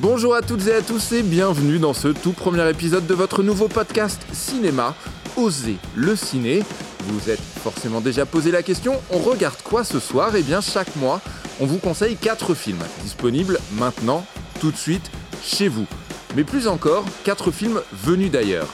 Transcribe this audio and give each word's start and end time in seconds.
Bonjour 0.00 0.34
à 0.34 0.40
toutes 0.40 0.66
et 0.68 0.74
à 0.74 0.80
tous 0.80 1.12
et 1.12 1.22
bienvenue 1.22 1.78
dans 1.78 1.92
ce 1.92 2.08
tout 2.08 2.32
premier 2.32 2.66
épisode 2.70 3.06
de 3.06 3.12
votre 3.12 3.42
nouveau 3.42 3.68
podcast 3.68 4.22
cinéma, 4.32 4.94
Osez 5.36 5.76
le 5.94 6.16
ciné. 6.16 6.62
Vous 7.08 7.28
êtes 7.28 7.42
forcément 7.62 8.00
déjà 8.00 8.24
posé 8.24 8.50
la 8.50 8.62
question, 8.62 8.94
on 9.10 9.18
regarde 9.18 9.60
quoi 9.62 9.84
ce 9.84 10.00
soir? 10.00 10.34
Eh 10.34 10.42
bien 10.42 10.62
chaque 10.62 10.96
mois, 10.96 11.20
on 11.60 11.66
vous 11.66 11.78
conseille 11.78 12.16
4 12.16 12.54
films 12.54 12.84
disponibles 13.02 13.58
maintenant, 13.72 14.24
tout 14.60 14.70
de 14.70 14.76
suite, 14.78 15.10
chez 15.42 15.68
vous. 15.68 15.86
Mais 16.36 16.44
plus 16.44 16.68
encore, 16.68 17.04
4 17.24 17.50
films 17.50 17.82
venus 17.92 18.30
d'ailleurs. 18.30 18.68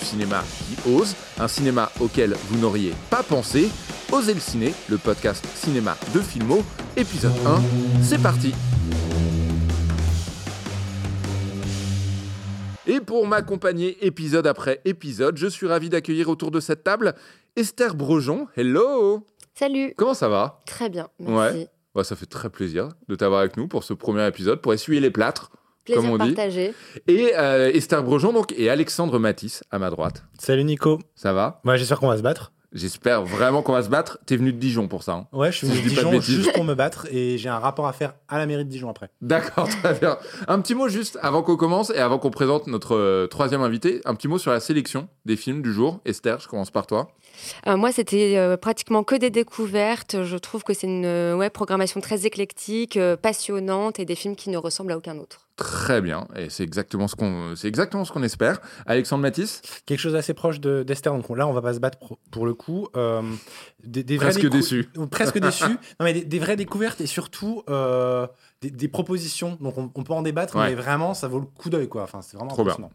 Du 0.00 0.06
cinéma 0.06 0.42
qui 0.66 0.90
ose, 0.90 1.14
un 1.38 1.48
cinéma 1.48 1.92
auquel 2.00 2.34
vous 2.48 2.58
n'auriez 2.58 2.94
pas 3.10 3.22
pensé. 3.22 3.68
Osez 4.12 4.34
le 4.34 4.40
ciné, 4.40 4.74
le 4.88 4.98
podcast 4.98 5.44
cinéma 5.54 5.96
de 6.14 6.20
Filmo, 6.20 6.62
épisode 6.96 7.32
1, 7.46 8.02
c'est 8.02 8.20
parti 8.22 8.52
Et 12.86 13.00
pour 13.00 13.26
m'accompagner 13.26 14.04
épisode 14.04 14.46
après 14.46 14.80
épisode, 14.84 15.36
je 15.38 15.46
suis 15.46 15.66
ravi 15.66 15.88
d'accueillir 15.88 16.28
autour 16.28 16.50
de 16.50 16.60
cette 16.60 16.84
table 16.84 17.14
Esther 17.56 17.94
Brejon. 17.94 18.48
Hello 18.56 19.24
Salut 19.54 19.94
Comment 19.96 20.14
ça 20.14 20.28
va? 20.28 20.60
Très 20.66 20.88
bien, 20.88 21.08
merci. 21.18 21.58
Ouais. 21.58 21.68
Bah, 21.94 22.04
ça 22.04 22.16
fait 22.16 22.26
très 22.26 22.50
plaisir 22.50 22.88
de 23.08 23.14
t'avoir 23.14 23.40
avec 23.40 23.56
nous 23.56 23.68
pour 23.68 23.84
ce 23.84 23.92
premier 23.94 24.26
épisode, 24.26 24.60
pour 24.60 24.72
essuyer 24.72 25.00
les 25.00 25.10
plâtres, 25.10 25.50
Plaisir 25.84 26.02
comme 26.02 26.10
on 26.10 26.18
dit. 26.18 26.32
partagé. 26.34 26.74
Et 27.06 27.32
euh, 27.36 27.70
Esther 27.72 28.02
Brejon 28.02 28.32
donc, 28.32 28.52
et 28.56 28.70
Alexandre 28.70 29.18
Matisse 29.18 29.62
à 29.70 29.78
ma 29.78 29.90
droite. 29.90 30.24
Salut 30.38 30.64
Nico. 30.64 30.98
Ça 31.14 31.32
va? 31.32 31.60
Moi 31.64 31.76
j'espère 31.76 31.98
qu'on 31.98 32.08
va 32.08 32.16
se 32.18 32.22
battre. 32.22 32.52
J'espère 32.72 33.22
vraiment 33.24 33.62
qu'on 33.62 33.72
va 33.72 33.82
se 33.82 33.88
battre. 33.90 34.18
T'es 34.24 34.36
venu 34.36 34.52
de 34.52 34.58
Dijon 34.58 34.88
pour 34.88 35.02
ça. 35.02 35.12
hein 35.12 35.26
Ouais, 35.32 35.52
je 35.52 35.58
suis 35.58 35.66
venu 35.66 35.82
de 35.82 35.88
Dijon 35.88 36.20
juste 36.20 36.52
pour 36.54 36.64
me 36.64 36.74
battre 36.74 37.06
et 37.10 37.36
j'ai 37.36 37.48
un 37.50 37.58
rapport 37.58 37.86
à 37.86 37.92
faire 37.92 38.14
à 38.28 38.38
la 38.38 38.46
mairie 38.46 38.64
de 38.64 38.70
Dijon 38.70 38.88
après. 38.88 39.10
D'accord, 39.20 39.68
très 39.68 39.94
bien. 39.98 40.16
Un 40.48 40.60
petit 40.60 40.74
mot 40.74 40.88
juste 40.88 41.18
avant 41.20 41.42
qu'on 41.42 41.56
commence 41.56 41.90
et 41.90 41.98
avant 41.98 42.18
qu'on 42.18 42.30
présente 42.30 42.66
notre 42.68 42.96
euh, 42.96 43.26
troisième 43.26 43.60
invité. 43.62 44.00
Un 44.06 44.14
petit 44.14 44.28
mot 44.28 44.38
sur 44.38 44.50
la 44.52 44.60
sélection 44.60 45.08
des 45.26 45.36
films 45.36 45.60
du 45.62 45.72
jour. 45.72 46.00
Esther, 46.06 46.40
je 46.40 46.48
commence 46.48 46.70
par 46.70 46.86
toi. 46.86 47.10
Euh, 47.66 47.76
moi, 47.76 47.92
c'était 47.92 48.36
euh, 48.36 48.56
pratiquement 48.56 49.02
que 49.04 49.14
des 49.14 49.30
découvertes. 49.30 50.22
Je 50.24 50.36
trouve 50.36 50.62
que 50.64 50.74
c'est 50.74 50.86
une 50.86 51.04
euh, 51.04 51.36
ouais, 51.36 51.50
programmation 51.50 52.00
très 52.00 52.26
éclectique, 52.26 52.96
euh, 52.96 53.16
passionnante 53.16 53.98
et 53.98 54.04
des 54.04 54.14
films 54.14 54.36
qui 54.36 54.50
ne 54.50 54.56
ressemblent 54.58 54.92
à 54.92 54.96
aucun 54.96 55.18
autre. 55.18 55.48
Très 55.56 56.00
bien, 56.00 56.26
et 56.34 56.48
c'est 56.48 56.62
exactement 56.64 57.06
ce 57.06 57.14
qu'on, 57.14 57.54
c'est 57.56 57.68
exactement 57.68 58.06
ce 58.06 58.10
qu'on 58.12 58.22
espère. 58.22 58.58
Alexandre 58.86 59.20
Matisse, 59.22 59.60
Quelque 59.84 59.98
chose 59.98 60.14
d'assez 60.14 60.32
proche 60.32 60.60
de- 60.60 60.82
d'Esther, 60.82 61.12
donc 61.12 61.28
là 61.36 61.46
on 61.46 61.52
va 61.52 61.60
pas 61.60 61.74
se 61.74 61.78
battre 61.78 61.98
pour, 61.98 62.18
pour 62.30 62.46
le 62.46 62.54
coup. 62.54 62.88
Euh, 62.96 63.20
des, 63.84 64.02
Presque 64.16 64.40
décou- 64.40 64.48
déçu. 64.48 64.88
Presque 65.10 65.38
déçu. 65.40 65.64
Non 65.68 66.04
mais 66.06 66.14
des, 66.14 66.24
des 66.24 66.38
vraies 66.38 66.56
découvertes 66.56 67.02
et 67.02 67.06
surtout 67.06 67.62
euh, 67.68 68.26
des, 68.62 68.70
des 68.70 68.88
propositions. 68.88 69.58
Donc 69.60 69.76
on, 69.76 69.90
on 69.94 70.02
peut 70.02 70.14
en 70.14 70.22
débattre, 70.22 70.56
Ouais. 70.56 70.70
mais 70.70 70.74
vraiment 70.74 71.12
ça 71.12 71.28
vaut 71.28 71.38
le 71.40 71.46
coup 71.46 71.68
d'œil 71.68 71.86
quoi. 71.88 72.02
Enfin 72.04 72.22
c'est 72.22 72.36
vraiment 72.38 72.50
Trop 72.50 72.64
bien. 72.64 72.72
impressionnant. 72.72 72.92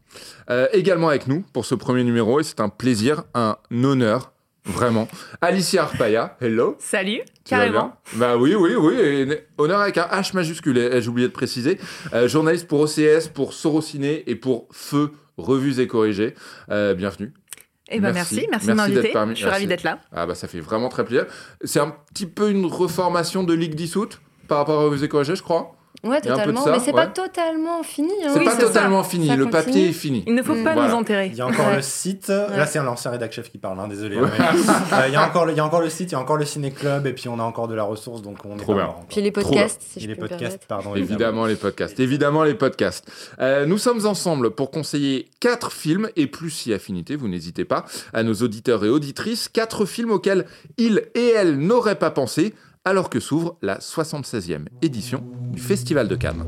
euh, 0.50 0.68
également 0.74 1.10
avec 1.10 1.28
nous 1.28 1.44
pour 1.54 1.64
ce 1.64 1.76
premier 1.76 2.04
numéro, 2.04 2.40
et 2.40 2.44
c'est 2.44 2.60
un 2.60 2.70
plaisir, 2.70 3.24
un 3.36 3.58
honneur, 3.72 4.34
vraiment. 4.68 5.08
Alicia 5.42 5.84
Arpaia, 5.84 6.38
hello. 6.42 6.76
Salut, 6.80 7.22
Tu 7.44 7.50
carrément. 7.50 7.94
Bah 8.16 8.38
oui, 8.38 8.54
oui, 8.56 8.76
oui. 8.76 8.96
et 9.00 9.28
honneur 9.58 9.80
avec 9.82 9.98
un 9.98 10.04
H 10.08 10.34
majuscule, 10.36 10.78
et 10.78 11.02
j'ai 11.02 11.10
oublié 11.10 11.28
de 11.28 11.34
préciser. 11.34 11.80
Euh, 12.14 12.28
journaliste 12.28 12.68
pour 12.68 12.82
OCS, 12.82 13.28
pour 13.34 13.54
Sorociné 13.54 14.24
et 14.30 14.36
pour 14.36 14.68
Feu, 14.72 15.12
Revues 15.38 15.80
et 15.80 15.88
Corrigées. 15.88 16.36
Euh, 16.70 16.94
bienvenue. 16.94 17.34
Eh 17.90 18.00
ben 18.02 18.12
Merci. 18.12 18.36
merci, 18.36 18.48
merci, 18.52 18.68
Merci 18.68 18.68
de 18.68 18.74
m'inviter. 18.96 19.14
parmi- 19.14 19.34
Je 19.34 19.40
suis 19.40 19.50
ravie 19.50 19.66
d'être 19.68 19.84
là. 19.84 20.00
Ah 20.12 20.26
bah 20.26 20.36
ça 20.36 20.50
fait 20.50 20.60
vraiment 20.60 20.90
très 20.90 21.06
plaisir. 21.06 21.26
C'est 21.64 21.80
un 21.80 21.96
petit 22.14 22.26
peu 22.26 22.50
une 22.50 22.66
reformation 22.66 23.44
de 23.46 23.54
Ligue 23.54 23.76
dissoute 23.76 24.20
par 24.50 24.58
rapport 24.58 24.82
à 24.82 24.84
Revues 24.84 25.06
et 25.06 25.08
Corrigées, 25.08 25.38
je 25.38 25.44
crois. 25.44 25.77
Ouais, 26.04 26.22
totalement. 26.22 26.64
ça, 26.64 26.72
mais 26.72 26.80
c'est 26.80 26.88
ouais. 26.94 27.06
pas 27.06 27.08
totalement 27.08 27.82
fini. 27.84 28.12
hein. 28.24 28.30
C'est 28.34 28.40
Oui, 28.40 28.46
pas 28.46 28.52
ça. 28.52 28.62
totalement 28.68 29.04
fini, 29.04 29.28
Ça 29.28 29.36
le 29.36 29.46
continue. 29.46 29.64
papier 29.66 29.90
est 29.90 29.94
fini. 29.94 30.24
Il 30.28 30.36
ne 30.36 30.44
faut 30.44 30.54
pas 30.54 30.74
Voilà. 30.74 30.88
nous 30.90 30.94
enterrer. 30.94 31.28
Il 31.28 31.36
y 31.36 31.42
a 31.42 31.48
encore 31.48 31.68
Ouais. 31.68 31.78
le 31.78 31.82
site. 31.82 32.28
Là 32.30 32.66
c'est 32.68 32.80
un 32.80 32.84
l'ancien 32.84 33.12
rédac 33.12 33.32
chef 33.34 33.50
qui 33.50 33.58
parle, 33.58 33.80
hein, 33.80 33.88
désolé. 33.88 34.18
mais, 34.18 34.24
euh, 34.94 35.08
il, 35.08 35.14
y 35.14 35.16
a 35.16 35.26
encore 35.28 35.46
le, 35.46 35.54
il 35.54 35.58
y 35.58 35.60
a 35.60 35.66
encore 35.66 35.82
le 35.82 35.90
site, 35.90 36.10
il 36.12 36.14
y 36.14 36.16
a 36.16 36.20
encore 36.20 36.38
le 36.38 36.46
ciné-club 36.46 37.08
et 37.08 37.14
puis 37.14 37.28
on 37.30 37.40
a 37.40 37.44
encore 37.44 37.68
de 37.68 37.74
la 37.76 37.84
ressource 37.84 38.22
donc 38.22 38.38
on 38.46 38.56
est 38.56 38.62
Trop 38.62 38.74
pas 38.74 38.84
bien. 38.84 38.96
Puis 39.10 39.22
les 39.22 39.32
podcasts, 39.32 39.82
si 39.82 40.00
je 40.00 40.08
les 40.08 40.16
peux 40.16 40.28
podcasts, 40.28 40.66
pardon. 40.68 40.96
Évidemment 40.96 41.46
les 41.46 41.56
podcasts, 41.56 42.00
évidemment 42.00 42.44
les 42.44 42.54
podcasts. 42.54 43.10
Euh, 43.40 43.66
nous 43.66 43.78
sommes 43.78 44.06
ensemble 44.06 44.52
pour 44.52 44.72
conseiller 44.72 45.30
quatre 45.40 45.72
films 45.72 46.10
et 46.16 46.28
plus 46.28 46.52
si 46.52 46.74
affinité, 46.74 47.16
vous 47.16 47.28
n'hésitez 47.28 47.66
pas, 47.66 47.86
à 48.14 48.24
nos 48.24 48.34
auditeurs 48.36 48.86
et 48.86 48.90
auditrices, 48.90 49.50
quatre 49.50 49.86
films 49.86 50.12
auxquels 50.12 50.46
ils 50.78 51.04
et 51.16 51.30
elles 51.30 51.58
n'auraient 51.58 51.96
pas 52.00 52.12
pensé, 52.12 52.54
alors 52.88 53.10
que 53.10 53.20
s'ouvre 53.20 53.58
la 53.62 53.80
76e 53.80 54.68
édition 54.82 55.30
du 55.52 55.60
Festival 55.62 56.08
de 56.08 56.16
Cannes. 56.16 56.48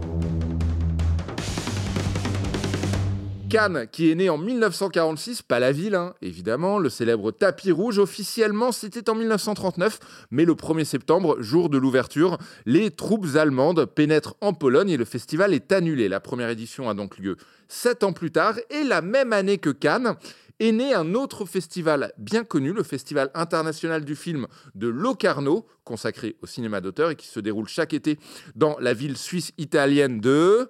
Cannes, 3.49 3.87
qui 3.91 4.09
est 4.09 4.15
né 4.15 4.29
en 4.29 4.37
1946, 4.37 5.41
pas 5.41 5.59
la 5.59 5.73
ville, 5.73 5.95
hein, 5.95 6.13
évidemment, 6.21 6.79
le 6.79 6.87
célèbre 6.87 7.31
tapis 7.31 7.73
rouge, 7.73 7.99
officiellement 7.99 8.71
c'était 8.71 9.09
en 9.09 9.15
1939, 9.15 9.99
mais 10.31 10.45
le 10.45 10.53
1er 10.53 10.85
septembre, 10.85 11.41
jour 11.41 11.69
de 11.69 11.77
l'ouverture, 11.77 12.37
les 12.65 12.89
troupes 12.89 13.35
allemandes 13.35 13.83
pénètrent 13.87 14.35
en 14.39 14.53
Pologne 14.53 14.91
et 14.91 14.97
le 14.97 15.03
festival 15.03 15.53
est 15.53 15.73
annulé. 15.73 16.07
La 16.07 16.21
première 16.21 16.49
édition 16.49 16.89
a 16.89 16.93
donc 16.93 17.17
lieu 17.17 17.35
sept 17.67 18.05
ans 18.05 18.13
plus 18.13 18.31
tard, 18.31 18.55
et 18.69 18.85
la 18.85 19.01
même 19.01 19.33
année 19.33 19.57
que 19.57 19.71
Cannes, 19.71 20.15
est 20.59 20.71
né 20.71 20.93
un 20.93 21.13
autre 21.13 21.45
festival 21.45 22.13
bien 22.17 22.43
connu, 22.43 22.73
le 22.73 22.83
Festival 22.83 23.31
international 23.33 24.05
du 24.05 24.15
film 24.15 24.47
de 24.75 24.87
Locarno, 24.87 25.65
consacré 25.83 26.35
au 26.41 26.47
cinéma 26.47 26.81
d'auteur 26.81 27.11
et 27.11 27.15
qui 27.15 27.27
se 27.27 27.39
déroule 27.39 27.67
chaque 27.67 27.93
été 27.93 28.19
dans 28.55 28.77
la 28.79 28.93
ville 28.93 29.17
suisse 29.17 29.51
italienne 29.57 30.19
de... 30.19 30.69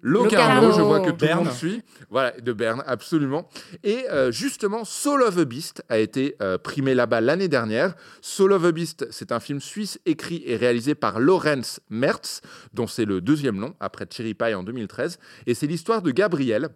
Locarno, 0.00 0.68
Locarno. 0.68 0.72
je 0.76 0.82
vois 0.82 1.00
que 1.00 1.06
tout 1.10 1.22
le 1.22 1.26
Berne. 1.26 1.44
monde 1.44 1.52
suit. 1.52 1.82
Voilà, 2.08 2.30
de 2.30 2.52
Berne, 2.52 2.84
absolument. 2.86 3.48
Et 3.82 4.08
euh, 4.10 4.30
justement, 4.30 4.84
Soul 4.84 5.22
of 5.22 5.36
a 5.38 5.44
Beast 5.44 5.82
a 5.88 5.98
été 5.98 6.36
euh, 6.40 6.56
primé 6.56 6.94
là-bas 6.94 7.20
l'année 7.20 7.48
dernière. 7.48 7.94
Soul 8.20 8.52
of 8.52 8.64
a 8.64 8.70
Beast, 8.70 9.08
c'est 9.10 9.32
un 9.32 9.40
film 9.40 9.60
suisse 9.60 9.98
écrit 10.06 10.42
et 10.46 10.54
réalisé 10.54 10.94
par 10.94 11.18
Lorenz 11.18 11.80
Mertz, 11.90 12.42
dont 12.74 12.86
c'est 12.86 13.06
le 13.06 13.20
deuxième 13.20 13.56
nom, 13.56 13.74
après 13.80 14.06
Cherry 14.08 14.34
Pie 14.34 14.54
en 14.54 14.62
2013. 14.62 15.18
Et 15.46 15.54
c'est 15.54 15.66
l'histoire 15.66 16.00
de 16.00 16.12
Gabriel, 16.12 16.68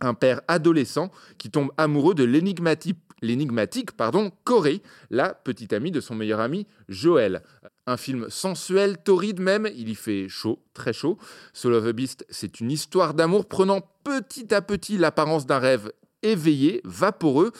un 0.00 0.14
père 0.14 0.40
adolescent 0.48 1.10
qui 1.38 1.50
tombe 1.50 1.70
amoureux 1.76 2.14
de 2.14 2.24
l'énigmatique, 2.24 3.92
pardon, 3.96 4.30
Corée, 4.44 4.82
la 5.10 5.34
petite 5.34 5.72
amie 5.72 5.90
de 5.90 6.00
son 6.00 6.14
meilleur 6.14 6.40
ami 6.40 6.66
Joël. 6.88 7.42
Un 7.86 7.96
film 7.96 8.26
sensuel, 8.30 8.98
torride 8.98 9.40
même, 9.40 9.68
il 9.74 9.88
y 9.88 9.94
fait 9.94 10.28
chaud, 10.28 10.62
très 10.72 10.92
chaud. 10.92 11.18
Soul 11.52 11.74
of 11.74 11.86
a 11.86 11.92
Beast, 11.92 12.26
c'est 12.30 12.60
une 12.60 12.70
histoire 12.70 13.14
d'amour 13.14 13.46
prenant 13.46 13.80
petit 14.04 14.54
à 14.54 14.62
petit 14.62 14.96
l'apparence 14.96 15.46
d'un 15.46 15.58
rêve 15.58 15.92
éveillé, 16.22 16.80
vaporeux. 16.84 17.52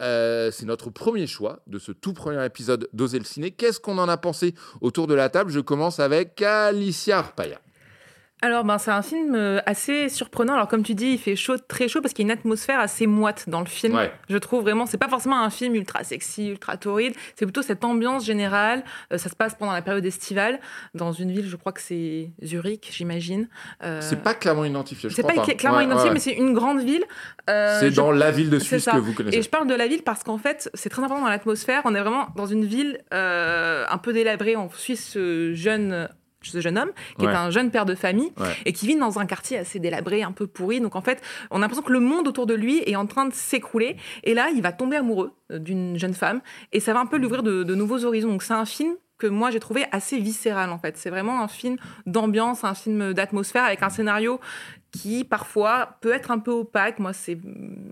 Euh, 0.00 0.50
c'est 0.50 0.66
notre 0.66 0.90
premier 0.90 1.26
choix 1.26 1.60
de 1.66 1.78
ce 1.78 1.92
tout 1.92 2.12
premier 2.12 2.44
épisode 2.44 2.88
d'Oser 2.92 3.18
le 3.18 3.24
ciné. 3.24 3.50
Qu'est-ce 3.50 3.80
qu'on 3.80 3.98
en 3.98 4.08
a 4.08 4.16
pensé 4.16 4.54
autour 4.80 5.06
de 5.06 5.14
la 5.14 5.28
table? 5.28 5.50
Je 5.50 5.60
commence 5.60 6.00
avec 6.00 6.40
Alicia 6.42 7.18
Arpaia. 7.18 7.60
Alors, 8.44 8.64
ben, 8.64 8.76
c'est 8.78 8.90
un 8.90 9.02
film 9.02 9.36
euh, 9.36 9.60
assez 9.66 10.08
surprenant. 10.08 10.54
Alors, 10.54 10.66
comme 10.66 10.82
tu 10.82 10.94
dis, 10.94 11.12
il 11.12 11.18
fait 11.18 11.36
chaud, 11.36 11.56
très 11.58 11.86
chaud, 11.86 12.00
parce 12.02 12.12
qu'il 12.12 12.26
y 12.26 12.28
a 12.28 12.32
une 12.32 12.38
atmosphère 12.38 12.80
assez 12.80 13.06
moite 13.06 13.44
dans 13.48 13.60
le 13.60 13.66
film. 13.66 13.94
Ouais. 13.94 14.12
Je 14.28 14.36
trouve 14.36 14.62
vraiment, 14.62 14.84
c'est 14.84 14.98
pas 14.98 15.08
forcément 15.08 15.40
un 15.40 15.48
film 15.48 15.76
ultra 15.76 16.02
sexy, 16.02 16.48
ultra 16.48 16.76
torride. 16.76 17.14
C'est 17.36 17.46
plutôt 17.46 17.62
cette 17.62 17.84
ambiance 17.84 18.24
générale. 18.26 18.82
Euh, 19.12 19.18
ça 19.18 19.28
se 19.28 19.36
passe 19.36 19.54
pendant 19.54 19.70
la 19.72 19.80
période 19.80 20.04
estivale, 20.04 20.58
dans 20.94 21.12
une 21.12 21.30
ville, 21.30 21.48
je 21.48 21.54
crois 21.54 21.70
que 21.70 21.80
c'est 21.80 22.32
Zurich, 22.42 22.88
j'imagine. 22.92 23.48
Euh, 23.84 24.00
C'est 24.02 24.20
pas 24.22 24.34
clairement 24.34 24.64
identifié, 24.64 25.08
je 25.08 25.14
c'est 25.14 25.22
crois 25.22 25.34
pas 25.34 25.46
pas. 25.46 25.54
clairement 25.54 25.78
Ouais, 25.78 25.84
identifié, 25.84 26.08
ouais. 26.08 26.14
mais 26.14 26.20
c'est 26.20 26.32
une 26.34 26.52
grande 26.52 26.80
ville. 26.80 27.04
Euh, 27.48 27.78
C'est 27.78 27.90
je 27.90 27.96
dans 27.96 28.10
la 28.10 28.32
ville 28.32 28.50
de 28.50 28.58
c'est 28.58 28.80
Suisse 28.80 28.86
que 28.92 28.96
vous 28.98 29.12
connaissez. 29.14 29.38
Et 29.38 29.42
je 29.42 29.48
parle 29.48 29.68
de 29.68 29.74
la 29.74 29.86
ville 29.86 30.02
parce 30.02 30.24
qu'en 30.24 30.38
fait, 30.38 30.68
c'est 30.74 30.88
très 30.88 31.02
important 31.04 31.22
dans 31.22 31.28
l'atmosphère. 31.30 31.82
On 31.84 31.94
est 31.94 32.00
vraiment 32.00 32.26
dans 32.34 32.46
une 32.46 32.64
ville 32.64 32.98
un 33.12 33.98
peu 34.02 34.12
délabrée. 34.12 34.56
On 34.56 34.68
suit 34.70 34.96
ce 34.96 35.52
jeune, 35.54 36.08
ce 36.50 36.60
jeune 36.60 36.78
homme 36.78 36.90
qui 37.18 37.26
Ouais. 37.26 37.32
est 37.32 37.36
un 37.36 37.50
jeune 37.50 37.70
père 37.70 37.84
de 37.84 37.94
famille 37.94 38.32
Ouais. 38.38 38.48
et 38.64 38.72
qui 38.72 38.86
vit 38.86 38.96
dans 38.96 39.18
un 39.18 39.26
quartier 39.26 39.58
assez 39.58 39.78
délabré, 39.78 40.22
un 40.22 40.32
peu 40.32 40.46
pourri. 40.46 40.80
Donc 40.80 40.96
en 40.96 41.00
fait, 41.00 41.20
on 41.50 41.56
a 41.58 41.60
l'impression 41.60 41.82
que 41.82 41.92
le 41.92 42.00
monde 42.00 42.26
autour 42.28 42.46
de 42.46 42.54
lui 42.54 42.82
est 42.86 42.96
en 42.96 43.06
train 43.06 43.26
de 43.26 43.34
s'écrouler. 43.34 43.96
Et 44.24 44.34
là, 44.34 44.48
il 44.54 44.62
va 44.62 44.72
tomber 44.72 44.96
amoureux 44.96 45.32
euh, 45.50 45.58
d'une 45.58 45.98
jeune 45.98 46.14
femme 46.14 46.40
et 46.72 46.80
ça 46.80 46.92
va 46.92 47.00
un 47.00 47.06
peu 47.06 47.18
l'ouvrir 47.18 47.42
de, 47.42 47.62
de 47.62 47.74
nouveaux 47.74 48.04
horizons. 48.04 48.28
Donc 48.28 48.42
c'est 48.42 48.54
un 48.54 48.64
film 48.66 48.94
que 49.18 49.26
moi 49.28 49.52
j'ai 49.52 49.60
trouvé 49.60 49.84
assez 49.92 50.18
viscéral 50.18 50.70
en 50.70 50.78
fait. 50.78 50.96
C'est 50.96 51.10
vraiment 51.10 51.42
un 51.42 51.46
film 51.48 51.76
d'ambiance, 52.06 52.64
un 52.64 52.74
film 52.74 53.12
d'atmosphère 53.12 53.62
avec 53.64 53.80
un 53.82 53.88
scénario 53.88 54.40
qui 54.90 55.22
parfois 55.24 55.96
peut 56.00 56.12
être 56.12 56.30
un 56.32 56.38
peu 56.40 56.50
opaque. 56.50 56.98
Moi, 56.98 57.12
c'est 57.12 57.38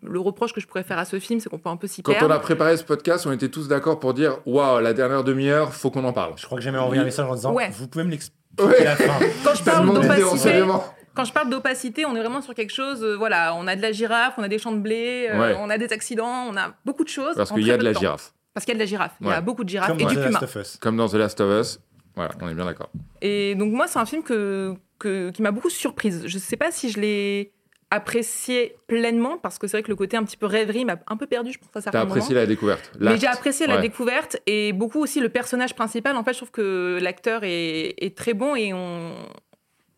le 0.02 0.20
reproche 0.20 0.52
que 0.52 0.60
je 0.60 0.66
pourrais 0.66 0.82
faire 0.82 0.98
à 0.98 1.04
ce 1.04 1.18
film, 1.18 1.38
c'est 1.40 1.48
qu'on 1.48 1.58
peut 1.58 1.68
un 1.70 1.76
peu 1.76 1.86
s'y 1.86 2.02
Quand 2.02 2.12
perdre. 2.12 2.26
on 2.28 2.30
a 2.30 2.38
préparé 2.40 2.76
ce 2.76 2.84
podcast, 2.84 3.26
on 3.26 3.32
était 3.32 3.48
tous 3.48 3.68
d'accord 3.68 4.00
pour 4.00 4.12
dire 4.12 4.38
Waouh, 4.44 4.80
la 4.80 4.92
dernière 4.92 5.22
demi-heure, 5.24 5.72
faut 5.72 5.90
qu'on 5.90 6.04
en 6.04 6.12
parle. 6.12 6.32
Je 6.36 6.44
crois 6.44 6.58
que 6.58 6.64
j'ai 6.64 6.70
même 6.72 6.82
envoyé 6.82 7.00
un 7.00 7.04
message 7.04 7.26
en 7.28 7.34
disant 7.34 7.52
Ouais. 7.54 7.70
Vous 7.70 7.86
pouvez 7.88 8.04
me 8.04 8.10
l'expliquer 8.10 8.36
Ouais. 8.66 8.84
la 8.84 8.96
fin. 8.96 9.18
Quand 9.44 9.54
je 9.54 9.62
parle 9.64 9.86
d'opacité, 9.92 10.22
renseignements. 10.24 10.84
quand 11.14 11.24
je 11.24 11.32
parle 11.32 11.50
d'opacité, 11.50 12.06
on 12.06 12.14
est 12.16 12.20
vraiment 12.20 12.40
sur 12.42 12.54
quelque 12.54 12.72
chose. 12.72 13.02
euh, 13.02 13.16
voilà, 13.16 13.54
on 13.56 13.66
a 13.66 13.76
de 13.76 13.82
la 13.82 13.92
girafe, 13.92 14.34
on 14.38 14.42
a 14.42 14.48
des 14.48 14.58
champs 14.58 14.72
de 14.72 14.78
blé, 14.80 15.28
euh, 15.30 15.38
Ouais. 15.40 15.56
on 15.58 15.68
a 15.70 15.78
des 15.78 15.92
accidents, 15.92 16.46
on 16.48 16.56
a 16.56 16.72
beaucoup 16.84 17.04
de 17.04 17.08
choses. 17.08 17.34
Parce 17.36 17.50
qu'il 17.50 17.66
y 17.66 17.70
a 17.72 17.76
de 17.76 17.84
la 17.84 17.92
temps. 17.92 18.00
girafe. 18.00 18.32
Parce 18.54 18.64
qu'il 18.66 18.72
y 18.74 18.76
a 18.76 18.78
de 18.78 18.82
la 18.82 18.86
girafe. 18.86 19.12
Il 19.20 19.26
y 19.28 19.30
a 19.32 19.40
beaucoup 19.40 19.64
de 19.64 19.68
girafes 19.68 19.88
Comme 19.88 20.00
et 20.00 20.02
dans 20.04 20.08
du 20.10 20.16
The 20.16 20.20
puma. 20.24 20.40
Last 20.40 20.42
of 20.56 20.62
Us. 20.62 20.76
Comme 20.78 20.96
dans 20.96 21.08
The 21.08 21.14
Last 21.14 21.40
of 21.40 21.60
Us. 21.60 21.80
Voilà, 22.16 22.32
on 22.40 22.48
est 22.48 22.54
bien 22.54 22.64
d'accord. 22.64 22.90
Et 23.22 23.54
donc 23.54 23.72
moi, 23.72 23.86
c'est 23.86 23.98
un 24.00 24.06
film 24.06 24.22
que, 24.22 24.74
que- 24.98 25.30
qui 25.30 25.42
m'a 25.42 25.52
beaucoup 25.52 25.70
surprise. 25.70 26.24
Je 26.26 26.34
ne 26.36 26.40
sais 26.40 26.56
pas 26.56 26.70
si 26.72 26.90
je 26.90 26.98
l'ai 27.00 27.52
apprécié 27.90 28.76
pleinement, 28.86 29.36
parce 29.38 29.58
que 29.58 29.66
c'est 29.66 29.76
vrai 29.78 29.82
que 29.82 29.88
le 29.88 29.96
côté 29.96 30.16
un 30.16 30.22
petit 30.24 30.36
peu 30.36 30.46
rêverie 30.46 30.84
m'a 30.84 30.96
un 31.08 31.16
peu 31.16 31.26
perdu, 31.26 31.52
je 31.52 31.58
pense, 31.58 31.68
à 31.74 31.80
certains 31.80 31.90
T'as 31.90 31.98
moments. 32.04 32.14
apprécié 32.14 32.34
la 32.34 32.46
découverte. 32.46 32.92
Mais 33.00 33.16
j'ai 33.18 33.26
apprécié 33.26 33.66
la 33.66 33.78
découverte 33.78 34.36
et 34.46 34.72
beaucoup 34.72 35.00
aussi 35.00 35.20
le 35.20 35.28
personnage 35.28 35.74
principal. 35.74 36.16
En 36.16 36.22
fait, 36.24 36.32
je 36.32 36.38
trouve 36.38 36.50
que 36.52 36.98
l'acteur 37.02 37.42
est, 37.44 37.94
est 37.98 38.16
très 38.16 38.32
bon 38.34 38.54
et 38.54 38.72
on, 38.72 39.14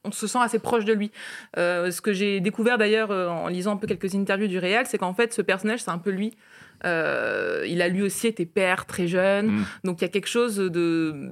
on 0.05 0.11
se 0.13 0.27
sent 0.27 0.39
assez 0.41 0.59
proche 0.59 0.85
de 0.85 0.93
lui. 0.93 1.11
Euh, 1.59 1.91
ce 1.91 2.01
que 2.01 2.13
j'ai 2.13 2.41
découvert 2.41 2.79
d'ailleurs 2.79 3.11
euh, 3.11 3.29
en 3.29 3.49
lisant 3.49 3.73
un 3.73 3.77
peu 3.77 3.87
quelques 3.87 4.15
interviews 4.15 4.49
du 4.49 4.59
réal, 4.59 4.87
c'est 4.87 4.99
qu'en 4.99 5.15
fait, 5.15 5.33
ce 5.35 5.43
personnage, 5.43 5.81
c'est 5.81 5.91
un 5.91 5.99
peu 5.99 6.11
lui. 6.11 6.35
Euh, 6.85 7.65
il 7.69 7.81
a 7.83 7.89
lui 7.89 8.03
aussi 8.03 8.27
été 8.27 8.45
père 8.47 8.87
très 8.87 9.07
jeune, 9.07 9.47
Mm. 9.53 9.65
donc 9.85 10.01
il 10.01 10.03
y 10.03 10.07
a 10.07 10.09
quelque 10.09 10.29
chose 10.29 10.57
de. 10.57 11.31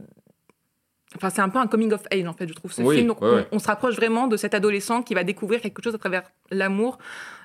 Enfin, 1.17 1.29
c'est 1.31 1.41
un 1.41 1.49
peu 1.49 1.59
un 1.59 1.67
coming 1.67 1.93
of 1.93 2.03
age, 2.12 2.27
en 2.27 2.33
fait, 2.33 2.47
je 2.47 2.53
trouve, 2.55 2.73
ce 2.73 2.83
Oui, 2.83 2.97
film. 2.97 3.09
Donc, 3.09 3.21
ouais, 3.21 3.29
on, 3.29 3.35
ouais. 3.37 3.49
on 3.53 3.59
se 3.59 3.67
rapproche 3.67 3.97
vraiment 3.97 4.29
de 4.29 4.37
cet 4.37 4.55
adolescent 4.55 5.03
qui 5.03 5.15
va 5.15 5.25
découvrir 5.25 5.61
quelque 5.61 5.83
chose 5.83 5.95
à 5.95 5.99
travers 5.99 6.23
l'amour. 6.51 6.99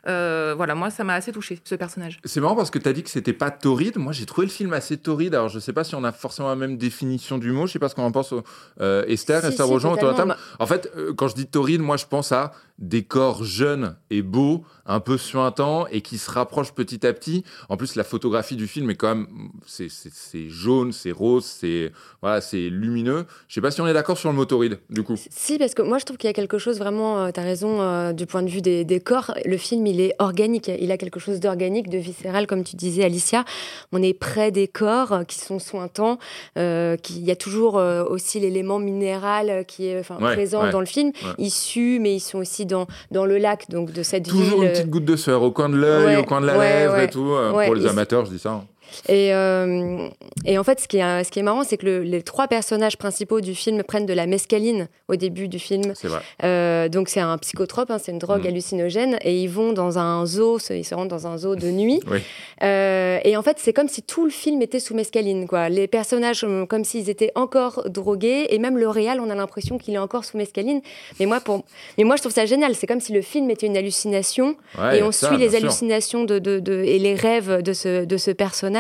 Euh, 0.08 0.54
voilà, 0.56 0.76
moi, 0.76 0.90
ça 0.90 1.04
m'a 1.04 1.16
assez 1.16 1.32
touché, 1.32 1.60
ce 1.64 1.76
personnage. 1.76 2.20
C'est 2.26 2.40
marrant 2.42 2.56
parce 2.56 2.70
que 2.72 2.80
tu 2.80 2.88
as 2.88 2.94
dit 2.94 3.04
que 3.04 3.10
c'était 3.10 3.34
pas 3.34 3.52
torride. 3.52 3.98
Moi, 3.98 4.14
j'ai 4.14 4.26
trouvé 4.26 4.48
le 4.48 4.52
film 4.54 4.74
assez 4.74 4.98
torride. 4.98 5.34
Alors, 5.36 5.50
je 5.50 5.60
sais 5.60 5.74
pas 5.74 5.84
si 5.84 5.96
on 5.96 6.04
a 6.04 6.12
forcément 6.12 6.50
la 6.50 6.56
même 6.56 6.78
définition 6.78 7.38
du 7.38 7.52
mot. 7.52 7.66
Je 7.68 7.74
sais 7.74 7.80
pas 7.80 7.90
ce 7.90 7.96
qu'on 7.96 8.04
en 8.04 8.12
pense. 8.12 8.34
euh, 8.82 9.04
Esther, 9.08 9.42
Si, 9.42 9.48
Esther 9.48 9.66
si, 9.66 9.72
Rojan 9.72 9.94
autour 9.94 10.04
de 10.04 10.08
la 10.08 10.12
totalement. 10.14 10.34
table. 10.36 10.46
En 10.60 10.66
fait, 10.68 10.92
euh, 10.96 11.14
quand 11.14 11.28
je 11.28 11.36
dis 11.36 11.48
torride, 11.48 11.82
moi, 11.82 11.98
je 11.98 12.06
pense 12.06 12.32
à 12.32 12.52
des 12.78 13.04
corps 13.04 13.46
jeunes 13.46 13.96
et 14.10 14.22
beaux, 14.22 14.66
un 14.86 15.00
peu 15.00 15.18
suintants 15.18 15.88
et 15.88 16.02
qui 16.02 16.18
se 16.18 16.30
rapprochent 16.30 16.74
petit 16.74 17.08
à 17.08 17.14
petit. 17.14 17.46
En 17.70 17.78
plus, 17.78 17.96
la 17.96 18.04
photographie 18.04 18.58
du 18.58 18.68
film 18.68 18.90
est 18.90 18.96
quand 18.96 19.16
même, 19.16 19.28
c'est- 19.66 20.50
jaune, 20.50 20.92
c'est 20.92 21.12
rose, 21.12 21.46
c'est 21.46 21.92
voilà, 22.22 22.42
c'est 22.42 22.70
lumineux. 22.70 23.26
Je 23.48 23.54
sais 23.56 23.62
pas 23.62 23.72
si 23.72 23.80
on 23.80 23.88
est 23.88 23.94
d'accord 23.94 24.18
sur 24.18 24.30
le 24.30 24.36
mot 24.36 24.44
torride, 24.44 24.80
du 24.90 25.04
coup. 25.04 25.16
Si, 25.30 25.58
parce 25.58 25.74
que 25.74 25.82
moi 25.84 26.00
je 26.00 26.06
trouve 26.06 26.18
qu'il 26.18 26.28
y 26.28 26.30
a 26.30 26.34
quelque 26.34 26.58
chose 26.58 26.78
vraiment, 26.78 27.32
tu 27.32 27.40
as 27.40 27.44
raison, 27.44 27.82
euh, 27.82 28.12
du 28.12 28.26
point 28.26 28.44
de 28.44 28.50
vue 28.50 28.62
des, 28.62 28.84
des 28.84 29.00
corps, 29.00 29.34
le 29.46 29.56
film 29.58 29.86
il 29.88 29.95
est 30.02 30.14
organique, 30.20 30.70
il 30.80 30.92
a 30.92 30.98
quelque 30.98 31.20
chose 31.20 31.40
d'organique, 31.40 31.90
de 31.90 31.98
viscéral, 31.98 32.48
comme 32.48 32.64
tu 32.64 32.76
disais 32.76 33.04
Alicia. 33.04 33.46
On 33.92 34.02
est 34.02 34.14
près 34.14 34.52
des 34.52 34.68
corps 34.68 35.22
qui 35.28 35.40
sont 35.40 35.60
sointants, 35.60 36.18
euh, 36.58 36.98
qui- 36.98 37.16
il 37.20 37.26
y 37.26 37.32
a 37.32 37.36
toujours 37.36 37.78
euh, 37.78 38.04
aussi 38.04 38.40
l'élément 38.40 38.80
minéral 38.80 39.50
euh, 39.50 39.64
qui 39.64 39.88
est 39.88 40.00
enfin, 40.00 40.18
Ouais, 40.22 40.34
présent 40.34 40.64
ouais, 40.64 40.72
dans 40.72 40.80
le 40.80 40.86
film. 40.86 41.10
ouais. 41.24 41.32
Ils 41.38 41.52
suent, 41.52 42.00
mais 42.00 42.16
ils 42.16 42.20
sont 42.20 42.40
aussi 42.40 42.66
dans, 42.66 42.88
dans 43.12 43.26
le 43.26 43.38
lac 43.38 43.70
donc 43.70 43.92
de 43.92 44.04
cette 44.04 44.28
Toujours 44.28 44.60
ville. 44.60 44.68
une 44.70 44.74
petite 44.74 44.90
goutte 44.90 45.06
de 45.06 45.16
sueur 45.16 45.42
au 45.44 45.52
coin 45.52 45.70
de 45.70 45.76
l'œil, 45.78 46.16
au 46.18 46.24
coin 46.24 46.42
de 46.42 46.46
la 46.48 46.58
lèvre 46.58 46.98
et 47.00 47.10
tout. 47.10 47.34
pour 47.66 47.76
les 47.76 47.86
amateurs, 47.88 48.26
je 48.26 48.32
dis 48.32 48.40
ça. 48.40 48.64
Et, 49.10 49.34
euh, 49.34 50.08
et 50.46 50.58
en 50.58 50.64
fait, 50.64 50.80
ce 50.80 50.88
qui 50.88 50.98
est, 50.98 51.24
ce 51.24 51.32
qui 51.32 51.40
est 51.40 51.44
marrant, 51.44 51.64
c'est 51.64 51.78
que 51.78 51.86
le- 51.86 52.04
les 52.04 52.22
trois 52.22 52.48
personnages 52.48 52.98
principaux 52.98 53.42
du 53.42 53.54
film 53.56 53.84
prennent 53.84 54.06
de 54.06 54.14
la 54.14 54.26
mescaline 54.26 54.88
au 55.08 55.16
début 55.16 55.48
du 55.48 55.60
film. 55.60 55.94
C'est 55.96 56.08
vrai. 56.08 56.20
Euh, 56.44 56.88
donc 56.90 57.10
c'est 57.10 57.20
un 57.20 57.38
psychotrope, 57.38 57.92
hein, 57.92 57.98
c'est 58.02 58.12
une 58.12 58.20
drogue 58.20 58.44
Mm. 58.44 58.48
hallucinogène, 58.48 59.18
et 59.22 59.38
ils 59.42 59.48
vont 59.50 59.74
dans 59.74 59.98
un 60.00 60.26
zoo, 60.26 60.58
ils 60.70 60.84
se 60.86 60.96
rendent 60.96 61.10
dans 61.10 61.28
un 61.28 61.38
zoo 61.38 61.56
de 61.56 61.68
nuit. 61.70 62.00
Oui. 62.10 62.20
Euh, 62.64 63.20
et 63.24 63.36
en 63.38 63.42
fait, 63.42 63.58
c'est 63.60 63.74
comme 63.74 63.88
si 63.90 64.02
tout 64.02 64.24
le 64.26 64.32
film 64.32 64.62
était 64.62 64.80
sous 64.80 64.96
mescaline, 64.96 65.48
quoi. 65.48 65.70
Les 65.70 65.88
personnages, 65.88 66.46
comme 66.70 66.84
s'ils 66.84 67.10
étaient 67.10 67.32
encore 67.36 67.90
drogués, 67.90 68.48
et 68.54 68.60
même 68.60 68.78
le 68.78 68.88
réal, 68.90 69.20
on 69.20 69.30
a 69.30 69.36
l'impression 69.36 69.78
qu'il 69.78 69.94
est 69.94 69.98
encore 70.00 70.26
sous 70.26 70.38
mescaline. 70.38 70.82
Mais 71.20 71.26
moi, 71.26 71.40
pour, 71.42 71.64
mais 71.98 72.04
moi, 72.04 72.16
je 72.16 72.22
trouve 72.22 72.34
ça 72.34 72.46
génial. 72.46 72.76
C'est 72.76 72.88
comme 72.88 73.02
si 73.02 73.14
le 73.14 73.22
film 73.22 73.50
était 73.50 73.68
une 73.68 73.78
hallucination, 73.78 74.56
Ouais, 74.80 75.00
et 75.00 75.04
on 75.04 75.12
ça, 75.12 75.28
suit 75.30 75.38
les 75.38 75.56
hallucinations 75.56 76.24
de, 76.24 76.40
de- 76.40 76.60
de- 76.60 76.84
et 76.84 77.00
les 77.00 77.14
rêves 77.16 77.62
de 77.62 77.74
ce, 77.74 78.06
de 78.06 78.18
ce 78.18 78.32
personnage. 78.32 78.75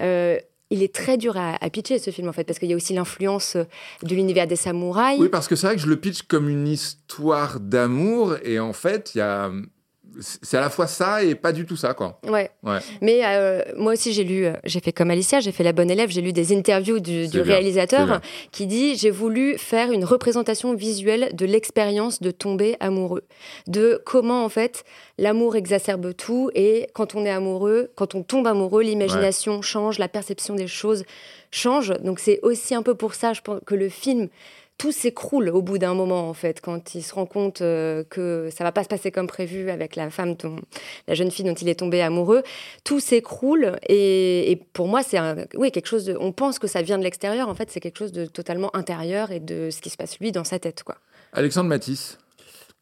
Euh, 0.00 0.38
il 0.70 0.82
est 0.82 0.94
très 0.94 1.16
dur 1.16 1.36
à, 1.36 1.56
à 1.62 1.70
pitcher 1.70 1.98
ce 1.98 2.10
film 2.10 2.28
en 2.28 2.32
fait 2.32 2.44
parce 2.44 2.58
qu'il 2.58 2.68
y 2.68 2.72
a 2.72 2.76
aussi 2.76 2.94
l'influence 2.94 3.56
euh, 3.56 3.64
de 4.02 4.14
l'univers 4.14 4.46
des 4.46 4.56
samouraïs. 4.56 5.20
Oui, 5.20 5.28
parce 5.28 5.46
que 5.46 5.56
c'est 5.56 5.66
vrai 5.66 5.76
que 5.76 5.82
je 5.82 5.86
le 5.86 5.96
pitch 5.96 6.22
comme 6.22 6.48
une 6.48 6.66
histoire 6.66 7.60
d'amour 7.60 8.36
et 8.42 8.58
en 8.58 8.72
fait, 8.72 9.12
il 9.14 9.18
y 9.18 9.20
a 9.20 9.50
c'est 10.20 10.56
à 10.56 10.60
la 10.60 10.70
fois 10.70 10.86
ça 10.86 11.22
et 11.22 11.34
pas 11.34 11.52
du 11.52 11.66
tout 11.66 11.76
ça 11.76 11.94
quoi. 11.94 12.20
Ouais. 12.26 12.50
Ouais. 12.62 12.78
Mais 13.00 13.20
euh, 13.24 13.62
moi 13.76 13.92
aussi, 13.92 14.12
j'ai 14.12 14.24
lu, 14.24 14.46
euh, 14.46 14.54
j'ai 14.64 14.80
fait 14.80 14.92
comme 14.92 15.10
Alicia, 15.10 15.40
j'ai 15.40 15.52
fait 15.52 15.64
la 15.64 15.72
bonne 15.72 15.90
élève, 15.90 16.10
j'ai 16.10 16.20
lu 16.20 16.32
des 16.32 16.56
interviews 16.56 17.00
du, 17.00 17.28
réalisateur 17.40 18.20
qui 18.52 18.66
dit 18.66 18.96
J'ai 18.96 19.10
voulu 19.10 19.58
faire 19.58 19.92
une 19.92 20.04
représentation 20.04 20.74
visuelle 20.74 21.30
de 21.34 21.46
l'expérience 21.46 22.20
de 22.20 22.30
tomber 22.30 22.76
amoureux. 22.80 23.24
De 23.66 24.00
comment, 24.04 24.44
en 24.44 24.48
fait, 24.48 24.84
l'amour 25.18 25.56
exacerbe 25.56 26.14
tout 26.14 26.50
et 26.54 26.88
quand 26.94 27.14
on 27.14 27.24
est 27.24 27.30
amoureux, 27.30 27.90
quand 27.96 28.14
on 28.14 28.22
tombe 28.22 28.46
amoureux, 28.46 28.82
l'imagination 28.82 29.62
change, 29.62 29.98
la 29.98 30.08
perception 30.08 30.54
des 30.54 30.66
choses 30.66 31.04
change. 31.50 31.92
Donc, 32.00 32.18
c'est 32.18 32.40
aussi 32.42 32.74
un 32.74 32.82
peu 32.82 32.94
pour 32.94 33.14
ça, 33.14 33.32
je 33.32 33.40
pense, 33.40 33.60
que 33.64 33.74
le 33.74 33.88
film. 33.88 34.28
Tout 34.76 34.92
s'écroule 34.92 35.50
au 35.50 35.62
bout 35.62 35.78
d'un 35.78 35.94
moment, 35.94 36.28
en 36.28 36.34
fait, 36.34 36.60
quand 36.60 36.94
il 36.94 37.02
se 37.02 37.14
rend 37.14 37.26
compte 37.26 37.60
euh, 37.60 38.02
que 38.04 38.48
ça 38.54 38.64
va 38.64 38.72
pas 38.72 38.82
se 38.82 38.88
passer 38.88 39.12
comme 39.12 39.26
prévu 39.26 39.70
avec 39.70 39.94
la 39.94 40.10
femme, 40.10 40.34
dont, 40.34 40.56
la 41.06 41.14
jeune 41.14 41.30
fille 41.30 41.44
dont 41.44 41.54
il 41.54 41.68
est 41.68 41.78
tombé 41.78 42.02
amoureux. 42.02 42.42
Tout 42.82 43.00
s'écroule 43.00 43.78
et, 43.88 44.60
pour 44.72 44.88
moi 44.88 45.02
c'est 45.02 45.18
oui 45.54 45.70
quelque 45.70 45.86
chose 45.86 46.04
de, 46.04 46.16
on 46.18 46.32
pense 46.32 46.58
que 46.58 46.66
ça 46.66 46.82
vient 46.82 46.98
de 46.98 47.04
l'extérieur. 47.04 47.48
En 47.48 47.54
fait 47.54 47.70
c'est 47.70 47.80
quelque 47.80 47.98
chose 47.98 48.12
de 48.12 48.26
totalement 48.26 48.74
intérieur 48.74 49.30
et 49.30 49.40
de 49.40 49.70
ce 49.70 49.80
qui 49.80 49.90
se 49.90 49.96
passe 49.96 50.18
lui 50.18 50.32
dans 50.32 50.44
sa 50.44 50.58
tête 50.58 50.82
quoi. 50.82 50.96
Alexandre 51.32 51.68
Matisse, 51.68 52.18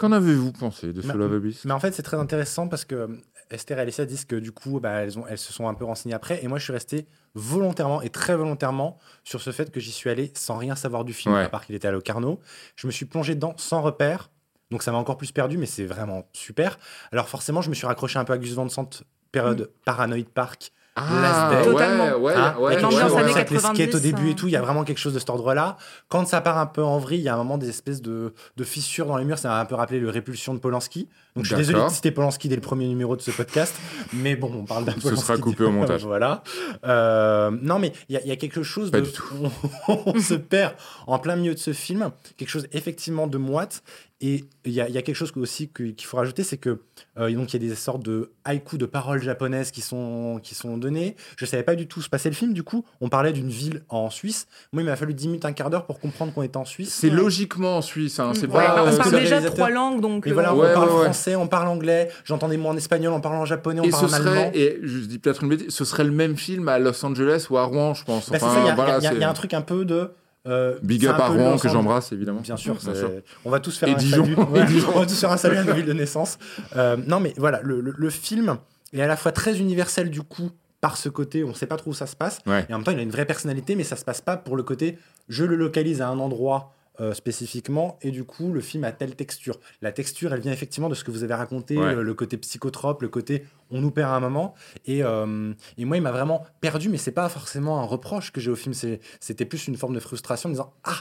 qu'en 0.03 0.13
avez-vous 0.13 0.53
pensé 0.53 0.93
de 0.93 1.01
ce 1.01 1.13
Love 1.13 1.35
Abyss 1.35 1.65
Mais 1.65 1.73
en 1.73 1.81
fait, 1.81 1.93
c'est 1.95 2.03
très 2.03 2.17
intéressant 2.19 2.69
parce 2.69 2.85
que 2.85 2.95
euh, 2.95 3.07
Esther 3.51 3.79
et 3.79 3.83
Alicia 3.83 4.05
disent 4.05 4.25
que 4.25 4.37
du 4.37 4.53
coup, 4.53 4.81
bah, 4.81 4.91
elles, 5.03 5.19
ont, 5.19 5.27
elles 5.27 5.39
se 5.39 5.53
sont 5.53 5.69
un 5.69 5.75
peu 5.75 5.85
renseignées 5.85 6.15
après. 6.15 6.45
Et 6.45 6.49
moi, 6.49 6.59
je 6.59 6.65
suis 6.65 6.73
resté 6.73 7.07
volontairement 7.35 8.03
et 8.03 8.11
très 8.11 8.37
volontairement 8.37 8.99
sur 9.25 9.41
ce 9.41 9.51
fait 9.53 9.71
que 9.71 9.81
j'y 9.81 9.93
suis 9.93 10.11
allé 10.11 10.31
sans 10.37 10.57
rien 10.59 10.75
savoir 10.77 11.05
du 11.05 11.13
film, 11.13 11.35
Ouais. 11.35 11.43
à 11.45 11.49
part 11.49 11.65
qu'il 11.65 11.75
était 11.75 11.89
à 11.89 11.93
Locarno. 11.93 12.41
Je 12.77 12.87
me 12.87 12.93
suis 12.93 13.07
plongé 13.07 13.35
dedans 13.35 13.55
sans 13.57 13.81
repère. 13.81 14.31
Donc 14.71 14.83
ça 14.83 14.91
m'a 14.93 14.99
encore 14.99 15.17
plus 15.19 15.33
perdu, 15.33 15.59
mais 15.59 15.67
c'est 15.67 15.85
vraiment 15.85 16.29
super. 16.33 16.79
Alors 17.13 17.29
forcément, 17.29 17.61
je 17.63 17.69
me 17.71 17.75
suis 17.75 17.87
raccroché 17.87 18.19
un 18.19 18.25
peu 18.25 18.33
à 18.33 18.39
Gus 18.39 18.55
Van 18.55 18.69
Sant, 18.69 19.05
période 19.31 19.71
Paranoid 19.85 20.25
Park. 20.33 20.73
Ah. 20.95 21.61
Totalement. 21.65 22.05
ouais, 22.05 22.15
ouais, 22.17 22.35
Hein, 22.35 22.55
ouais, 22.59 22.77
ouais, 22.77 22.85
ouais, 22.85 23.21
avec 23.21 23.51
les 23.51 23.59
skates 23.59 23.79
au 23.79 23.99
90, 23.99 24.01
début 24.03 24.29
et 24.29 24.31
hein. 24.33 24.35
tout, 24.37 24.47
il 24.49 24.53
y 24.53 24.57
a 24.57 24.61
vraiment 24.61 24.85
quelque 24.85 24.99
chose 24.99 25.15
de 25.15 25.19
cet 25.19 25.31
ordre-là. 25.31 25.79
Quand 26.09 26.27
ça 26.29 26.41
part 26.43 26.59
un 26.59 26.67
peu 26.67 26.83
en 26.83 26.99
vrille, 26.99 27.21
il 27.21 27.25
y 27.25 27.29
a 27.29 27.35
un 27.35 27.39
moment 27.39 27.57
des 27.57 27.69
espèces 27.71 28.03
de, 28.03 28.35
de 28.57 28.65
fissures 28.65 29.07
dans 29.07 29.17
les 29.17 29.25
murs, 29.25 29.39
ça 29.39 29.49
m'a 29.49 29.59
un 29.61 29.65
peu 29.65 29.75
rappelé 29.75 30.01
le 30.01 30.11
Répulsion 30.11 30.53
de 30.53 30.59
Polanski. 30.59 31.09
Donc 31.35 31.45
je 31.47 31.55
suis 31.55 31.57
désolé 31.65 31.83
de 31.83 31.89
citer 31.89 32.11
Polanski 32.11 32.49
dès 32.51 32.57
le 32.57 32.61
premier 32.61 32.87
numéro 32.89 33.17
de 33.17 33.23
ce 33.23 33.31
podcast, 33.31 33.75
mais 34.13 34.37
bon, 34.37 34.53
on 34.55 34.65
parle 34.65 34.85
d'un 34.85 34.93
Ce 34.97 35.01
Polanski. 35.01 35.25
sera 35.27 35.39
coupé 35.39 35.65
au 35.65 35.71
montage. 35.73 36.05
voilà. 36.05 36.43
Euh, 36.85 37.51
non, 37.63 37.79
mais 37.79 37.93
il 38.11 38.15
y, 38.15 38.19
a- 38.19 38.23
il 38.23 38.29
y 38.29 38.33
a 38.33 38.37
quelque 38.37 38.63
chose 38.63 38.91
Pas 38.91 39.01
de... 39.01 39.07
du 39.07 39.13
tout. 39.13 39.35
On, 39.89 39.99
on 40.07 40.21
se 40.21 40.35
perd 40.35 40.75
en 41.07 41.19
plein 41.19 41.37
milieu 41.37 41.55
de 41.55 41.59
ce 41.59 41.73
film, 41.73 42.11
quelque 42.37 42.51
chose 42.51 42.67
effectivement 42.73 43.27
de 43.27 43.39
moite. 43.39 43.83
Et 44.25 44.45
il 44.65 44.73
y, 44.73 44.81
a- 44.81 44.89
il 44.89 44.95
y 44.95 44.99
a 44.99 45.03
quelque 45.03 45.17
chose 45.17 45.33
aussi 45.35 45.69
qu'il 45.69 45.97
faut 46.05 46.17
rajouter, 46.17 46.45
c'est 46.45 46.57
que 46.57 46.79
euh, 47.19 47.35
donc 47.35 47.53
il 47.53 47.61
y 47.61 47.67
a 47.67 47.69
des 47.69 47.75
sortes 47.75 48.05
de 48.05 48.31
haïkus 48.45 48.79
de 48.79 48.87
paroles 48.87 49.21
japonaises 49.21 49.73
qui 49.73 49.81
sont, 49.81 50.39
qui 50.41 50.55
sont 50.55 50.77
données. 50.77 51.17
Je 51.37 51.45
savais 51.45 51.65
pas 51.65 51.75
du 51.75 51.89
tout 51.89 52.01
se 52.01 52.09
passer 52.09 52.29
le 52.29 52.37
film, 52.37 52.53
du 52.53 52.63
coup. 52.63 52.85
On 53.01 53.09
parlait 53.09 53.33
d'une 53.33 53.49
ville 53.49 53.83
en 53.89 54.11
Suisse. 54.11 54.47
Moi, 54.73 54.83
il 54.83 54.87
m'a 54.87 54.95
fallu 54.95 55.13
10 55.13 55.27
minutes, 55.27 55.45
un 55.45 55.53
quart 55.53 55.71
d'heure 55.71 55.87
pour 55.87 55.99
comprendre 55.99 56.33
qu'on 56.33 56.45
était 56.45 56.57
en 56.57 56.65
Suisse. 56.65 56.95
C'est 56.95 57.11
logiquement 57.11 57.79
en 57.79 57.83
Suisse, 57.83 58.21
hein, 58.21 58.31
c'est 58.35 58.47
Ouais, 58.47 58.53
pas, 58.53 58.75
pas. 58.75 58.83
euh, 58.83 58.87
on 58.87 58.93
c'est 58.93 58.99
parle 58.99 59.11
le 59.11 59.19
déjà 59.19 59.41
trois 59.51 59.71
langues, 59.71 60.01
donc. 60.01 60.25
Et 60.29 60.31
euh, 60.31 60.35
voilà, 60.35 60.55
on 60.55 60.61
parle 60.61 60.89
ouais, 60.91 60.95
ouais. 60.99 61.05
français, 61.05 61.35
on 61.35 61.49
parle 61.49 61.67
anglais, 61.67 62.09
j'entends 62.25 62.49
des 62.49 62.57
mots 62.57 62.69
en 62.69 62.77
espagnol, 62.77 63.13
on 63.13 63.21
parle 63.21 63.35
en 63.37 63.45
japonais, 63.45 63.81
on 63.81 63.85
Et 63.85 63.91
parle 63.91 64.09
ce 64.09 64.15
en 64.15 64.17
allemand. 64.19 64.31
serait, 64.53 64.57
et 64.57 64.79
je 64.85 64.99
dis 65.01 65.19
peut-être 65.19 65.43
une 65.43 65.49
bêtise, 65.49 65.71
ce 65.71 65.85
serait 65.85 66.05
le 66.05 66.13
même 66.13 66.37
film 66.37 66.69
à 66.69 66.79
Los 66.79 67.05
Angeles 67.05 67.49
ou 67.51 67.57
à 67.59 67.65
Rouen, 67.65 67.95
je 67.95 68.05
pense. 68.05 68.31
Bah, 68.31 68.39
Enfin, 68.41 68.61
il 68.63 68.67
y 68.67 68.71
a- 68.71 68.75
voilà, 68.77 68.99
y, 69.01 69.19
y 69.19 69.25
un 69.25 69.33
truc 69.35 69.53
un 69.53 69.63
peu 69.63 69.85
de. 69.85 70.11
Euh, 70.47 70.79
Big 70.83 71.07
up 71.07 71.17
à 71.19 71.29
Rouen 71.29 71.57
que 71.59 71.69
j'embrasse 71.69 72.13
évidemment. 72.13 72.41
Bien 72.41 72.57
sûr, 72.57 72.75
Bien 72.75 72.95
sûr. 72.95 73.11
on 73.45 73.51
va 73.51 73.61
tous 73.61 73.77
faire 73.79 73.89
Et 73.89 73.93
un 73.93 73.97
Dijon. 73.97 74.25
salut. 74.25 74.37
Ouais, 74.37 74.65
Dijon. 74.67 74.89
on 74.95 74.99
va 75.01 75.07
tous 75.07 75.19
faire 75.21 75.31
un 75.33 75.37
salut 75.37 75.57
à 75.57 75.65
nos 75.65 75.73
villes 75.75 75.87
de 75.87 75.93
naissance. 75.93 76.39
Euh, 76.77 76.97
non, 77.07 77.21
mais 77.21 77.33
voilà, 77.37 77.61
le, 77.63 77.81
le- 77.81 77.95
le 77.97 78.11
film 78.11 78.57
est 78.93 79.01
à 79.03 79.07
la 79.07 79.17
fois 79.17 79.33
très 79.33 79.59
universel 79.59 80.11
du 80.11 80.23
coup 80.23 80.51
par 80.81 80.97
ce 80.97 81.09
côté, 81.09 81.45
on 81.45 81.55
sait 81.55 81.67
pas 81.67 81.77
trop 81.77 81.93
où 81.93 81.95
ça 81.95 82.07
se 82.09 82.17
passe, 82.17 82.41
Ouais. 82.45 82.67
et 82.69 82.75
en 82.75 82.79
même 82.79 82.85
temps 82.85 82.91
il 82.91 82.99
a 82.99 83.03
une 83.03 83.11
vraie 83.13 83.25
personnalité, 83.25 83.77
mais 83.77 83.85
ça 83.85 83.95
se 83.95 84.05
passe 84.05 84.21
pas 84.21 84.37
pour 84.37 84.57
le 84.57 84.65
côté 84.65 84.99
je 85.29 85.45
le 85.45 85.55
localise 85.55 86.03
à 86.03 86.09
un 86.09 86.19
endroit. 86.19 86.75
Euh, 87.01 87.15
spécifiquement 87.15 87.99
et 88.03 88.11
du 88.11 88.25
coup 88.25 88.53
le 88.53 88.61
film 88.61 88.85
a 88.85 88.93
telle 88.93 89.17
texture 89.17 89.59
la 89.81 89.93
texture 89.93 90.35
elle 90.35 90.41
vient 90.41 90.53
effectivement 90.53 90.91
de 90.91 90.95
ce 90.95 91.05
que 91.05 91.11
vous 91.11 91.25
avez 91.25 91.33
raconté 91.35 91.79
Ouais. 91.79 91.95
le, 91.95 92.03
le 92.03 92.15
côté 92.15 92.37
psychotrope 92.37 93.01
le 93.03 93.09
côté 93.09 93.47
on 93.71 93.81
nous 93.81 93.91
perd 93.91 94.11
à 94.11 94.15
un 94.15 94.21
moment 94.21 94.55
et, 94.85 95.03
euh, 95.03 95.55
et 95.79 95.85
moi 95.87 95.97
il 95.97 96.03
m'a 96.03 96.13
vraiment 96.13 96.45
perdu 96.61 96.91
mais 96.91 96.99
c'est 96.99 97.13
pas 97.13 97.29
forcément 97.31 97.81
un 97.81 97.85
reproche 97.85 98.31
que 98.31 98.41
j'ai 98.43 98.51
au 98.51 98.57
film 98.57 98.75
c'était 98.75 99.45
plus 99.47 99.69
une 99.69 99.77
forme 99.77 99.95
de 99.95 100.01
frustration 100.01 100.49
en 100.49 100.53
disant 100.53 100.75
ah 100.85 100.97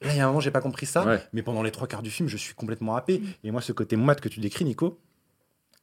Là, 0.00 0.12
il 0.12 0.16
y 0.16 0.20
a 0.20 0.24
un 0.24 0.26
moment, 0.26 0.40
j'ai 0.40 0.50
pas 0.50 0.60
compris 0.60 0.84
ça, 0.86 1.06
Ouais. 1.06 1.22
mais 1.32 1.44
pendant 1.44 1.62
les 1.62 1.70
trois 1.70 1.86
quarts 1.86 2.02
du 2.02 2.10
film, 2.10 2.28
je 2.28 2.36
suis 2.36 2.54
complètement 2.54 2.96
happé. 2.96 3.22
Et 3.44 3.52
moi, 3.52 3.60
ce 3.60 3.70
côté 3.72 3.94
moite 3.94 4.20
que 4.20 4.28
tu 4.28 4.40
décris, 4.40 4.64
Nico, 4.64 4.98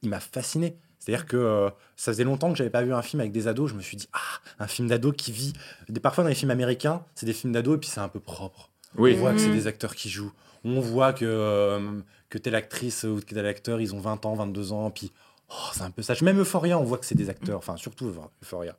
il 0.02 0.10
m'a 0.10 0.20
fasciné. 0.20 0.76
C'est-à-dire 0.98 1.24
que 1.24 1.38
euh, 1.38 1.70
ça 1.96 2.12
faisait 2.12 2.24
longtemps 2.24 2.52
que 2.52 2.58
j'avais 2.58 2.68
pas 2.68 2.82
vu 2.82 2.92
un 2.92 3.00
film 3.00 3.20
avec 3.20 3.32
des 3.32 3.48
ados. 3.48 3.70
Je 3.70 3.74
me 3.76 3.80
suis 3.80 3.96
dit, 3.96 4.10
ah, 4.12 4.18
un 4.58 4.66
film 4.66 4.88
d'ado 4.88 5.12
qui 5.12 5.32
vit. 5.32 5.54
Des, 5.88 6.00
parfois, 6.00 6.22
dans 6.22 6.28
les 6.28 6.34
films 6.34 6.50
américains, 6.50 7.02
c'est 7.14 7.24
des 7.24 7.32
films 7.32 7.54
d'ados 7.54 7.76
et 7.76 7.80
puis 7.80 7.88
c'est 7.88 8.00
un 8.00 8.08
peu 8.08 8.20
propre. 8.20 8.69
Oui. 8.96 9.14
On 9.16 9.20
voit 9.20 9.32
que 9.32 9.38
c'est 9.38 9.48
Mhm. 9.48 9.54
des 9.54 9.66
acteurs 9.66 9.94
qui 9.94 10.08
jouent. 10.10 10.32
On 10.64 10.80
voit 10.80 11.12
que, 11.12 11.24
euh, 11.24 12.00
que 12.28 12.38
telle 12.38 12.54
actrice 12.54 13.04
ou 13.04 13.20
tel 13.20 13.46
acteur, 13.46 13.80
ils 13.80 13.94
ont 13.94 14.00
20 14.00 14.24
ans, 14.26 14.34
22 14.34 14.72
ans. 14.72 14.90
Puis, 14.90 15.10
oh, 15.50 15.54
c'est 15.72 15.82
un 15.82 15.90
peu 15.90 16.02
ça. 16.02 16.14
Même 16.22 16.40
Euphoria, 16.40 16.78
on 16.78 16.84
voit 16.84 16.98
que 16.98 17.06
c'est 17.06 17.14
des 17.14 17.30
acteurs. 17.30 17.58
Enfin, 17.58 17.76
surtout 17.76 18.12
Euphoria. 18.42 18.76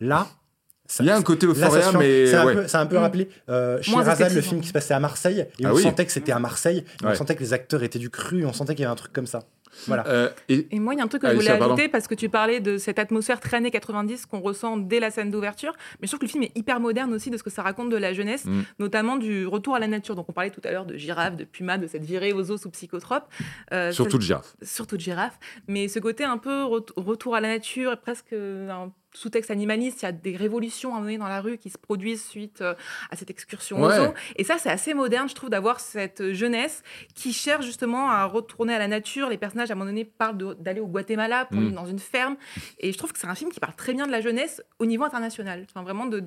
Là, 0.00 0.26
Ça- 0.88 1.04
Il 1.04 1.06
y 1.06 1.10
a 1.10 1.16
un 1.16 1.22
côté 1.22 1.46
ça 1.46 1.52
euphoria, 1.52 1.92
mais 1.92 2.26
c'est 2.26 2.34
un, 2.34 2.44
ouais. 2.44 2.74
un 2.76 2.86
peu 2.86 2.96
Mm. 2.98 3.00
rappelé 3.00 3.28
euh, 3.48 3.80
chez 3.80 3.94
Razan, 3.94 4.28
le 4.34 4.40
film 4.42 4.60
qui 4.60 4.66
se 4.68 4.72
passait 4.72 4.92
à 4.92 4.98
Marseille, 5.00 5.46
et 5.60 5.64
Ah 5.64 5.70
on 5.72 5.76
oui. 5.76 5.82
sentait 5.82 6.04
que 6.04 6.12
c'était 6.12 6.32
à 6.32 6.40
Marseille, 6.40 6.78
et 7.00 7.04
Ouais. 7.06 7.12
on 7.12 7.14
sentait 7.14 7.34
que 7.36 7.40
les 7.40 7.52
acteurs 7.54 7.82
étaient 7.84 8.00
du 8.00 8.10
cru, 8.10 8.44
on 8.44 8.52
sentait 8.52 8.74
qu'il 8.74 8.82
y 8.82 8.84
avait 8.84 8.92
un 8.92 8.96
truc 8.96 9.12
comme 9.12 9.28
ça. 9.28 9.44
Voilà. 9.86 10.06
Euh, 10.06 10.28
et 10.48 10.66
Et 10.74 10.78
moi, 10.80 10.94
il 10.94 10.98
y 10.98 11.00
a 11.00 11.04
un 11.04 11.08
truc 11.08 11.22
que 11.22 11.28
je 11.30 11.34
voulais 11.34 11.50
ajouter 11.50 11.88
parce 11.88 12.06
que 12.06 12.14
tu 12.14 12.28
parlais 12.28 12.60
de 12.60 12.76
cette 12.78 12.98
atmosphère 12.98 13.40
très 13.40 13.56
années 13.56 13.70
90 13.70 14.26
qu'on 14.26 14.40
ressent 14.40 14.76
dès 14.76 15.00
la 15.00 15.10
scène 15.10 15.30
d'ouverture. 15.30 15.72
Mais 16.00 16.06
je 16.06 16.10
trouve 16.12 16.20
que 16.20 16.24
le 16.26 16.30
film 16.30 16.42
est 16.44 16.52
hyper 16.56 16.78
moderne 16.80 17.12
aussi 17.14 17.30
de 17.30 17.36
ce 17.36 17.42
que 17.42 17.50
ça 17.50 17.62
raconte 17.62 17.88
de 17.90 17.96
la 17.96 18.12
jeunesse, 18.12 18.44
Mm. 18.44 18.62
notamment 18.78 19.16
du 19.16 19.46
retour 19.46 19.74
à 19.74 19.78
la 19.78 19.86
nature. 19.88 20.14
Donc, 20.14 20.28
on 20.28 20.32
parlait 20.32 20.50
tout 20.50 20.60
à 20.64 20.70
l'heure 20.70 20.84
de 20.86 20.96
girafe, 20.96 21.36
de 21.36 21.44
puma, 21.44 21.78
de 21.78 21.86
cette 21.86 22.04
virée 22.04 22.32
aux 22.32 22.50
os 22.50 22.60
sous 22.60 22.70
psychotrope. 22.70 23.24
Euh, 23.72 23.92
surtout 23.92 24.12
ça- 24.12 24.18
de 24.18 24.22
girafe. 24.22 24.56
surtout 24.62 24.96
de 24.96 25.00
girafe. 25.02 25.38
Mais 25.68 25.88
ce 25.88 25.98
côté 25.98 26.24
un 26.24 26.38
peu 26.38 26.64
ret- 26.64 26.84
retour 26.96 27.34
à 27.34 27.40
la 27.40 27.48
nature, 27.48 27.96
presque 27.98 28.32
un 28.34 28.92
sous-texte 29.14 29.50
animaliste, 29.50 30.02
il 30.02 30.04
y 30.06 30.08
a 30.08 30.12
des 30.12 30.36
révolutions 30.36 30.94
à 30.96 31.00
mener 31.00 31.18
dans 31.18 31.28
la 31.28 31.40
rue 31.40 31.58
qui 31.58 31.70
se 31.70 31.78
produisent 31.78 32.24
suite 32.24 32.60
euh, 32.62 32.74
à 33.10 33.16
cette 33.16 33.30
excursion 33.30 33.82
Ouais. 33.82 33.98
aux 33.98 34.04
zoos. 34.06 34.14
Et 34.36 34.44
ça, 34.44 34.56
c'est 34.58 34.70
assez 34.70 34.94
moderne, 34.94 35.28
je 35.28 35.34
trouve, 35.34 35.50
d'avoir 35.50 35.80
cette 35.80 36.32
jeunesse 36.32 36.82
qui 37.14 37.32
cherche 37.32 37.64
justement 37.66 38.10
à 38.10 38.24
retourner 38.24 38.74
à 38.74 38.78
la 38.78 38.88
nature. 38.88 39.28
Les 39.28 39.38
personnages, 39.38 39.70
à 39.70 39.74
un 39.74 39.76
moment 39.76 39.90
donné, 39.90 40.04
parlent 40.04 40.56
d'aller 40.60 40.80
au 40.80 40.86
Guatemala 40.86 41.44
pour 41.46 41.58
Mm. 41.60 41.64
vivre 41.64 41.74
dans 41.74 41.86
une 41.86 41.98
ferme. 41.98 42.36
Et 42.78 42.92
je 42.92 42.98
trouve 42.98 43.12
que 43.12 43.18
c'est 43.18 43.26
un 43.26 43.34
film 43.34 43.50
qui 43.50 43.60
parle 43.60 43.74
très 43.74 43.92
bien 43.92 44.06
de 44.06 44.12
la 44.12 44.20
jeunesse 44.20 44.62
au 44.78 44.86
niveau 44.86 45.04
international. 45.04 45.66
Enfin, 45.68 45.82
vraiment 45.82 46.06
de, 46.06 46.20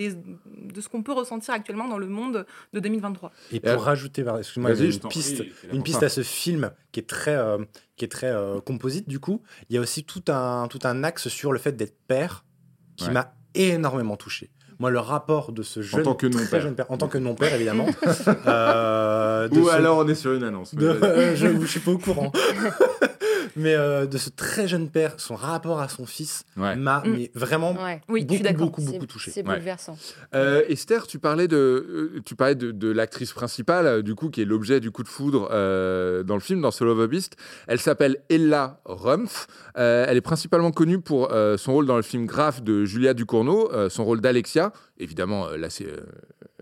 ce 0.80 0.88
qu'on 0.90 1.04
peut 1.04 1.14
ressentir 1.14 1.54
actuellement 1.54 1.88
dans 1.88 1.98
le 1.98 2.08
monde 2.08 2.46
de 2.74 2.80
2023. 2.80 3.32
Et 3.52 3.62
Euh, 3.66 3.74
pour 3.76 3.84
rajouter, 3.84 4.24
excuse-moi, 4.40 4.72
une 4.76 5.00
piste, 5.10 5.44
une 5.74 5.84
à 6.04 6.10
ce 6.10 6.22
film 6.24 6.72
qui 6.92 7.00
est 7.00 7.04
très, 7.08 7.36
euh, 7.36 7.58
qui 7.96 8.06
est 8.06 8.10
très 8.10 8.32
euh, 8.32 8.60
composite 8.62 9.08
du 9.10 9.20
coup. 9.20 9.42
Il 9.70 9.76
y 9.76 9.78
a 9.78 9.82
aussi 9.82 10.04
tout 10.04 10.24
un, 10.28 10.68
tout 10.68 10.80
un 10.84 11.04
axe 11.04 11.28
sur 11.30 11.52
le 11.52 11.60
fait 11.60 11.72
d'être 11.74 11.98
père 12.08 12.46
qui 12.96 13.06
Ouais. 13.06 13.14
mà 13.14 13.34
énormément 13.54 14.18
touché. 14.18 14.50
Moi, 14.80 14.92
le 14.92 15.00
rapport 15.00 15.52
de 15.52 15.64
ce 15.64 15.82
jeune, 15.82 16.04
tant 16.04 16.14
que 16.16 16.30
jeune 16.32 16.76
père, 16.76 16.86
en 16.90 16.98
tant 16.98 17.08
que 17.08 17.18
non-père 17.18 17.54
évidemment. 17.54 17.88
euh, 18.48 19.48
Ou 19.52 19.66
ce- 19.68 19.72
alors 19.72 19.98
on 20.00 20.08
est 20.08 20.16
sur 20.16 20.34
une 20.34 20.44
annonce. 20.44 20.76
de- 20.76 20.86
euh, 20.88 21.36
je, 21.36 21.48
je 21.62 21.66
suis 21.66 21.80
pas 21.80 21.92
au 21.92 21.98
courant. 21.98 22.32
mais 23.58 23.74
euh, 23.76 24.06
de 24.06 24.18
ce 24.18 24.30
très 24.30 24.68
jeune 24.68 24.90
père, 24.90 25.14
son 25.18 25.36
rapport 25.36 25.80
à 25.80 25.88
son 25.88 26.06
fils 26.06 26.44
Ouais. 26.58 26.76
m'a 26.76 27.00
Mm. 27.06 27.10
mais 27.12 27.32
vraiment 27.36 27.74
Ouais. 27.74 28.02
Oui, 28.10 28.26
je 28.30 28.54
beaucoup, 28.54 28.82
beaucoup, 28.82 28.82
beaucoup 28.94 29.06
touché. 29.06 29.32
C'est 29.32 29.46
Ouais. 29.48 29.54
bouleversant. 29.56 29.98
Euh, 30.34 30.64
Esther, 30.68 31.08
tu 31.08 31.20
parlais 31.20 31.48
de, 31.48 31.56
euh, 31.58 32.22
tu 32.26 32.36
parlais 32.36 32.56
de, 32.56 32.72
de 32.72 32.90
l'actrice 32.92 33.32
principale, 33.34 34.02
du 34.04 34.16
coup, 34.16 34.30
qui 34.30 34.42
est 34.42 34.46
l'objet 34.46 34.80
du 34.80 34.92
coup 34.92 35.04
de 35.04 35.08
foudre 35.08 35.50
euh, 35.52 36.24
dans 36.24 36.34
le 36.36 36.40
film, 36.42 36.62
dans 36.62 36.72
Soul 36.72 36.90
of 36.90 37.00
a 37.00 37.08
Beast. 37.08 37.36
Elle 37.68 37.80
s'appelle 37.80 38.18
Ella 38.30 38.80
Rumpf. 38.86 39.48
Euh, 39.78 40.06
elle 40.08 40.18
est 40.18 40.22
principalement 40.22 40.72
connue 40.72 41.00
pour 41.00 41.32
euh, 41.32 41.58
son 41.58 41.74
rôle 41.74 41.86
dans 41.86 41.98
le 41.98 42.02
film 42.02 42.26
Graph 42.26 42.62
de 42.64 42.86
Julia 42.86 43.14
Ducournau, 43.14 43.70
euh, 43.74 43.90
son 43.90 44.04
rôle 44.06 44.22
d'Alexia. 44.22 44.65
Évidemment, 44.98 45.48
euh, 45.48 45.58
là, 45.58 45.70
c'est 45.70 45.88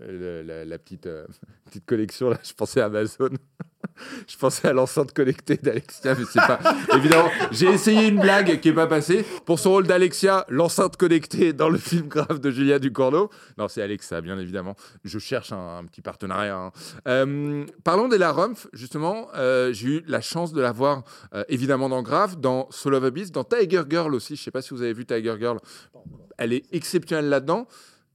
euh, 0.02 0.42
la, 0.42 0.64
la 0.64 0.78
petite, 0.78 1.06
euh, 1.06 1.26
petite 1.66 1.86
collection. 1.86 2.30
Là, 2.30 2.38
je 2.42 2.52
pensais 2.52 2.80
à 2.80 2.86
Amazon. 2.86 3.30
je 4.26 4.36
pensais 4.36 4.68
à 4.68 4.72
l'enceinte 4.72 5.12
connectée 5.12 5.56
d'Alexia, 5.56 6.14
mais 6.18 6.24
c'est 6.24 6.40
pas. 6.40 6.58
Évidemment, 6.96 7.28
j'ai 7.52 7.66
essayé 7.68 8.08
une 8.08 8.18
blague 8.20 8.60
qui 8.60 8.70
est 8.70 8.72
pas 8.74 8.86
passée. 8.86 9.24
Pour 9.44 9.58
son 9.58 9.70
rôle 9.72 9.86
d'Alexia, 9.86 10.44
l'enceinte 10.48 10.96
connectée 10.96 11.52
dans 11.52 11.68
le 11.68 11.78
film 11.78 12.08
Graph 12.08 12.40
de 12.40 12.50
Julia 12.50 12.78
Ducournau. 12.78 13.30
Non, 13.58 13.68
c'est 13.68 13.82
Alexa, 13.82 14.20
bien 14.20 14.38
évidemment. 14.38 14.74
Je 15.04 15.18
cherche 15.18 15.52
un, 15.52 15.78
un 15.78 15.84
petit 15.84 16.00
partenariat. 16.00 16.56
hein. 16.56 16.72
Euh, 17.08 17.64
parlons 17.84 18.08
d'Ella 18.08 18.32
Rumpf, 18.32 18.66
justement. 18.72 19.28
Euh, 19.36 19.72
J'ai 19.72 19.88
eu 19.88 20.04
la 20.06 20.20
chance 20.20 20.52
de 20.52 20.60
la 20.60 20.72
voir, 20.72 21.04
euh, 21.34 21.44
évidemment, 21.48 21.88
dans 21.88 22.02
Grave, 22.02 22.40
dans 22.40 22.66
Soul 22.70 22.94
of 22.94 23.04
a 23.04 23.10
Beast, 23.10 23.34
dans 23.34 23.44
Tiger 23.44 23.82
Girl 23.88 24.14
aussi. 24.14 24.34
Je 24.36 24.42
sais 24.42 24.50
pas 24.50 24.62
si 24.62 24.70
vous 24.74 24.82
avez 24.82 24.92
vu 24.94 25.04
Tiger 25.04 25.36
Girl. 25.38 25.58
Elle 26.38 26.52
est 26.52 26.64
exceptionnelle 26.72 27.28
là-dedans. 27.28 27.68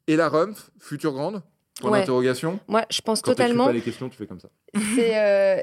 Ella 0.10 0.28
Rumpf, 0.30 0.72
future 0.80 1.13
grande? 1.13 1.42
Point 1.80 1.92
Ouais. 1.92 2.00
d'interrogation 2.00 2.60
Moi, 2.68 2.84
je 2.89 3.00
pense 3.01 3.22
Quand 3.22 3.32
totalement. 3.32 3.66
pas 3.66 3.72
les 3.72 3.82
questions, 3.82 4.10
tu 4.10 4.18
fais 4.18 4.28
comme 4.28 4.39
ça. 4.39 4.50
C'est 4.95 5.17
euh, 5.17 5.61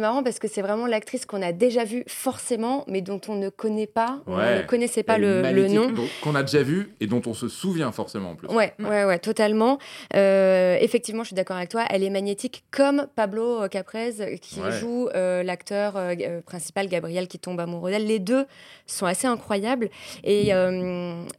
marrant 0.00 0.24
parce 0.24 0.40
que 0.40 0.48
c'est 0.48 0.60
vraiment 0.62 0.86
l'actrice 0.88 1.24
qu'on 1.24 1.40
a 1.40 1.52
déjà 1.52 1.84
vue 1.84 2.02
forcément, 2.08 2.84
mais 2.88 3.00
dont 3.00 3.20
on 3.28 3.36
ne 3.36 3.48
connaît 3.48 3.86
pas, 3.86 4.20
on 4.26 4.36
ne 4.36 4.62
connaissait 4.62 5.04
pas 5.04 5.18
le, 5.18 5.42
le 5.52 5.68
nom. 5.68 5.94
Qu'on 6.20 6.34
a 6.34 6.42
déjà 6.42 6.62
vu 6.64 6.92
et 7.00 7.06
dont 7.06 7.22
on 7.26 7.32
se 7.34 7.46
souvient 7.48 7.92
forcément 7.92 8.30
en 8.30 8.34
plus. 8.34 8.48
Ouais, 8.48 8.74
ouais, 8.80 9.04
ouais, 9.04 9.18
totalement. 9.20 9.78
Euh, 10.16 10.76
effectivement, 10.80 11.22
je 11.22 11.28
suis 11.28 11.36
d'accord 11.36 11.56
avec 11.56 11.68
toi. 11.68 11.84
Elle 11.90 12.02
est 12.02 12.10
magnétique 12.10 12.64
comme 12.72 13.06
Pablo 13.14 13.68
Caprez 13.68 14.38
qui 14.40 14.60
Ouais. 14.60 14.72
joue 14.72 15.08
euh, 15.14 15.42
l'acteur 15.44 15.94
euh, 15.96 16.40
principal 16.40 16.88
Gabriel 16.88 17.28
qui 17.28 17.38
tombe 17.38 17.60
amoureux 17.60 17.90
d'elle. 17.92 18.06
Les 18.06 18.18
deux 18.18 18.46
sont 18.86 19.06
assez 19.06 19.26
incroyables. 19.28 19.90
Et, 20.24 20.48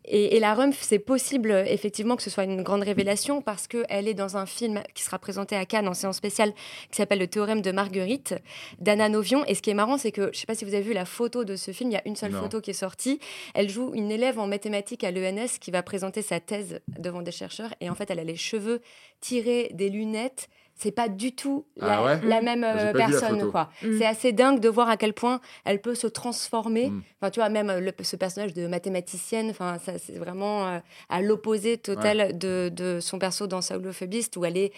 et, 0.05 0.35
et 0.35 0.39
la 0.39 0.53
Rumpf, 0.53 0.77
c'est 0.81 0.99
possible 0.99 1.51
effectivement 1.67 2.15
que 2.15 2.23
ce 2.23 2.29
soit 2.29 2.43
une 2.45 2.61
grande 2.63 2.83
révélation 2.83 3.41
parce 3.41 3.67
qu'elle 3.67 4.07
est 4.07 4.13
dans 4.13 4.37
un 4.37 4.45
film 4.45 4.81
qui 4.93 5.03
sera 5.03 5.19
présenté 5.19 5.55
à 5.57 5.65
Cannes 5.65 5.87
en 5.87 5.93
séance 5.93 6.15
spéciale 6.17 6.53
qui 6.91 6.97
s'appelle 7.05 7.19
Le 7.19 7.27
théorème 7.27 7.61
de 7.61 7.71
Marguerite 7.71 8.35
d'Anna 8.79 9.09
Novion. 9.09 9.45
Et 9.45 9.55
ce 9.55 9.61
qui 9.61 9.69
est 9.69 9.73
marrant, 9.75 9.97
c'est 9.97 10.11
que 10.11 10.29
je 10.33 10.39
sais 10.39 10.45
pas 10.45 10.55
si 10.55 10.65
vous 10.65 10.73
avez 10.73 10.83
vu 10.83 10.93
la 10.93 11.05
photo 11.05 11.43
de 11.45 11.55
ce 11.55 11.71
film. 11.71 11.91
Il 11.91 11.93
y 11.93 11.97
a 11.97 12.01
une 12.05 12.15
seule 12.15 12.31
Non. 12.31 12.41
photo 12.41 12.61
qui 12.61 12.71
est 12.71 12.73
sortie. 12.73 13.19
Elle 13.53 13.69
joue 13.69 13.91
une 13.93 14.11
élève 14.11 14.39
en 14.39 14.47
mathématiques 14.47 15.03
à 15.03 15.11
l'ENS 15.11 15.59
qui 15.59 15.71
va 15.71 15.83
présenter 15.83 16.21
sa 16.21 16.39
thèse 16.39 16.79
devant 16.99 17.21
des 17.21 17.31
chercheurs. 17.31 17.73
Et 17.81 17.89
en 17.89 17.95
fait, 17.95 18.09
elle 18.11 18.19
a 18.19 18.23
les 18.23 18.35
cheveux 18.35 18.81
tirés, 19.21 19.69
des 19.73 19.89
lunettes. 19.89 20.49
C'est 20.77 20.91
pas 20.91 21.07
du 21.07 21.33
tout 21.33 21.65
la, 21.77 21.99
Ah 21.99 22.03
ouais 22.03 22.19
la 22.25 22.41
même 22.41 22.65
euh, 22.65 22.91
la 22.91 22.93
personne, 22.93 23.49
quoi. 23.49 23.69
Mm. 23.81 23.97
C'est 23.97 24.05
assez 24.05 24.33
dingue 24.33 24.59
de 24.59 24.67
voir 24.67 24.89
à 24.89 24.97
quel 24.97 25.13
point 25.13 25.39
elle 25.63 25.79
peut 25.79 25.95
se 25.95 26.05
transformer. 26.05 26.89
Mm. 26.89 27.01
Enfin, 27.21 27.31
tu 27.31 27.39
vois, 27.39 27.47
même 27.47 27.69
euh, 27.69 27.79
le- 27.79 27.93
ce 28.03 28.17
personnage 28.17 28.53
de 28.53 28.67
mathématicienne, 28.67 29.49
enfin, 29.51 29.77
ça, 29.79 29.97
c'est 29.97 30.17
vraiment 30.17 30.67
euh, 30.67 30.79
à 31.07 31.21
l'opposé 31.21 31.77
total 31.77 32.37
de, 32.37 32.69
de 32.73 32.99
son 32.99 33.19
perso 33.19 33.47
dans 33.47 33.61
Saul 33.61 33.87
of 33.87 34.01
a 34.01 34.05
Beast, 34.05 34.35
où 34.35 34.43
elle 34.43 34.57
est 34.57 34.73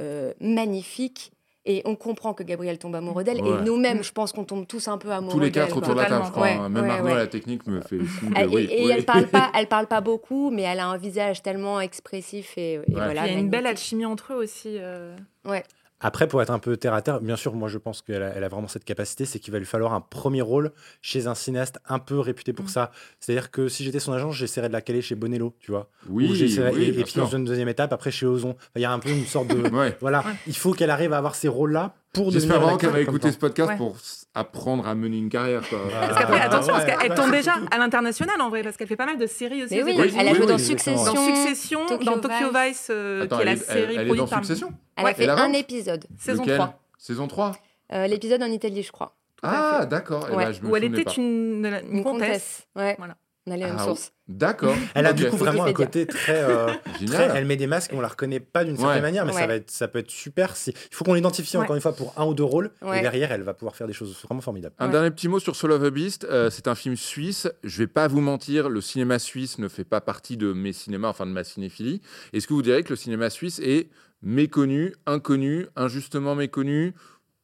euh, 0.00 0.32
magnifique. 0.40 1.32
Et 1.64 1.80
on 1.84 1.94
comprend 1.94 2.34
que 2.34 2.42
Gabriel 2.42 2.76
tombe 2.76 2.96
amoureux 2.96 3.22
d'elle. 3.22 3.40
Ouais. 3.40 3.60
Et 3.60 3.64
nous-mêmes, 3.64 4.02
je 4.02 4.10
pense 4.12 4.32
qu'on 4.32 4.42
tombe 4.42 4.66
tous 4.66 4.88
un 4.88 4.98
peu 4.98 5.12
amoureux 5.12 5.34
Tous 5.34 5.38
les 5.40 5.50
d'elle, 5.52 5.64
quatre 5.66 5.76
autour 5.76 5.94
de 5.94 6.00
la 6.00 6.06
table, 6.06 6.24
je 6.26 6.30
crois. 6.32 6.48
Hein. 6.48 6.68
Même 6.68 6.82
Ouais, 6.84 6.90
Arnaud, 6.90 7.14
la 7.14 7.26
technique, 7.28 7.64
me 7.68 7.80
fait 7.80 7.98
Elle- 8.34 8.48
que 8.50 8.54
oui. 8.54 8.68
et 8.68 8.84
oui. 8.86 8.90
elle 8.92 9.04
parle 9.04 9.28
pas, 9.28 9.48
elle 9.56 9.68
parle 9.68 9.86
pas 9.86 10.00
beaucoup, 10.00 10.50
mais 10.50 10.62
elle 10.62 10.80
a 10.80 10.86
un 10.88 10.96
visage 10.96 11.40
tellement 11.42 11.80
expressif 11.80 12.58
et, 12.58 12.74
et 12.74 12.80
voilà. 12.88 13.26
il 13.28 13.32
y 13.32 13.36
a 13.36 13.38
une 13.38 13.48
belle 13.48 13.66
alchimie 13.66 14.04
entre 14.06 14.32
eux 14.32 14.36
aussi. 14.38 14.76
euh. 14.78 15.14
Ouais. 15.44 15.62
Après, 16.02 16.26
pour 16.26 16.42
être 16.42 16.50
un 16.50 16.58
peu 16.58 16.76
terre 16.76 16.92
à 16.94 17.00
terre, 17.02 17.20
bien 17.20 17.36
sûr, 17.36 17.54
moi 17.54 17.68
je 17.68 17.78
pense 17.78 18.02
qu'elle 18.02 18.22
a, 18.22 18.34
elle 18.34 18.44
a 18.44 18.48
vraiment 18.48 18.68
cette 18.68 18.84
capacité, 18.84 19.24
c'est 19.24 19.38
qu'il 19.38 19.52
va 19.52 19.58
lui 19.58 19.64
falloir 19.66 19.94
un 19.94 20.00
premier 20.00 20.42
rôle 20.42 20.72
chez 21.00 21.26
un 21.28 21.34
cinéaste 21.34 21.78
un 21.88 21.98
peu 21.98 22.18
réputé 22.18 22.52
pour 22.52 22.64
Mm. 22.66 22.68
ça. 22.68 22.90
C'est-à-dire 23.20 23.50
que 23.50 23.68
si 23.68 23.84
j'étais 23.84 24.00
son 24.00 24.12
agent, 24.12 24.30
j'essaierais 24.32 24.68
de 24.68 24.72
la 24.72 24.80
caler 24.82 25.00
chez 25.02 25.14
Bonello, 25.14 25.54
tu 25.60 25.70
vois. 25.70 25.88
Oui, 26.08 26.28
oui, 26.30 26.42
et, 26.42 26.88
et 27.00 27.04
puis 27.04 27.14
dans 27.16 27.26
une 27.26 27.44
deuxième 27.44 27.68
étape, 27.68 27.92
après 27.92 28.10
chez 28.10 28.26
Ozon. 28.26 28.50
Enfin, 28.50 28.58
Il 28.76 28.82
y 28.82 28.84
a 28.84 28.92
un 28.92 28.98
peu 28.98 29.10
une 29.10 29.24
sorte 29.26 29.48
de. 29.48 29.62
Ouais. 29.72 29.96
Voilà, 30.00 30.20
Ouais. 30.20 30.32
il 30.46 30.56
faut 30.56 30.72
qu'elle 30.74 30.90
arrive 30.90 31.12
à 31.12 31.18
avoir 31.18 31.34
ces 31.34 31.48
rôles-là 31.48 31.94
pour. 32.12 32.30
J'espère 32.30 32.60
vraiment 32.60 32.76
qu'elle 32.76 32.90
va 32.90 33.00
écouter 33.00 33.32
ce 33.32 33.38
podcast 33.38 33.70
Ouais. 33.70 33.76
pour 33.76 33.96
apprendre 34.34 34.86
à 34.86 34.94
mener 34.94 35.18
une 35.18 35.28
carrière. 35.28 35.62
Quoi. 35.68 35.78
Parce 35.90 36.18
qu'après, 36.18 36.38
Ah, 36.40 36.44
attention, 36.46 36.72
ouais, 36.74 36.84
parce 36.86 37.00
qu'elle 37.02 37.10
ouais, 37.10 37.16
tombe 37.16 37.30
déjà 37.30 37.54
à 37.70 37.78
l'international 37.78 38.40
en 38.40 38.48
vrai, 38.48 38.62
parce 38.62 38.76
qu'elle 38.76 38.86
fait 38.88 38.96
pas 38.96 39.06
mal 39.06 39.18
de 39.18 39.26
séries 39.26 39.64
aussi. 39.64 39.74
Mais 39.76 39.82
oui, 39.82 39.92
États-Unis. 39.92 40.16
elle 40.20 40.28
a 40.28 40.30
Oui, 40.30 40.36
joué 40.36 40.46
oui, 40.46 40.52
dans. 40.52 40.58
Succession. 40.58 41.04
Dans 41.14 41.26
Succession, 41.26 41.86
Tokyo 41.86 42.04
dans 42.04 42.18
Tokyo 42.18 42.34
Vice. 42.52 42.68
Vice, 42.68 42.88
euh, 42.90 43.24
Attends, 43.24 43.36
qui 43.36 43.42
est 43.42 43.44
la 43.44 43.52
elle, 43.52 43.58
série 43.58 43.80
elle- 43.80 43.90
elle 43.90 43.90
est 44.00 44.04
produite 44.06 44.24
dans 44.24 44.28
par 44.28 44.38
Succession 44.44 44.72
Elle 44.96 45.04
Ouais. 45.04 45.10
a 45.10 45.14
fait 45.14 45.28
un 45.28 45.52
épisode. 45.52 46.04
saison 46.18 46.42
Lequel 46.42 46.56
3. 46.56 46.80
Saison 46.98 47.26
3 47.28 47.52
Euh, 47.92 48.06
L'épisode 48.06 48.42
en 48.42 48.46
Italie, 48.46 48.82
je 48.82 48.90
crois. 48.92 49.14
Ah, 49.42 49.84
d'accord. 49.86 50.26
Eh 50.32 50.34
Ouais. 50.36 50.44
ben, 50.46 50.52
je 50.52 50.62
me 50.62 50.68
Où 50.70 50.76
elle 50.76 50.84
était 50.84 51.04
pas. 51.04 51.12
une, 51.18 51.64
une, 51.66 51.80
Une 51.90 52.02
comtesse. 52.04 52.28
comtesse. 52.28 52.66
Ouais. 52.76 52.94
Voilà. 52.96 53.16
On 53.46 53.50
a 53.52 53.56
les 53.56 53.64
mêmes 53.64 53.76
Ah, 53.78 53.84
sources. 53.84 54.12
D'accord. 54.36 54.74
Elle 54.94 55.06
a 55.06 55.12
du 55.12 55.26
coup 55.28 55.36
vraiment 55.36 55.64
un 55.64 55.72
côté 55.72 56.06
très, 56.06 56.42
euh, 56.42 56.66
très- 56.94 57.06
Génial. 57.06 57.32
Elle 57.36 57.44
met 57.46 57.56
des 57.56 57.66
masques, 57.66 57.90
on 57.94 58.00
la 58.00 58.08
reconnaît 58.08 58.40
pas 58.40 58.64
d'une 58.64 58.76
certaine 58.76 58.96
Ouais. 58.96 59.00
manière, 59.02 59.24
mais 59.26 59.32
ça, 59.32 59.46
va 59.46 59.54
être, 59.54 59.70
ça 59.70 59.88
peut 59.88 59.98
être 59.98 60.10
super. 60.10 60.56
Si... 60.56 60.70
Il 60.70 60.94
faut 60.94 61.04
qu'on 61.04 61.14
l'identifie 61.14 61.56
Ouais. 61.56 61.62
encore 61.64 61.76
une 61.76 61.82
fois 61.82 61.94
pour 61.94 62.14
un 62.16 62.24
ou 62.24 62.34
deux 62.34 62.44
rôles, 62.44 62.70
Ouais. 62.82 62.98
et 62.98 63.02
derrière, 63.02 63.30
elle 63.32 63.42
va 63.42 63.54
pouvoir 63.54 63.76
faire 63.76 63.86
des 63.86 63.92
choses 63.92 64.16
vraiment 64.24 64.40
formidables. 64.40 64.74
Un 64.78 64.86
Ouais. 64.86 64.92
dernier 64.92 65.10
petit 65.10 65.28
mot 65.28 65.38
sur 65.38 65.54
Soul 65.56 65.72
of 65.72 65.82
a 65.82 65.90
Beast. 65.90 66.24
Euh, 66.30 66.50
c'est 66.50 66.68
un 66.68 66.74
film 66.74 66.96
suisse. 66.96 67.48
Je 67.64 67.78
vais 67.78 67.86
pas 67.86 68.08
vous 68.08 68.20
mentir, 68.20 68.68
le 68.68 68.80
cinéma 68.80 69.18
suisse 69.18 69.58
ne 69.58 69.68
fait 69.68 69.84
pas 69.84 70.00
partie 70.00 70.36
de 70.36 70.52
mes 70.52 70.72
cinémas, 70.72 71.08
enfin 71.08 71.26
de 71.26 71.32
ma 71.32 71.44
cinéphilie. 71.44 72.00
Est-ce 72.32 72.46
que 72.46 72.54
vous 72.54 72.62
direz 72.62 72.82
que 72.82 72.90
le 72.90 72.96
cinéma 72.96 73.30
suisse 73.30 73.60
est 73.62 73.88
méconnu, 74.22 74.94
inconnu, 75.06 75.66
injustement 75.76 76.34
méconnu, 76.34 76.94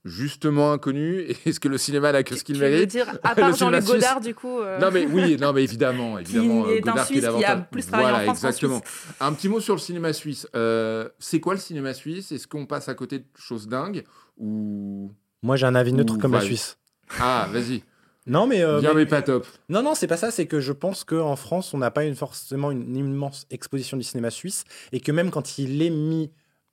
justement 0.09 0.73
inconnu 0.73 1.21
Et 1.21 1.37
Est-ce 1.47 1.61
que 1.61 1.69
le 1.69 1.79
cinéma 1.79 2.13
n'a 2.13 2.23
que 2.23 2.35
ce 2.37 2.43
qu'il 2.45 2.57
Tu 2.57 2.61
veux 2.63 2.69
mérite 2.71 2.91
dire, 2.91 3.07
à 3.23 3.31
Le 3.35 3.41
part 3.41 3.55
cinéma 3.57 3.81
Jean-Luc. 3.81 3.95
Godard, 4.01 4.21
du 4.21 4.35
coup. 4.35 4.59
euh, 4.61 4.79
Non 4.81 4.91
mais 4.91 5.07
oui, 5.07 5.37
non 5.41 5.53
mais 5.53 5.63
évidemment, 5.63 6.19
évidemment, 6.19 6.69
est 6.69 6.79
un 6.79 6.91
Godard 6.93 7.07
Suisse 7.07 7.21
qui 7.21 7.27
a 7.27 7.31
davantage- 7.31 7.65
plus 7.71 7.87
travaillé 7.87 8.07
en 8.09 8.11
Voilà, 8.11 8.25
France 8.25 8.39
exactement. 8.39 8.81
Suisse. 8.85 9.15
Un 9.21 9.33
petit 9.35 9.49
mot 9.49 9.61
sur 9.61 9.75
le 9.75 9.81
cinéma 9.81 10.13
suisse. 10.13 10.49
Euh, 10.57 11.09
c'est 11.19 11.41
quoi 11.41 11.55
le 11.55 11.61
cinéma 11.61 11.95
suisse? 11.95 12.33
Est-ce 12.33 12.47
qu'on 12.49 12.67
passe 12.67 12.89
à 12.89 12.95
côté 12.95 13.19
de 13.21 13.25
choses 13.37 13.69
dingues 13.69 14.05
ou 14.37 15.13
Moi, 15.43 15.57
j'ai 15.57 15.67
un 15.67 15.75
avis 15.75 15.93
neutre 15.93 16.15
Ou 16.15 16.19
comme 16.19 16.33
la. 16.33 16.41
Suisse. 16.41 16.79
Ah, 17.21 17.49
vas-y. 17.53 17.83
Non, 18.31 18.47
mais, 18.47 18.63
euh, 18.63 18.81
Bien 18.81 18.91
mais- 18.91 19.05
mais 19.05 19.07
pas 19.07 19.23
top. 19.23 19.47
non, 19.71 19.83
non, 19.83 19.95
c'est 19.95 20.07
pas 20.07 20.19
ça. 20.19 20.31
C'est 20.31 20.45
que 20.45 20.61
je 20.61 20.73
pense 20.75 21.03
qu'en 21.03 21.35
France, 21.35 21.73
on 21.73 21.79
n'a 21.79 21.91
pas 21.91 22.05
une, 22.05 22.15
forcément 22.15 22.71
une 22.71 22.95
immense 22.95 23.47
exposition 23.51 23.97
du 23.97 24.03
cinéma 24.03 24.29
suisse, 24.29 24.65
et 24.93 25.01
que 25.01 25.11
même 25.13 25.31
quand 25.31 25.57
il 25.57 25.81
est 25.81 25.89
mis 25.89 26.31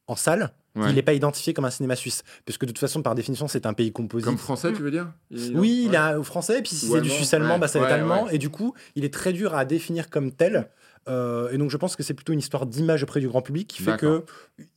en 0.07 0.17
salle, 0.17 0.51
Ouais. 0.75 0.89
il 0.89 0.95
n'est 0.95 1.01
pas 1.01 1.13
identifié 1.13 1.53
comme 1.53 1.65
un 1.65 1.69
cinéma 1.69 1.95
suisse, 1.95 2.23
parce 2.45 2.57
que 2.57 2.65
de 2.65 2.71
toute 2.71 2.79
façon, 2.79 3.01
par 3.01 3.15
définition, 3.15 3.47
c'est 3.47 3.65
un 3.65 3.73
pays 3.73 3.91
composite. 3.91 4.25
Comme 4.25 4.37
français, 4.37 4.73
tu 4.73 4.81
veux 4.81 4.91
dire? 4.91 5.11
Il- 5.31 5.57
Oui, 5.57 5.83
il 5.85 5.91
Ouais. 5.91 5.95
est 6.13 6.15
au 6.15 6.23
français, 6.23 6.59
et 6.59 6.61
puis 6.61 6.75
si 6.75 6.87
c'est 6.87 7.01
du 7.01 7.09
suisse 7.09 7.33
allemand, 7.33 7.53
Ouais, 7.55 7.59
bah, 7.59 7.67
ça 7.67 7.79
va 7.79 7.85
être 7.85 7.93
allemand, 7.93 8.27
et 8.29 8.37
du 8.37 8.49
coup, 8.49 8.73
il 8.95 9.05
est 9.05 9.13
très 9.13 9.31
dur 9.33 9.55
à 9.55 9.63
définir 9.65 10.09
comme 10.09 10.31
tel. 10.31 10.69
Euh, 11.07 11.51
et 11.51 11.57
donc, 11.59 11.69
je 11.69 11.77
pense 11.77 11.95
que 11.95 12.01
c'est 12.01 12.15
plutôt 12.15 12.33
une 12.33 12.39
histoire 12.39 12.65
d'image 12.65 13.03
auprès 13.03 13.19
du 13.19 13.27
grand 13.27 13.41
public 13.43 13.67
qui 13.67 13.83
fait 13.83 13.95
que 13.95 14.23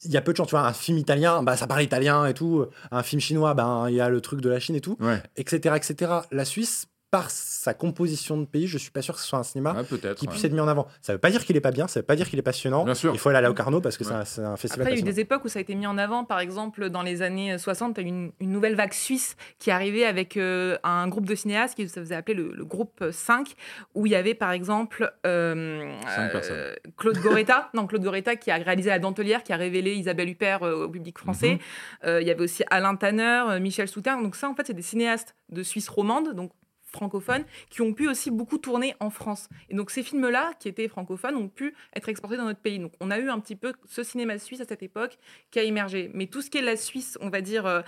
il 0.05 0.11
y 0.13 0.17
a 0.19 0.21
peu 0.21 0.33
de 0.33 0.37
chance. 0.37 0.49
Tu 0.49 0.51
vois, 0.53 0.67
un 0.67 0.73
film 0.75 0.99
italien, 0.99 1.43
bah, 1.43 1.57
ça 1.57 1.67
parle 1.67 1.83
italien 1.83 2.27
et 2.27 2.35
tout. 2.35 2.67
Un 2.91 3.03
film 3.03 3.19
chinois, 3.21 3.55
ben, 3.55 3.87
il 3.89 3.95
y 3.95 4.01
a 4.01 4.11
le 4.11 4.21
truc 4.21 4.41
de 4.43 4.51
la 4.51 4.61
Chine 4.61 4.75
et 4.77 4.81
tout, 4.83 4.99
etc., 5.37 5.75
etc. 5.77 6.13
La 6.31 6.45
Suisse, 6.45 6.87
par 7.11 7.31
sa 7.31 7.73
composition 7.73 8.37
de 8.37 8.45
pays, 8.45 8.67
je 8.67 8.77
suis 8.77 8.91
pas 8.91 9.01
sûr 9.01 9.15
que 9.15 9.21
ce 9.21 9.27
soit 9.27 9.39
un 9.39 9.43
cinéma 9.43 9.73
ouais, 9.75 9.85
qui 10.15 10.27
ouais. 10.27 10.31
puisse 10.31 10.45
être 10.45 10.53
mis 10.53 10.61
en 10.61 10.69
avant. 10.69 10.87
Ça 11.01 11.15
veut 11.15 11.19
pas 11.19 11.31
dire 11.31 11.45
qu'il 11.47 11.57
est 11.57 11.61
pas 11.61 11.71
bien, 11.71 11.89
ça 11.89 12.01
veut 12.01 12.07
pas 12.07 12.17
dire 12.17 12.29
qu'il 12.29 12.39
est 12.39 12.43
passionnant. 12.43 12.85
Bien 12.85 12.95
sûr. 12.95 13.15
Il 13.15 13.19
faut 13.19 13.31
aller 13.31 13.39
à 13.39 13.41
la 13.41 13.49
Locarno 13.49 13.81
parce 13.81 13.97
que 13.97 14.05
c'est 14.05 14.11
Ouais. 14.11 14.17
un- 14.17 14.25
c'est 14.27 14.43
un, 14.43 14.57
festival 14.59 14.87
Après, 14.87 14.93
il 14.99 15.01
y 15.01 15.03
a 15.03 15.11
eu 15.11 15.13
des 15.15 15.21
époques 15.21 15.43
où 15.45 15.49
ça 15.49 15.59
a 15.59 15.63
été 15.63 15.75
mis 15.75 15.87
en 15.87 15.97
avant. 15.97 16.25
Par 16.25 16.39
exemple, 16.41 16.91
dans 16.91 17.01
les 17.03 17.23
années 17.23 17.57
60, 17.57 17.97
il 17.97 18.01
y 18.03 18.05
a 18.05 18.07
eu 18.07 18.11
une, 18.11 18.33
une 18.41 18.51
nouvelle 18.51 18.75
vague 18.75 18.93
suisse 18.93 19.37
qui 19.59 19.71
est 19.71 19.73
arrivée 19.73 20.05
avec 20.05 20.37
euh, 20.37 20.77
un 20.83 21.09
groupe 21.09 21.25
de 21.25 21.35
cinéastes 21.35 21.77
qui 21.77 21.89
se 21.89 21.99
faisait 21.99 22.15
appeler 22.15 22.35
le, 22.35 22.53
le 22.53 22.65
groupe 22.67 23.03
5, 23.11 23.55
où 23.95 24.05
il 24.05 24.13
y 24.13 24.15
avait 24.15 24.35
par 24.35 24.53
exemple 24.53 25.11
euh, 25.27 25.91
personnes. 26.31 26.75
Claude 26.99 27.19
Goretta, 27.19 27.71
non, 27.75 27.87
Claude 27.87 28.03
Goretta 28.03 28.37
qui 28.37 28.51
a 28.51 28.57
réalisé 28.57 28.91
La 28.91 28.99
Dentelière, 28.99 29.43
qui 29.45 29.55
a 29.55 29.57
révélé 29.57 29.95
Isabelle 29.95 30.29
Huppert 30.29 30.63
euh, 30.63 30.85
au 30.85 30.89
public 30.91 31.19
français. 31.19 31.53
Mhm. 31.53 31.59
Euh, 32.05 32.21
il 32.21 32.29
y 32.29 32.31
avait 32.31 32.43
aussi 32.43 32.65
Alain 32.69 32.97
Tanner, 32.97 33.45
euh, 33.49 33.61
Michel 33.61 33.89
Souterre. 33.89 34.21
Donc 34.23 34.37
ça, 34.37 34.49
en 34.51 34.55
fait, 34.55 34.67
c'est 34.67 34.75
des 34.75 34.83
cinéastes 34.83 35.35
de 35.49 35.63
Suisse 35.63 35.89
romande, 35.89 36.35
donc 36.35 36.53
francophones, 36.93 37.45
qui 37.71 37.83
ont 37.83 37.93
pu 37.93 38.09
aussi 38.09 38.31
beaucoup 38.31 38.59
tourner 38.59 38.95
en 39.01 39.11
France. 39.11 39.49
Et 39.69 39.75
donc 39.75 39.91
ces 39.91 40.03
films-là, 40.03 40.53
qui 40.59 40.69
étaient 40.69 40.89
francophones, 40.89 41.37
ont 41.37 41.49
pu 41.49 41.75
être 41.95 42.09
exportés 42.09 42.37
dans 42.37 42.45
notre 42.45 42.61
pays. 42.61 42.79
Donc 42.79 42.93
on 43.01 43.11
a 43.11 43.19
eu 43.19 43.29
un 43.31 43.39
petit 43.41 43.57
peu 43.57 43.73
ce 43.87 44.03
cinéma 44.03 44.39
suisse 44.39 44.61
à 44.61 44.65
cette 44.65 44.83
époque 44.83 45.19
qui 45.51 45.59
a 45.59 45.63
émergé. 45.63 46.11
Mais 46.15 46.27
tout 46.27 46.43
ce 46.43 46.51
qui 46.51 46.59
est 46.59 46.63
la 46.63 46.77
Suisse, 46.77 47.19
on 47.21 47.29
va 47.31 47.41
dire, 47.41 47.67
euh, 47.67 47.83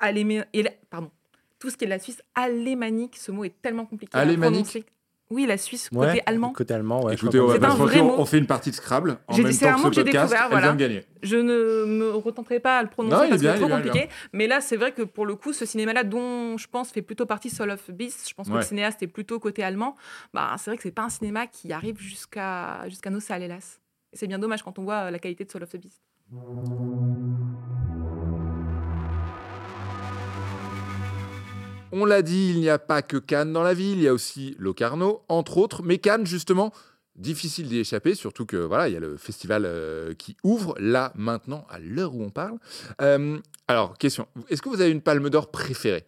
la- 0.00 0.70
pardon, 0.90 1.10
tout 1.58 1.70
ce 1.70 1.76
qui 1.76 1.84
est 1.84 1.88
la 1.88 1.98
Suisse 1.98 2.22
alémanique, 2.34 3.16
ce 3.16 3.32
mot 3.32 3.44
est 3.44 3.60
tellement 3.62 3.86
compliqué. 3.86 4.16
à 4.16 4.20
Alémanique. 4.20 4.84
Oui, 5.30 5.46
la 5.46 5.56
Suisse, 5.56 5.88
Ouais, 5.90 6.06
côté 6.08 6.22
allemand. 6.26 6.52
Côté 6.52 6.74
allemand, 6.74 7.02
ouais. 7.04 7.14
Écoutez, 7.14 7.38
un 7.38 7.42
vrai 7.44 7.58
mentir, 7.58 8.04
mot. 8.04 8.14
on 8.18 8.24
fait 8.26 8.38
une 8.38 8.46
partie 8.46 8.70
de 8.70 8.74
Scrabble 8.76 9.16
en 9.26 9.34
J'ai- 9.34 9.42
même 9.42 9.52
c'est 9.52 9.64
temps 9.64 9.72
un 9.72 9.76
que 9.76 9.78
mot 9.78 9.84
ce 9.84 9.88
que 9.88 9.94
j'ai 9.94 10.02
podcast. 10.04 10.24
découvert, 10.30 10.42
Elle 10.44 10.50
voilà. 10.50 10.66
vient 10.66 10.74
de 10.74 10.80
gagner. 10.80 11.04
Je 11.22 11.36
ne 11.36 11.84
me 11.86 12.10
retenterai 12.14 12.60
pas 12.60 12.78
à 12.78 12.82
le 12.82 12.90
prononcer 12.90 13.16
Non, 13.16 13.22
il 13.22 13.26
est 13.26 13.28
parce 13.30 13.40
bien, 13.40 13.52
que 13.52 13.56
il 13.56 13.60
c'est 13.60 13.64
est 13.64 13.68
trop 13.70 13.80
bien, 13.82 13.90
compliqué. 13.92 14.08
Mais 14.34 14.46
là, 14.46 14.60
c'est 14.60 14.76
vrai 14.76 14.92
que 14.92 15.02
pour 15.02 15.24
le 15.24 15.34
coup, 15.34 15.52
ce 15.54 15.64
cinéma-là, 15.64 16.04
dont 16.04 16.58
je 16.58 16.66
pense 16.68 16.90
fait 16.90 17.00
plutôt 17.02 17.24
partie 17.24 17.48
Soul 17.48 17.70
of 17.70 17.90
Beast, 17.90 18.28
je 18.28 18.34
pense 18.34 18.48
que 18.48 18.52
Ouais. 18.52 18.58
le 18.60 18.64
cinéaste 18.64 19.02
est 19.02 19.06
plutôt 19.08 19.38
côté 19.40 19.64
allemand. 19.64 19.96
Bah, 20.34 20.54
c'est 20.58 20.70
vrai 20.70 20.76
que 20.76 20.82
c'est 20.82 20.90
pas 20.92 21.04
un 21.04 21.08
cinéma 21.08 21.46
qui 21.46 21.72
arrive 21.72 21.98
jusqu'à 21.98 22.86
jusqu'à 22.88 23.08
nos 23.10 23.20
salles, 23.20 23.42
hélas. 23.42 23.80
Et 24.12 24.16
c'est 24.18 24.26
bien 24.26 24.38
dommage 24.38 24.62
quand 24.62 24.78
on 24.78 24.84
voit 24.84 25.06
euh, 25.06 25.10
la 25.10 25.18
qualité 25.18 25.44
de 25.44 25.50
Soul 25.50 25.62
of 25.62 25.70
the 25.70 25.78
Beast. 25.78 26.02
On 31.96 32.04
l'a 32.04 32.22
dit, 32.22 32.50
il 32.50 32.58
n'y 32.58 32.68
a 32.68 32.80
pas 32.80 33.02
que 33.02 33.16
Cannes 33.16 33.52
dans 33.52 33.62
la 33.62 33.72
vie, 33.72 33.92
il 33.92 34.02
y 34.02 34.08
a 34.08 34.12
aussi 34.12 34.56
Locarno, 34.58 35.22
entre 35.28 35.58
autres. 35.58 35.84
Mais 35.84 35.98
Cannes, 35.98 36.26
justement, 36.26 36.72
difficile 37.14 37.68
d'y 37.68 37.78
échapper, 37.78 38.16
surtout 38.16 38.46
que 38.46 38.56
voilà, 38.56 38.88
il 38.88 38.94
y 38.94 38.96
a 38.96 39.00
le 39.00 39.16
festival 39.16 39.62
euh, 39.64 40.12
qui 40.12 40.36
ouvre 40.42 40.74
là 40.80 41.12
maintenant, 41.14 41.64
à 41.70 41.78
l'heure 41.78 42.12
où 42.16 42.24
on 42.24 42.30
parle. 42.30 42.58
Euh, 43.00 43.38
alors, 43.68 43.96
question 43.96 44.26
est-ce 44.48 44.60
que 44.60 44.68
vous 44.68 44.80
avez 44.80 44.90
une 44.90 45.02
Palme 45.02 45.30
d'Or 45.30 45.52
préférée? 45.52 46.04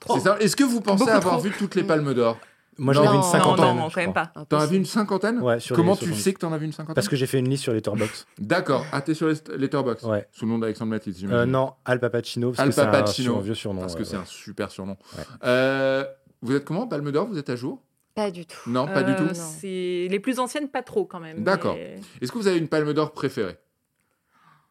Trop. 0.00 0.16
C'est 0.16 0.24
ça? 0.24 0.38
Est-ce 0.40 0.56
que 0.56 0.64
vous 0.64 0.80
pensez 0.80 1.06
avoir 1.06 1.34
trop. 1.34 1.42
vu 1.42 1.52
toutes 1.58 1.74
les 1.74 1.84
Palmes 1.84 2.14
d'Or? 2.14 2.38
Moi, 2.78 2.92
j'en 2.94 3.04
ai 3.04 3.08
vu 3.08 3.14
une 3.16 3.22
cinquantaine. 3.22 3.64
non, 3.66 3.74
non, 3.74 3.88
quand 3.90 4.00
même 4.00 4.12
pas. 4.12 4.32
T'en 4.48 4.58
as 4.58 4.66
vu 4.66 4.76
une 4.76 4.84
cinquantaine 4.84 5.40
Ouais, 5.40 5.60
sur 5.60 5.76
Comment 5.76 5.92
les 5.92 5.98
tu 5.98 6.04
70. 6.06 6.22
sais 6.22 6.32
que 6.32 6.38
t'en 6.40 6.52
as 6.52 6.58
vu 6.58 6.66
une 6.66 6.72
cinquantaine 6.72 6.94
Parce 6.94 7.08
que 7.08 7.16
j'ai 7.16 7.26
fait 7.26 7.38
une 7.38 7.48
liste 7.48 7.62
sur 7.62 7.72
Letterboxd. 7.72 8.26
D'accord. 8.38 8.84
Ah, 8.92 9.00
t'es 9.00 9.14
sur 9.14 9.28
les 9.28 9.34
Letterboxd 9.56 10.04
Ouais. 10.06 10.26
Sous 10.32 10.44
le 10.46 10.50
nom 10.52 10.58
d'Alexandre 10.58 10.90
Matisse, 10.90 11.18
j'imagine. 11.18 11.38
Euh, 11.40 11.46
non, 11.46 11.72
Al 11.84 12.00
Papacino, 12.00 12.50
parce 12.50 12.60
Al 12.60 12.68
que 12.68 12.74
c'est 12.74 12.80
un 12.80 12.86
Papacino. 12.86 13.32
sur- 13.34 13.40
vieux 13.42 13.54
surnom. 13.54 13.80
Parce 13.82 13.94
ouais, 13.94 13.98
que 14.00 14.04
c'est 14.04 14.16
ouais. 14.16 14.22
un 14.22 14.26
super 14.26 14.70
surnom. 14.70 14.96
Ouais. 15.16 15.24
Euh, 15.44 16.04
vous 16.42 16.54
êtes 16.54 16.64
comment, 16.64 16.86
Palme 16.86 17.10
d'Or 17.12 17.26
Vous 17.28 17.38
êtes 17.38 17.48
à 17.50 17.56
jour? 17.56 17.80
Pas 18.14 18.30
du 18.30 18.46
tout. 18.46 18.58
Non, 18.70 18.86
pas 18.86 19.02
du 19.02 19.12
Euh, 19.12 19.16
tout. 19.16 19.28
C'est 19.34 20.06
les 20.10 20.20
plus 20.20 20.38
anciennes, 20.40 20.68
pas 20.68 20.82
trop 20.82 21.04
quand 21.04 21.20
même. 21.20 21.42
D'accord. 21.42 21.74
mais- 21.74 21.98
Est-ce 22.20 22.30
que 22.32 22.38
vous 22.38 22.46
avez 22.48 22.58
une 22.58 22.68
Palme 22.68 22.92
d'Or 22.92 23.12
préférée? 23.12 23.56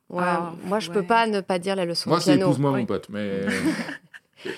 Ouais, 0.10 0.24
Ah, 0.25 0.53
moi, 0.65 0.79
je 0.79 0.89
ouais. 0.89 0.93
peux 0.95 1.03
pas 1.03 1.25
ne 1.27 1.41
pas 1.41 1.57
dire 1.60 1.75
la 1.75 1.86
leçon 1.86 2.10
Moi, 2.10 2.19
de 2.19 2.24
c'est 2.24 2.33
piano. 2.36 2.48
épouse-moi, 2.51 2.72
Oui. 2.72 2.79
mon 2.81 2.86
pote. 2.86 3.07
Mais. 3.10 3.41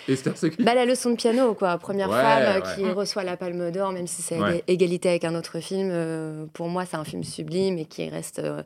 Esther, 0.07 0.33
qui 0.33 0.63
Bah, 0.63 0.73
la 0.75 0.85
leçon 0.85 1.11
de 1.11 1.15
piano, 1.15 1.53
quoi. 1.53 1.77
Première 1.77 2.09
Ouais, 2.09 2.21
femme 2.21 2.43
euh, 2.43 2.61
ouais. 2.61 2.75
qui 2.75 2.89
reçoit 2.91 3.23
la 3.23 3.37
Palme 3.37 3.71
d'Or, 3.71 3.91
même 3.91 4.07
si 4.07 4.21
c'est 4.21 4.39
Ouais. 4.39 4.63
égalité 4.67 5.09
avec 5.09 5.23
un 5.25 5.35
autre 5.35 5.59
film. 5.59 5.89
euh, 5.91 6.45
pour 6.53 6.67
moi, 6.69 6.85
c'est 6.85 6.97
un 6.97 7.03
film 7.05 7.23
sublime 7.23 7.77
et 7.77 7.85
qui 7.85 8.07
reste. 8.09 8.39
euh, 8.39 8.63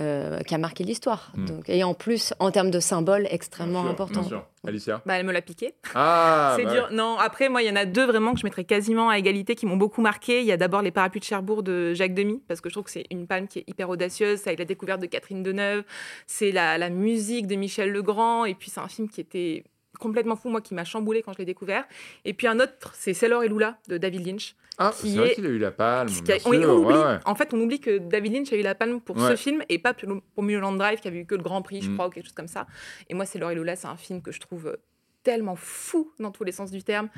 euh, 0.00 0.40
qui 0.40 0.52
a 0.56 0.58
marqué 0.58 0.82
l'histoire. 0.82 1.30
Hmm. 1.36 1.44
Donc, 1.44 1.68
et 1.68 1.84
en 1.84 1.94
plus, 1.94 2.34
en 2.40 2.50
termes 2.50 2.72
de 2.72 2.80
symbole, 2.80 3.28
extrêmement 3.30 3.82
Bien 3.82 3.82
sûr, 3.82 3.90
important. 3.92 4.20
Bien 4.22 4.28
sûr. 4.28 4.46
Alicia 4.66 5.02
Bah, 5.06 5.14
elle 5.20 5.24
me 5.24 5.30
l'a 5.30 5.40
piqué. 5.40 5.74
Ah 5.94 6.54
c'est 6.58 6.64
bah 6.64 6.72
dur. 6.72 6.88
Non, 6.90 7.16
après, 7.20 7.48
moi, 7.48 7.62
il 7.62 7.68
y 7.68 7.70
en 7.70 7.76
a 7.76 7.84
deux 7.84 8.04
vraiment 8.04 8.34
que 8.34 8.40
je 8.40 8.44
mettrais 8.44 8.64
quasiment 8.64 9.08
à 9.08 9.18
égalité, 9.18 9.54
qui 9.54 9.66
m'ont 9.66 9.76
beaucoup 9.76 10.00
marqué. 10.00 10.40
Il 10.40 10.46
y 10.46 10.50
a 10.52 10.56
d'abord 10.56 10.82
Les 10.82 10.90
Parapluies 10.90 11.20
de 11.20 11.24
Cherbourg 11.24 11.62
de 11.62 11.94
Jacques 11.94 12.14
Demy, 12.14 12.42
parce 12.48 12.60
que 12.60 12.68
je 12.70 12.74
trouve 12.74 12.82
que 12.86 12.90
c'est 12.90 13.06
une 13.12 13.28
palme 13.28 13.46
qui 13.46 13.60
est 13.60 13.64
hyper 13.68 13.88
audacieuse. 13.88 14.40
C'est 14.40 14.48
avec 14.48 14.58
la 14.58 14.64
découverte 14.64 15.00
de 15.00 15.06
Catherine 15.06 15.44
Deneuve, 15.44 15.84
c'est 16.26 16.50
la, 16.50 16.76
la 16.76 16.90
musique 16.90 17.46
de 17.46 17.54
Michel 17.54 17.92
Legrand, 17.92 18.46
et 18.46 18.54
puis 18.56 18.70
c'est 18.70 18.80
un 18.80 18.88
film 18.88 19.08
qui 19.08 19.20
était 19.20 19.62
complètement 19.98 20.36
fou, 20.36 20.48
moi, 20.50 20.60
qui 20.60 20.74
m'a 20.74 20.84
chamboulé 20.84 21.22
quand 21.22 21.32
je 21.32 21.38
l'ai 21.38 21.44
découvert. 21.44 21.84
Et 22.24 22.34
puis 22.34 22.46
un 22.46 22.58
autre, 22.60 22.92
c'est 22.94 23.14
Sailor 23.14 23.42
et 23.44 23.48
Lula 23.48 23.78
de 23.88 23.96
David 23.98 24.26
Lynch. 24.26 24.54
Ah, 24.76 24.92
qui 24.98 25.12
c'est 25.12 25.18
vrai 25.18 25.30
est- 25.30 25.34
qu'il 25.36 25.46
a 25.46 25.50
eu 25.50 25.58
la 25.58 25.70
palme. 25.70 26.08
bien 26.24 26.38
sûr, 26.38 26.48
on 26.48 26.52
oublie. 26.54 26.94
ouais, 26.96 27.00
ouais. 27.04 27.18
En 27.26 27.34
fait, 27.36 27.54
on 27.54 27.60
oublie 27.60 27.78
que 27.78 27.98
David 27.98 28.32
Lynch 28.32 28.52
a 28.52 28.56
eu 28.56 28.62
la 28.62 28.74
palme 28.74 29.00
pour 29.00 29.16
Ouais. 29.16 29.30
ce 29.30 29.36
film 29.36 29.62
et 29.68 29.78
pas 29.78 29.94
pour 29.94 30.08
pour 30.34 30.42
Mulholland 30.42 30.76
Drive 30.76 30.98
qui 31.00 31.06
a 31.08 31.12
eu 31.12 31.24
que 31.26 31.36
le 31.36 31.42
Grand 31.42 31.62
Prix, 31.62 31.82
je 31.82 31.90
Mm. 31.90 31.94
crois, 31.94 32.06
ou 32.08 32.10
quelque 32.10 32.24
chose 32.24 32.32
comme 32.34 32.48
ça. 32.48 32.66
Et 33.08 33.14
moi, 33.14 33.24
c'est 33.24 33.38
Laure 33.38 33.52
et 33.52 33.54
Lula, 33.54 33.76
c'est 33.76 33.86
un 33.86 33.96
film 33.96 34.20
que 34.20 34.32
je 34.32 34.40
trouve 34.40 34.66
euh, 34.66 34.76
tellement 35.22 35.54
fou 35.56 36.12
dans 36.18 36.32
tous 36.32 36.42
les 36.44 36.50
sens 36.52 36.72
du 36.72 36.82
terme. 36.82 37.08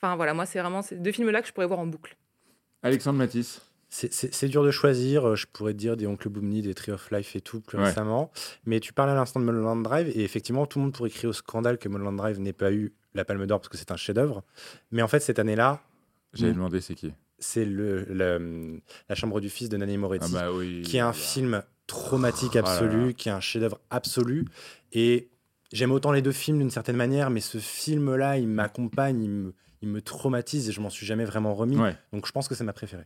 Enfin 0.00 0.14
voilà, 0.14 0.34
moi, 0.34 0.46
c'est 0.46 0.60
vraiment 0.60 0.82
ces 0.82 0.94
deux 0.96 1.10
films-là 1.12 1.42
que 1.42 1.48
je 1.48 1.52
pourrais 1.52 1.66
voir 1.66 1.80
en 1.80 1.86
boucle. 1.86 2.16
Alexandre 2.82 3.18
Matisse. 3.18 3.60
C'est- 3.96 4.48
dur 4.48 4.64
de 4.64 4.70
choisir. 4.72 5.24
euh, 5.28 5.36
Je 5.36 5.46
pourrais 5.46 5.72
te 5.72 5.78
dire 5.78 5.96
des 5.96 6.06
Oncle 6.08 6.28
Boomni, 6.28 6.62
des 6.62 6.74
Tree 6.74 6.90
of 6.92 7.10
Life 7.12 7.36
et 7.36 7.40
tout 7.40 7.60
plus 7.60 7.78
Ouais. 7.78 7.84
récemment. 7.84 8.32
Mais 8.66 8.80
tu 8.80 8.92
parles 8.92 9.10
à 9.10 9.14
l'instant 9.14 9.38
de 9.40 9.44
Mulholland 9.44 9.82
Drive 9.84 10.08
et 10.08 10.24
effectivement, 10.24 10.66
tout 10.66 10.78
le 10.80 10.84
monde 10.86 10.92
pourrait 10.94 11.10
crier 11.10 11.28
au 11.28 11.32
scandale 11.32 11.78
que 11.78 11.88
Mulholland 11.88 12.16
Drive 12.16 12.40
n'ait 12.40 12.52
pas 12.52 12.72
eu 12.72 12.92
la 13.14 13.24
Palme 13.24 13.46
d'Or 13.46 13.60
parce 13.60 13.68
que 13.68 13.76
c'est 13.76 13.92
un 13.92 13.96
chef-d'œuvre. 13.96 14.42
Mais 14.90 15.00
en 15.02 15.08
fait, 15.08 15.20
cette 15.20 15.38
année-là, 15.38 15.80
J'avais 16.32 16.52
demandé 16.52 16.80
c'est 16.80 16.94
qui 16.96 17.12
c'est 17.38 17.64
le, 17.64 18.04
le- 18.04 18.80
La 19.08 19.14
Chambre 19.14 19.38
du 19.40 19.50
Fils 19.50 19.68
de 19.68 19.76
Nanni 19.76 19.94
Ah 19.94 19.98
Moretti, 19.98 20.32
bah 20.32 20.50
oui. 20.52 20.82
qui 20.82 20.96
est 20.96 21.00
un 21.00 21.12
film 21.12 21.62
traumatique 21.86 22.52
Oh 22.54 22.58
absolu, 22.58 23.12
qui 23.14 23.28
est 23.28 23.32
un 23.32 23.40
chef-d'œuvre 23.40 23.78
absolu. 23.90 24.46
Et 24.92 25.28
j'aime 25.72 25.92
autant 25.92 26.10
les 26.10 26.22
deux 26.22 26.32
films 26.32 26.58
d'une 26.58 26.70
certaine 26.70 26.96
manière, 26.96 27.28
mais 27.30 27.40
ce 27.40 27.58
film-là, 27.58 28.38
il 28.38 28.48
m'accompagne, 28.48 29.22
il 29.22 29.30
me, 29.30 29.54
il 29.84 29.88
me 29.90 30.00
traumatise 30.02 30.68
et 30.68 30.72
je 30.72 30.80
m'en 30.80 30.90
suis 30.90 31.06
jamais 31.06 31.24
vraiment 31.24 31.54
remis. 31.54 31.76
Ouais. 31.76 31.94
Donc 32.12 32.26
je 32.26 32.32
pense 32.32 32.48
que 32.48 32.54
c'est 32.54 32.64
ma 32.64 32.72
préférée. 32.72 33.04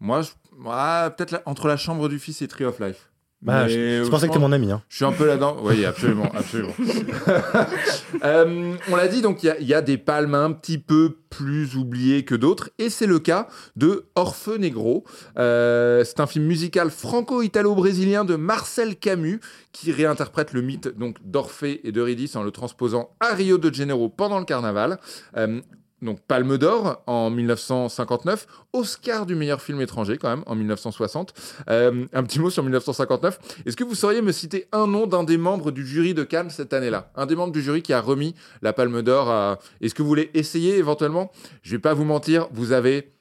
Moi, 0.00 0.22
je... 0.22 0.30
ah, 0.66 1.14
peut-être 1.16 1.40
entre 1.46 1.68
la 1.68 1.76
chambre 1.76 2.08
du 2.08 2.18
fils 2.18 2.42
et 2.42 2.48
Tree 2.48 2.64
of 2.64 2.78
Life. 2.80 3.10
Bah, 3.42 3.68
je, 3.68 4.02
je 4.02 4.08
pensais 4.08 4.26
que 4.28 4.32
t'es 4.32 4.38
mon 4.38 4.50
ami. 4.50 4.72
Hein. 4.72 4.82
Je 4.88 4.96
suis 4.96 5.04
un 5.04 5.12
peu 5.12 5.26
là-dedans. 5.26 5.58
Oui, 5.62 5.84
absolument, 5.84 6.30
absolument. 6.34 6.72
Euh, 8.24 8.74
on 8.90 8.96
l'a 8.96 9.08
dit, 9.08 9.20
donc 9.20 9.42
il 9.42 9.46
y 9.46 9.50
a- 9.50 9.58
il 9.60 9.66
y, 9.66 9.74
a 9.74 9.82
des 9.82 9.98
palmes 9.98 10.34
un 10.34 10.52
petit 10.52 10.78
peu 10.78 11.18
plus 11.28 11.76
oubliées 11.76 12.24
que 12.24 12.34
d'autres, 12.34 12.70
et 12.78 12.88
c'est 12.88 13.06
le 13.06 13.18
cas 13.18 13.46
de 13.76 14.06
Orfeu 14.14 14.56
Negro. 14.56 15.04
Euh, 15.38 16.02
c'est 16.04 16.20
un 16.20 16.26
film 16.26 16.46
musical 16.46 16.90
franco-italo-brésilien 16.90 18.24
de 18.24 18.36
Marcel 18.36 18.96
Camus 18.96 19.40
qui 19.72 19.92
réinterprète 19.92 20.52
le 20.54 20.62
mythe 20.62 20.88
donc 20.96 21.18
d'Orphée 21.22 21.86
et 21.86 21.92
d'Eurydice 21.92 22.36
en 22.36 22.42
le 22.42 22.50
transposant 22.50 23.10
à 23.20 23.34
Rio 23.34 23.58
de 23.58 23.72
Janeiro 23.72 24.08
pendant 24.08 24.38
le 24.38 24.44
carnaval. 24.46 24.98
Euh, 25.36 25.60
donc 26.02 26.20
Palme 26.20 26.58
d'Or 26.58 27.02
en 27.06 27.30
1959, 27.30 28.46
Oscar 28.72 29.24
du 29.26 29.34
meilleur 29.34 29.62
film 29.62 29.80
étranger 29.80 30.18
quand 30.18 30.28
même 30.28 30.42
en 30.46 30.54
1960. 30.54 31.32
Euh, 31.70 32.04
un 32.12 32.22
petit 32.22 32.38
mot 32.38 32.50
sur 32.50 32.62
1959. 32.62 33.38
Est-ce 33.64 33.76
que 33.76 33.84
vous 33.84 33.94
sauriez 33.94 34.20
me 34.22 34.32
citer 34.32 34.66
un 34.72 34.86
nom 34.86 35.06
d'un 35.06 35.24
des 35.24 35.38
membres 35.38 35.70
du 35.70 35.86
jury 35.86 36.12
de 36.12 36.22
Cannes 36.22 36.50
cette 36.50 36.72
année-là? 36.74 37.10
Un 37.16 37.26
des 37.26 37.34
membres 37.34 37.52
du 37.52 37.62
jury 37.62 37.82
qui 37.82 37.92
a 37.92 38.00
remis 38.00 38.34
la 38.62 38.72
Palme 38.72 39.00
d'Or 39.02 39.30
à... 39.30 39.58
Est-ce 39.80 39.94
que 39.94 40.02
vous 40.02 40.08
voulez 40.08 40.30
essayer 40.34 40.76
éventuellement? 40.76 41.30
Je 41.62 41.72
vais 41.72 41.80
pas 41.80 41.94
vous 41.94 42.04
mentir, 42.04 42.48
vous 42.52 42.72
avez... 42.72 43.12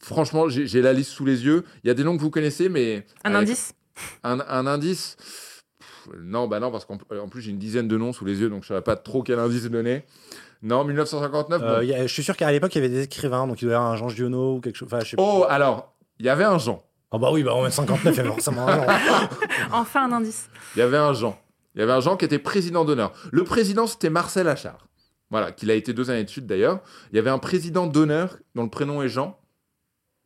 Franchement, 0.00 0.48
j'ai 0.48 0.80
la 0.80 0.92
liste 0.92 1.10
sous 1.10 1.24
les 1.24 1.44
yeux. 1.44 1.64
Il 1.82 1.88
y 1.88 1.90
a 1.90 1.94
des 1.94 2.04
noms 2.04 2.16
que 2.16 2.22
vous 2.22 2.30
connaissez, 2.30 2.68
mais... 2.68 3.04
Un 3.24 3.34
avec- 3.34 3.48
indice? 3.48 3.72
Un, 4.22 4.38
un 4.48 4.66
indice? 4.66 5.16
Pff, 5.78 6.16
Non, 6.20 6.46
bah 6.46 6.60
non, 6.60 6.70
parce 6.70 6.84
qu'en 6.84 6.98
en 7.20 7.28
plus 7.28 7.42
j'ai 7.42 7.50
une 7.50 7.58
dizaine 7.58 7.88
de 7.88 7.96
noms 7.98 8.12
sous 8.12 8.24
les 8.24 8.40
yeux, 8.40 8.48
donc 8.48 8.62
je 8.62 8.66
ne 8.72 8.76
savais 8.76 8.82
pas 8.84 8.94
trop 8.96 9.22
quel 9.24 9.40
indice 9.40 9.64
donner. 9.64 10.04
Non, 10.62 10.84
1959. 10.84 11.62
Euh, 11.62 11.80
a- 11.80 12.06
je 12.06 12.12
suis 12.12 12.22
sûr 12.24 12.36
qu'à 12.36 12.50
l'époque, 12.50 12.74
il 12.74 12.78
y 12.78 12.84
avait 12.84 12.88
des 12.94 13.02
écrivains, 13.02 13.46
donc 13.46 13.62
il 13.62 13.66
doit 13.66 13.72
y 13.72 13.76
avoir 13.76 13.92
un 13.92 13.96
Jean 13.96 14.08
Giono 14.08 14.56
ou 14.56 14.60
quelque 14.60 14.76
chose. 14.76 14.88
Enfin, 14.90 15.00
je 15.04 15.10
sais 15.10 15.16
pas. 15.16 15.22
Oh, 15.22 15.44
alors, 15.48 15.94
il 16.18 16.26
y 16.26 16.28
avait 16.28 16.44
un 16.44 16.58
Jean. 16.58 16.82
Ah 17.10 17.18
bah 17.18 17.30
oui, 17.32 17.42
bah 17.42 17.54
en 17.54 17.70
59, 17.70 18.14
il 18.14 18.16
y 18.16 18.20
avait 18.20 18.28
forcément 18.28 18.66
un 18.68 18.76
Jean. 18.76 18.86
Enfin, 19.72 20.08
un 20.08 20.12
indice. 20.12 20.48
Il 20.76 20.80
y 20.80 20.82
avait 20.82 20.96
un 20.98 21.12
Jean. 21.14 21.38
Il 21.74 21.80
y 21.80 21.82
avait 21.82 21.92
un 21.92 22.00
Jean 22.00 22.16
qui 22.16 22.24
était 22.24 22.38
président 22.40 22.84
d'honneur. 22.84 23.12
Le 23.30 23.44
président, 23.44 23.86
c'était 23.86 24.10
Marcel 24.10 24.48
Achard. 24.48 24.86
Voilà, 25.30 25.52
qu'il 25.52 25.70
a 25.70 25.74
été 25.74 25.92
deux 25.92 26.10
années 26.10 26.24
de 26.24 26.28
suite 26.30 26.46
d'ailleurs. 26.46 26.80
Il 27.12 27.16
y 27.16 27.18
avait 27.18 27.30
un 27.30 27.38
président 27.38 27.86
d'honneur 27.86 28.38
dont 28.54 28.64
le 28.64 28.70
prénom 28.70 29.00
est 29.02 29.08
Jean. 29.08 29.38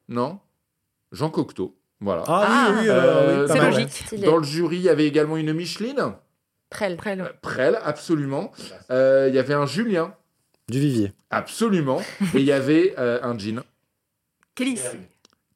Non? 0.08 0.38
Jean 1.12 1.28
Cocteau. 1.30 1.76
Voilà. 2.00 2.24
Ah, 2.26 2.44
Ah, 2.46 2.68
oui, 2.70 2.76
oui, 2.82 2.88
euh, 2.88 2.92
euh, 2.94 3.42
oui, 3.46 3.52
c'est 3.52 3.60
logique. 3.60 4.04
ouais. 4.12 4.18
Dans 4.26 4.36
le 4.38 4.44
jury, 4.44 4.76
il 4.76 4.82
y 4.82 4.88
avait 4.88 5.06
également 5.06 5.36
une 5.36 5.52
Micheline. 5.52 6.14
Prel. 6.70 6.94
Après, 6.94 7.16
le- 7.16 7.24
Prel, 7.42 7.78
absolument. 7.84 8.50
Euh, 8.90 9.26
il 9.28 9.34
y 9.34 9.38
avait 9.38 9.54
un 9.54 9.66
Julien. 9.66 10.14
Du 10.68 10.80
Vivier. 10.80 11.12
Absolument. 11.30 12.00
Et 12.34 12.38
il 12.38 12.44
y 12.44 12.52
avait 12.52 12.94
euh, 12.98 13.20
un 13.22 13.38
jean. 13.38 13.62
Kélis. 14.54 14.80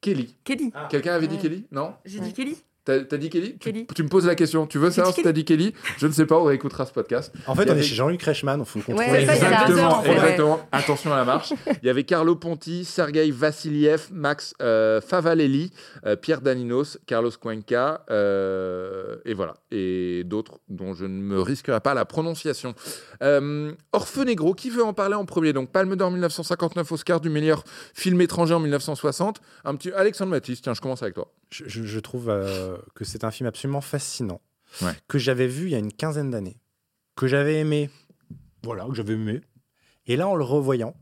Kelly. 0.01 0.35
Kelly. 0.43 0.71
Quelqu'un 0.89 1.13
avait 1.15 1.27
dit 1.27 1.35
Ouais. 1.35 1.41
Kelly? 1.41 1.65
Non? 1.71 1.93
J'ai 2.05 2.19
dit 2.19 2.33
Kelly. 2.33 2.57
T'as 2.87 3.01
t'as 3.01 3.17
dit 3.17 3.29
Kelly, 3.29 3.57
Tu- 3.59 3.73
Kelly. 3.73 3.85
Tu, 3.93 4.01
me 4.01 4.07
poses 4.07 4.25
la 4.25 4.35
question. 4.35 4.65
Tu 4.65 4.77
veux 4.77 4.89
savoir 4.91 5.13
si 5.13 5.21
t'as 5.21 5.33
dit 5.33 5.43
Kelly? 5.43 5.73
Je 5.97 6.07
ne 6.07 6.13
sais 6.13 6.25
pas, 6.25 6.39
on 6.39 6.45
réécoutera 6.45 6.85
ce 6.85 6.93
podcast. 6.93 7.33
En 7.45 7.53
fait, 7.53 7.69
on 7.69 7.75
est 7.75 7.81
chez 7.81 7.95
Jean-Luc 7.95 8.23
Reichmann, 8.23 8.61
il 8.61 8.65
faut 8.65 8.79
qu'on 8.79 8.97
Ouais, 8.97 9.07
trouve 9.07 9.19
c'est 9.19 9.25
ça, 9.25 9.35
il 9.35 9.41
y 9.41 9.45
a 9.45 9.49
la 9.49 9.61
exactement, 9.67 10.03
exactement. 10.05 10.59
Attention 10.71 11.11
à 11.13 11.17
la 11.17 11.25
marche. 11.25 11.51
Il 11.83 11.85
y 11.85 11.89
avait 11.89 12.05
Carlo 12.05 12.37
Ponti, 12.37 12.85
Sergei 12.85 13.29
Vassiliev, 13.29 14.07
Max 14.13 14.53
euh, 14.61 15.01
Favalelli, 15.01 15.73
euh, 16.05 16.15
Pierre 16.15 16.39
Daninos, 16.39 16.97
Carlos 17.05 17.31
Cuenca, 17.31 18.05
euh, 18.09 19.17
et 19.25 19.33
voilà. 19.33 19.55
Et 19.69 20.23
d'autres 20.23 20.59
dont 20.69 20.93
je 20.93 21.03
ne 21.03 21.21
me 21.21 21.41
risquerai 21.41 21.81
pas 21.81 21.93
la 21.93 22.05
prononciation. 22.05 22.73
Euh, 23.21 23.73
Orfeu 23.91 24.23
Negro, 24.23 24.53
qui 24.53 24.69
veut 24.69 24.85
en 24.85 24.93
parler 24.93 25.15
en 25.15 25.25
premier? 25.25 25.51
Donc, 25.51 25.73
Palme 25.73 25.97
d'Or 25.97 26.09
1959, 26.09 26.89
Oscar 26.89 27.19
du 27.19 27.29
meilleur 27.29 27.65
film 27.93 28.21
étranger 28.21 28.53
en 28.53 28.61
1960. 28.61 29.41
Un 29.65 29.75
petit 29.75 29.91
Alexandre 29.91 30.31
Matisse, 30.31 30.61
tiens, 30.61 30.73
je 30.73 30.79
commence 30.79 31.03
avec 31.03 31.15
toi. 31.15 31.29
Je, 31.51 31.63
je- 31.67 31.83
je 31.83 31.99
trouve 31.99 32.29
euh, 32.29 32.77
que 32.95 33.05
c'est 33.05 33.23
un 33.23 33.31
film 33.31 33.47
absolument 33.47 33.81
fascinant, 33.81 34.41
Ouais. 34.81 34.91
que 35.07 35.17
j'avais 35.17 35.47
vu 35.47 35.65
il 35.67 35.71
y 35.71 35.75
a 35.75 35.79
une 35.79 35.93
quinzaine 35.93 36.29
d'années, 36.29 36.59
que 37.15 37.27
j'avais 37.27 37.59
aimé, 37.59 37.89
voilà, 38.63 38.85
que 38.85 38.93
j'avais 38.93 39.13
aimé. 39.13 39.41
Et 40.07 40.15
là, 40.17 40.27
en 40.27 40.35
le 40.35 40.43
revoyant, 40.43 40.95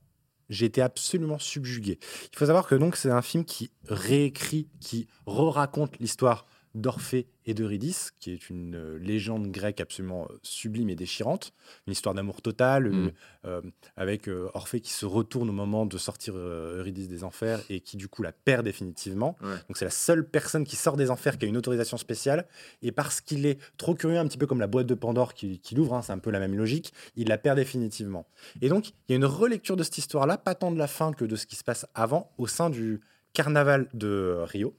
j'ai 0.49 0.67
été 0.67 0.81
absolument 0.81 1.39
subjugué. 1.39 1.97
Il 2.31 2.37
faut 2.37 2.45
savoir 2.45 2.67
que 2.67 2.75
donc 2.75 2.95
c'est 2.95 3.09
un 3.09 3.21
film 3.23 3.43
qui 3.45 3.71
réécrit, 3.87 4.67
qui 4.79 5.07
re-raconte 5.25 5.97
l'histoire 5.99 6.45
d'Orphée 6.75 7.27
et 7.45 7.53
d'Eurydice, 7.53 8.11
qui 8.19 8.31
est 8.31 8.49
une 8.49 8.75
euh, 8.75 8.97
légende 8.99 9.49
grecque 9.51 9.79
absolument 9.81 10.27
euh, 10.29 10.35
sublime 10.43 10.89
et 10.89 10.95
déchirante, 10.95 11.53
une 11.87 11.93
histoire 11.93 12.13
d'amour 12.13 12.41
total, 12.41 12.89
Mm. 12.89 13.11
euh, 13.45 13.61
avec 13.95 14.27
euh, 14.27 14.49
Orphée 14.53 14.81
qui 14.81 14.91
se 14.91 15.05
retourne 15.05 15.49
au 15.49 15.53
moment 15.53 15.85
de 15.85 15.97
sortir 15.97 16.35
Eurydice 16.35 17.07
des 17.07 17.23
enfers 17.23 17.61
et 17.69 17.79
qui 17.79 17.97
du 17.97 18.07
coup 18.07 18.21
la 18.23 18.31
perd 18.31 18.65
définitivement. 18.65 19.37
Ouais. 19.41 19.55
Donc 19.67 19.77
c'est 19.77 19.85
la 19.85 19.91
seule 19.91 20.27
personne 20.27 20.65
qui 20.65 20.75
sort 20.75 20.97
des 20.97 21.09
enfers 21.09 21.37
qui 21.37 21.45
a 21.45 21.47
une 21.47 21.57
autorisation 21.57 21.97
spéciale, 21.97 22.45
et 22.81 22.91
parce 22.91 23.21
qu'il 23.21 23.45
est 23.45 23.59
trop 23.77 23.95
curieux, 23.95 24.17
un 24.17 24.27
petit 24.27 24.37
peu 24.37 24.47
comme 24.47 24.59
la 24.59 24.67
boîte 24.67 24.87
de 24.87 24.95
Pandore 24.95 25.33
qui, 25.33 25.59
qui 25.59 25.75
l'ouvre, 25.75 25.93
hein, 25.95 26.01
c'est 26.01 26.11
un 26.13 26.19
peu 26.19 26.31
la 26.31 26.39
même 26.39 26.55
logique, 26.55 26.93
il 27.15 27.29
la 27.29 27.37
perd 27.37 27.57
définitivement. 27.57 28.27
Et 28.61 28.69
donc 28.69 28.89
il 28.89 29.11
y 29.11 29.13
a 29.13 29.15
une 29.15 29.25
relecture 29.25 29.77
de 29.77 29.83
cette 29.83 29.97
histoire-là, 29.97 30.37
pas 30.37 30.55
tant 30.55 30.71
de 30.71 30.77
la 30.77 30.87
fin 30.87 31.13
que 31.13 31.25
de 31.25 31.35
ce 31.35 31.45
qui 31.45 31.55
se 31.55 31.63
passe 31.63 31.85
avant, 31.95 32.31
au 32.37 32.47
sein 32.47 32.69
du 32.69 32.99
carnaval 33.33 33.87
de 33.93 34.37
Rio. 34.43 34.73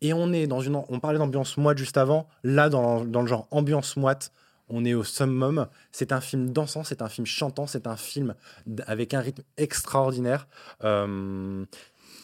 Et 0.00 0.12
on 0.12 0.32
est 0.32 0.46
dans 0.46 0.60
une. 0.60 0.76
On 0.88 1.00
parlait 1.00 1.18
d'ambiance 1.18 1.56
moite 1.56 1.78
juste 1.78 1.96
avant. 1.96 2.28
Là, 2.44 2.68
dans, 2.68 3.04
dans 3.04 3.22
le 3.22 3.26
genre 3.26 3.48
ambiance 3.50 3.96
moite, 3.96 4.32
on 4.68 4.84
est 4.84 4.94
au 4.94 5.04
summum. 5.04 5.66
C'est 5.92 6.12
un 6.12 6.20
film 6.20 6.50
dansant, 6.50 6.84
c'est 6.84 7.02
un 7.02 7.08
film 7.08 7.26
chantant, 7.26 7.66
c'est 7.66 7.86
un 7.86 7.96
film 7.96 8.34
avec 8.86 9.14
un 9.14 9.20
rythme 9.20 9.42
extraordinaire. 9.56 10.46
Euh, 10.84 11.64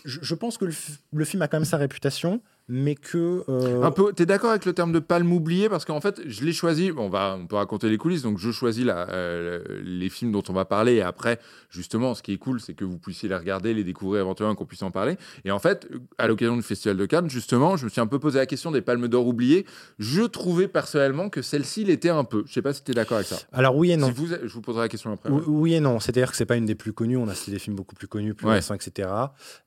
je, 0.04 0.34
pense 0.34 0.58
que 0.58 0.66
le, 0.66 0.74
le 1.12 1.24
film 1.24 1.42
a 1.42 1.48
quand 1.48 1.56
même 1.56 1.64
sa 1.64 1.78
réputation, 1.78 2.42
mais 2.68 2.94
que. 2.94 3.44
euh, 3.48 3.83
Un 3.83 3.90
peu, 3.90 4.12
t'es 4.12 4.27
d'accord 4.27 4.50
avec 4.50 4.64
le 4.64 4.72
terme 4.72 4.92
de 4.92 4.98
palme 4.98 5.33
oubliée? 5.33 5.68
Parce 5.68 5.85
qu'en 5.85 6.00
fait, 6.00 6.20
je 6.27 6.44
l'ai 6.44 6.53
choisi. 6.53 6.90
On 6.96 7.09
va, 7.09 7.37
on 7.38 7.46
peut 7.46 7.57
raconter 7.57 7.88
les 7.88 7.98
coulisses. 7.98 8.22
Donc, 8.22 8.38
je 8.38 8.50
choisis 8.50 8.85
la, 8.85 9.09
euh, 9.11 9.62
les 9.85 10.09
films 10.09 10.33
dont 10.33 10.42
on 10.48 10.53
va 10.53 10.64
parler. 10.64 10.94
Et 10.94 11.03
après, 11.03 11.38
justement, 11.70 12.14
ce 12.14 12.22
qui 12.22 12.33
est 12.33 12.38
cool, 12.38 12.61
c'est 12.61 12.74
que 12.74 12.85
vous 12.85 12.98
puissiez 12.98 13.29
les 13.29 13.37
regarder, 13.37 13.74
les 13.74 13.85
découvrir 13.85 14.22
éventuellement, 14.22 14.55
qu'on 14.55 14.64
puisse 14.66 14.83
en 14.83 14.90
parler. 14.90 15.16
Et 15.44 15.50
en 15.50 15.59
fait, 15.59 15.88
à 16.18 16.27
l'occasion 16.27 16.57
du 16.57 16.62
Festival 16.62 16.96
de 16.96 17.07
Cannes, 17.07 17.29
justement, 17.29 17.77
je 17.77 17.85
me 17.85 17.90
suis 17.90 18.00
un 18.00 18.07
peu 18.07 18.18
posé 18.18 18.38
la 18.38 18.46
question 18.46 18.70
des 18.70 18.81
palmes 18.83 19.09
d'or 19.09 19.27
oubliées. 19.27 19.66
Je 19.98 20.22
trouvais 20.22 20.68
personnellement 20.68 21.29
que 21.29 21.42
celle-ci 21.42 21.85
l'était 21.85 22.09
un 22.11 22.24
peu. 22.24 22.44
Je 22.46 22.53
sais 22.53 22.62
pas 22.62 22.72
si 22.72 22.83
t'es 22.83 22.94
d'accord 22.94 23.16
avec 23.16 23.29
ça. 23.29 23.37
Alors, 23.53 23.77
oui 23.77 23.92
et 23.92 23.96
non. 23.96 24.07
Si 24.09 24.12
vous, 24.14 24.27
je 24.42 24.53
vous 24.55 24.62
poserai 24.62 24.83
la 24.85 24.88
question 24.88 25.12
après. 25.12 25.31
Oui, 25.31 25.74
et 25.74 25.81
non. 25.81 26.00
C'est-à-dire 26.00 26.31
que 26.31 26.37
c'est 26.37 26.46
pas 26.46 26.57
une 26.57 26.66
des 26.66 26.74
plus 26.74 26.92
connues. 26.92 27.16
On 27.16 27.29
a 27.29 27.35
cité 27.35 27.50
des 27.53 27.59
films 27.59 27.77
beaucoup 27.77 27.94
plus 27.94 28.09
connus, 28.09 28.35
plus 28.35 28.46
Ouais. 28.46 28.55
récents, 28.55 28.74
etc. 28.74 29.09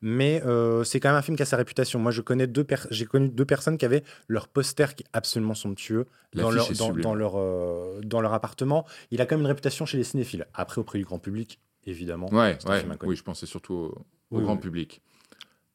Mais 0.02 0.42
euh, 0.46 0.84
c'est 0.84 1.00
quand 1.00 1.10
même 1.10 1.18
un 1.18 1.22
film 1.22 1.38
qui 1.38 1.44
a 1.44 1.46
sa 1.46 1.58
réputation. 1.58 2.00
Moi, 2.00 2.12
je 2.12 2.22
connais 2.22 2.48
deux 2.48 2.64
per- 2.64 2.76
j'ai 2.92 3.06
connu 3.06 3.30
deux 3.30 3.46
personnes 3.46 3.78
qui 3.78 3.86
avaient 3.86 4.04
leur 4.28 4.48
poster 4.48 4.96
qui 4.96 5.04
est 5.04 5.08
absolument 5.14 5.54
somptueux 5.54 6.06
dans 6.34 6.52
leur, 6.52 6.70
est 6.72 6.78
dans, 6.78 6.86
sublime. 6.88 7.04
dans 7.04 7.16
leur, 7.16 7.34
euh, 7.38 8.00
dans 8.04 8.22
leur 8.22 8.34
appartement. 8.34 8.86
Il 9.12 9.22
a 9.22 9.26
quand 9.26 9.36
même 9.36 9.42
une 9.42 9.48
réputation 9.48 9.86
chez 9.86 9.98
les 9.98 10.04
cinéphiles. 10.04 10.46
Après, 10.54 10.80
auprès 10.80 11.00
du 11.00 11.06
grand 11.06 11.20
public, 11.20 11.60
évidemment. 11.86 12.28
Ouais, 12.32 12.58
ouais. 12.68 12.84
Oui, 13.04 13.16
je 13.16 13.24
pensais 13.24 13.46
surtout 13.46 13.74
au, 13.74 13.86
au 14.32 14.38
Oui, 14.38 14.44
grand 14.44 14.54
oui. 14.56 14.60
public. 14.60 15.02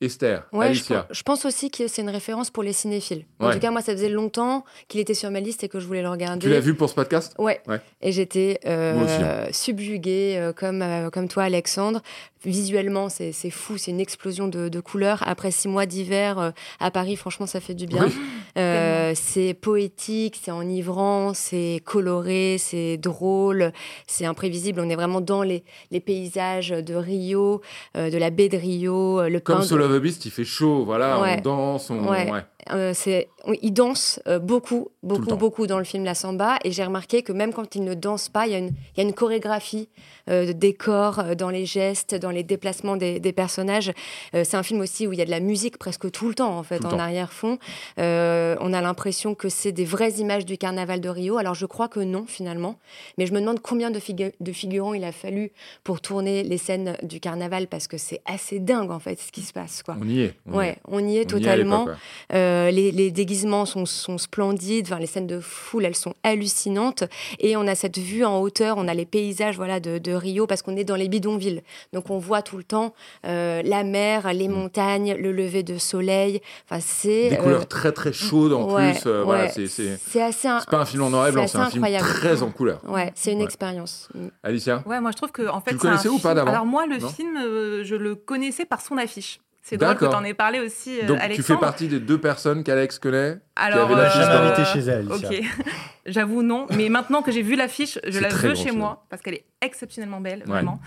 Esther, 0.01 0.49
Ouais, 0.53 0.67
je, 0.67 0.71
Alicia. 0.71 1.03
pense- 1.05 1.17
je 1.17 1.23
pense 1.23 1.45
aussi 1.45 1.71
que 1.71 1.87
c'est 1.87 2.03
une 2.03 2.11
référence 2.11 2.51
pour 2.51 2.65
les 2.65 2.73
cinéphiles. 2.73 3.25
En 3.39 3.47
Ouais. 3.47 3.53
tout 3.55 3.61
cas, 3.61 3.71
moi, 3.71 3.83
ça 3.83 3.93
faisait 3.93 4.09
longtemps 4.09 4.65
qu'il 4.89 4.99
était 4.99 5.15
sur 5.15 5.31
ma 5.31 5.39
liste 5.39 5.63
et 5.63 5.69
que 5.69 5.79
je 5.79 5.87
voulais 5.87 6.03
le 6.03 6.09
regarder. 6.09 6.41
Tu 6.41 6.49
l'as 6.49 6.59
vu 6.59 6.75
pour 6.75 6.89
ce 6.91 6.95
podcast? 6.97 7.37
Ouais. 7.39 7.61
Ouais. 7.69 7.81
Et 8.01 8.11
j'étais 8.11 8.59
euh, 8.67 9.47
hein. 9.47 9.53
subjuguée, 9.53 10.35
euh, 10.39 10.53
comme, 10.53 10.83
euh, 10.83 11.09
comme 11.11 11.29
toi, 11.29 11.45
Alexandre. 11.45 12.03
Visuellement, 12.45 13.09
c'est 13.09 13.33
fou, 13.51 13.77
c'est 13.79 13.91
une 13.93 14.01
explosion 14.01 14.49
de, 14.49 14.69
de 14.69 14.81
couleurs. 14.81 15.23
Après 15.27 15.51
six 15.51 15.69
mois 15.69 15.87
d'hiver 15.87 16.39
euh, 16.39 16.51
à 16.81 16.91
Paris, 16.91 17.17
franchement, 17.17 17.47
ça 17.47 17.61
fait 17.61 17.75
du 17.75 17.87
bien. 17.87 18.07
Oui. 18.07 18.13
Euh, 18.59 19.13
c'est 19.15 19.55
poétique, 19.55 20.39
c'est 20.43 20.51
enivrant, 20.51 21.33
c'est 21.35 21.81
coloré, 21.85 22.57
c'est 22.59 22.97
drôle, 22.99 23.73
c'est 24.07 24.27
imprévisible. 24.27 24.81
On 24.81 24.89
est 24.91 24.97
vraiment 24.97 25.21
dans 25.21 25.43
les, 25.43 25.65
les 25.91 26.01
paysages 26.01 26.71
de 26.71 26.95
Rio, 26.95 27.61
euh, 27.97 28.11
de 28.11 28.19
la 28.19 28.31
baie 28.31 28.49
de 28.49 28.57
Rio, 28.59 29.23
le 29.29 29.41
Comme 29.41 29.61
pain 29.61 29.77
de- 29.77 29.99
Beast, 30.01 30.25
il 30.27 30.31
fait 30.33 30.45
chaud, 30.45 30.85
voilà, 30.85 31.21
Ouais. 31.21 31.37
on 31.39 31.43
danse, 31.43 31.91
on... 31.91 32.09
Ouais. 32.09 32.31
ouais. 32.31 32.41
Euh, 32.71 32.93
c'est, 32.95 33.29
on- 33.45 33.55
il 33.61 33.73
danse 33.73 34.21
euh, 34.29 34.39
beaucoup, 34.39 34.89
beaucoup, 35.03 35.35
beaucoup 35.37 35.67
dans 35.67 35.79
le 35.79 35.85
film 35.85 36.05
La 36.05 36.15
Samba. 36.15 36.59
Et 36.65 36.71
j'ai 36.71 36.85
remarqué 36.85 37.23
que 37.23 37.33
même 37.33 37.53
quand 37.53 37.75
il 37.75 37.83
ne 37.85 37.95
danse 37.95 38.29
pas, 38.29 38.47
il 38.47 38.53
y 38.53 38.73
y 38.97 39.01
a 39.01 39.03
une 39.03 39.13
chorégraphie 39.15 39.89
euh, 40.29 40.47
de 40.47 40.53
décor 40.53 41.19
euh, 41.19 41.35
dans 41.35 41.51
les 41.51 41.67
gestes, 41.67 42.15
dans 42.15 42.31
les 42.31 42.43
déplacements 42.43 42.97
des, 42.97 43.21
des 43.21 43.33
personnages. 43.33 43.93
Euh, 44.35 44.45
c'est 44.45 44.57
un 44.57 44.63
film 44.63 44.81
aussi 44.81 45.07
où 45.07 45.13
il 45.13 45.19
y 45.19 45.23
a 45.23 45.25
de 45.25 45.31
la 45.31 45.41
musique 45.41 45.79
presque 45.79 46.11
tout 46.11 46.29
le 46.29 46.35
temps, 46.35 46.57
en 46.59 46.63
fait, 46.63 46.79
Tout 46.81 46.87
en 46.87 46.99
arrière-fond. 46.99 47.59
On 47.99 48.73
a 48.73 48.81
l'impression 48.81 49.35
que 49.35 49.49
c'est 49.49 49.73
des 49.73 49.85
vraies 49.85 50.13
images 50.19 50.45
du 50.45 50.59
carnaval 50.59 51.01
de 51.01 51.09
Rio. 51.09 51.37
Alors 51.39 51.55
je 51.55 51.67
crois 51.67 51.89
que 51.89 52.01
non, 52.01 52.25
finalement. 52.27 52.79
Mais 53.19 53.27
je 53.27 53.33
me 53.33 53.41
demande 53.41 53.61
combien 53.61 53.91
de, 53.91 53.99
figu- 53.99 54.33
de 54.41 54.53
figurants 54.53 54.95
il 54.95 55.05
a 55.05 55.13
fallu 55.13 55.53
pour 55.85 56.01
tourner 56.01 56.43
les 56.43 56.59
scènes 56.59 56.97
du 57.03 57.21
carnaval 57.21 57.67
parce 57.67 57.89
que 57.89 57.97
c'est 57.99 58.21
assez 58.27 58.59
dingue, 58.59 58.91
en 58.91 58.99
fait, 58.99 59.21
ce 59.21 59.33
qui 59.33 59.43
se 59.43 59.53
passe. 59.53 59.83
Quoi. 59.83 59.97
On 60.01 60.09
y 60.09 60.23
est. 60.23 60.35
on 60.51 60.57
Ouais, 60.59 60.69
est. 60.71 60.79
on 60.89 60.99
y 60.99 61.03
est 61.03 61.05
On 61.05 61.09
y 61.09 61.17
est 61.17 61.21
à 61.21 61.25
totalement. 61.25 61.87
Euh, 62.33 62.71
les, 62.71 62.93
les 62.93 63.11
déguisements 63.11 63.67
sont, 63.67 63.87
sont 63.87 64.19
splendides, 64.19 64.87
enfin, 64.87 64.99
les 64.99 65.07
scènes 65.07 65.27
de 65.27 65.41
foule, 65.41 65.85
elles 65.85 65.97
sont 65.97 66.15
hallucinantes. 66.23 67.05
Et 67.39 67.57
on 67.57 67.67
a 67.67 67.75
cette 67.75 67.99
vue 67.99 68.25
en 68.25 68.41
hauteur, 68.41 68.77
on 68.79 68.89
a 68.89 68.95
les 68.95 69.07
paysages 69.07 69.57
voilà, 69.57 69.81
de, 69.81 69.99
de 69.99 70.12
Rio, 70.17 70.47
parce 70.47 70.63
qu'on 70.63 70.77
est 70.77 70.85
dans 70.85 70.97
les 70.97 71.09
bidonvilles. 71.09 71.63
Donc 71.93 72.11
on 72.11 72.19
voit 72.19 72.43
tout 72.43 72.57
le 72.57 72.65
temps 72.65 72.95
euh, 73.27 73.63
la 73.65 73.85
mer, 73.85 74.33
les 74.33 74.49
montagnes, 74.49 75.15
le 75.15 75.33
lever 75.33 75.63
de 75.63 75.79
soleil. 75.79 76.41
Enfin, 76.69 76.81
c'est. 76.81 77.31
Des 77.31 77.37
euh, 77.37 77.43
couleurs 77.43 77.69
très 77.69 77.93
très 77.93 78.13
chaudes 78.13 78.53
en 78.53 78.71
ouais, 78.73 78.93
plus. 78.93 79.03
euh, 79.07 79.23
voilà, 79.25 79.45
ouais. 79.45 79.51
c'est 79.51 80.21
assez... 80.23 80.49
un- 80.49 80.61
c'est 80.61 80.69
pas 80.71 80.79
un 80.79 80.85
film 80.85 81.03
en 81.03 81.11
noir 81.11 81.29
et 81.29 81.33
blanc, 81.33 81.47
c'est 81.47 81.59
un 81.59 81.71
film 81.71 81.85
incroyable. 81.85 82.07
très 82.07 82.43
en 82.43 82.51
couleur. 82.51 82.81
Ouais, 82.89 83.13
c'est 83.15 83.33
une 83.33 83.39
Ouais. 83.39 83.45
expérience. 83.45 84.09
Alicia 84.43 84.83
Ouais, 84.87 85.01
moi 85.01 85.11
je 85.11 85.17
trouve 85.17 85.33
que 85.33 85.49
en 85.49 85.61
fait, 85.61 85.73
le 85.73 85.79
c'est 85.79 85.87
un 85.87 85.91
connaissais 85.91 86.09
ou 86.09 86.19
pas 86.19 86.35
d'avant 86.35 86.51
Alors 86.51 86.67
moi, 86.67 86.87
le 86.87 86.99
Non 86.99 87.09
film, 87.09 87.37
euh, 87.37 87.83
je 87.85 87.95
le 87.97 88.15
connaissais 88.15 88.65
par 88.65 88.81
son 88.81 88.97
affiche. 88.99 89.41
C'est 89.65 89.77
drôle 89.77 89.95
que 89.95 90.01
D'accord. 90.01 90.15
tu 90.15 90.17
en 90.21 90.25
aies 90.25 90.35
parlé 90.35 90.59
aussi, 90.59 90.99
euh, 91.01 91.07
Donc 91.07 91.19
tu 91.19 91.25
Alexandre. 91.25 91.61
fais 91.61 91.65
partie 91.65 91.87
des 91.89 92.01
deux 92.01 92.19
personnes 92.19 92.65
qu'Alex 92.65 92.99
connaît 92.99 93.39
Alors, 93.55 93.85
avait 93.85 93.95
On 93.95 93.97
l'a 93.97 94.03
l'affiche 94.05 94.23
invité 94.23 94.65
chez 94.65 94.81
elle. 94.91 95.11
Ok, 95.11 95.41
j'avoue 96.07 96.43
non, 96.43 96.67
mais 96.77 96.89
maintenant 96.89 97.23
que 97.23 97.31
j'ai 97.31 97.43
vu 97.43 97.55
l'affiche, 97.55 97.99
je 98.07 98.19
la 98.19 98.29
veux 98.29 98.55
chez 98.57 98.65
film. 98.71 98.79
moi 98.79 99.07
parce 99.09 99.23
qu'elle 99.23 99.35
est 99.35 99.45
exceptionnellement 99.61 100.21
belle, 100.21 100.41
Ouais. 100.41 100.47
vraiment. 100.47 100.81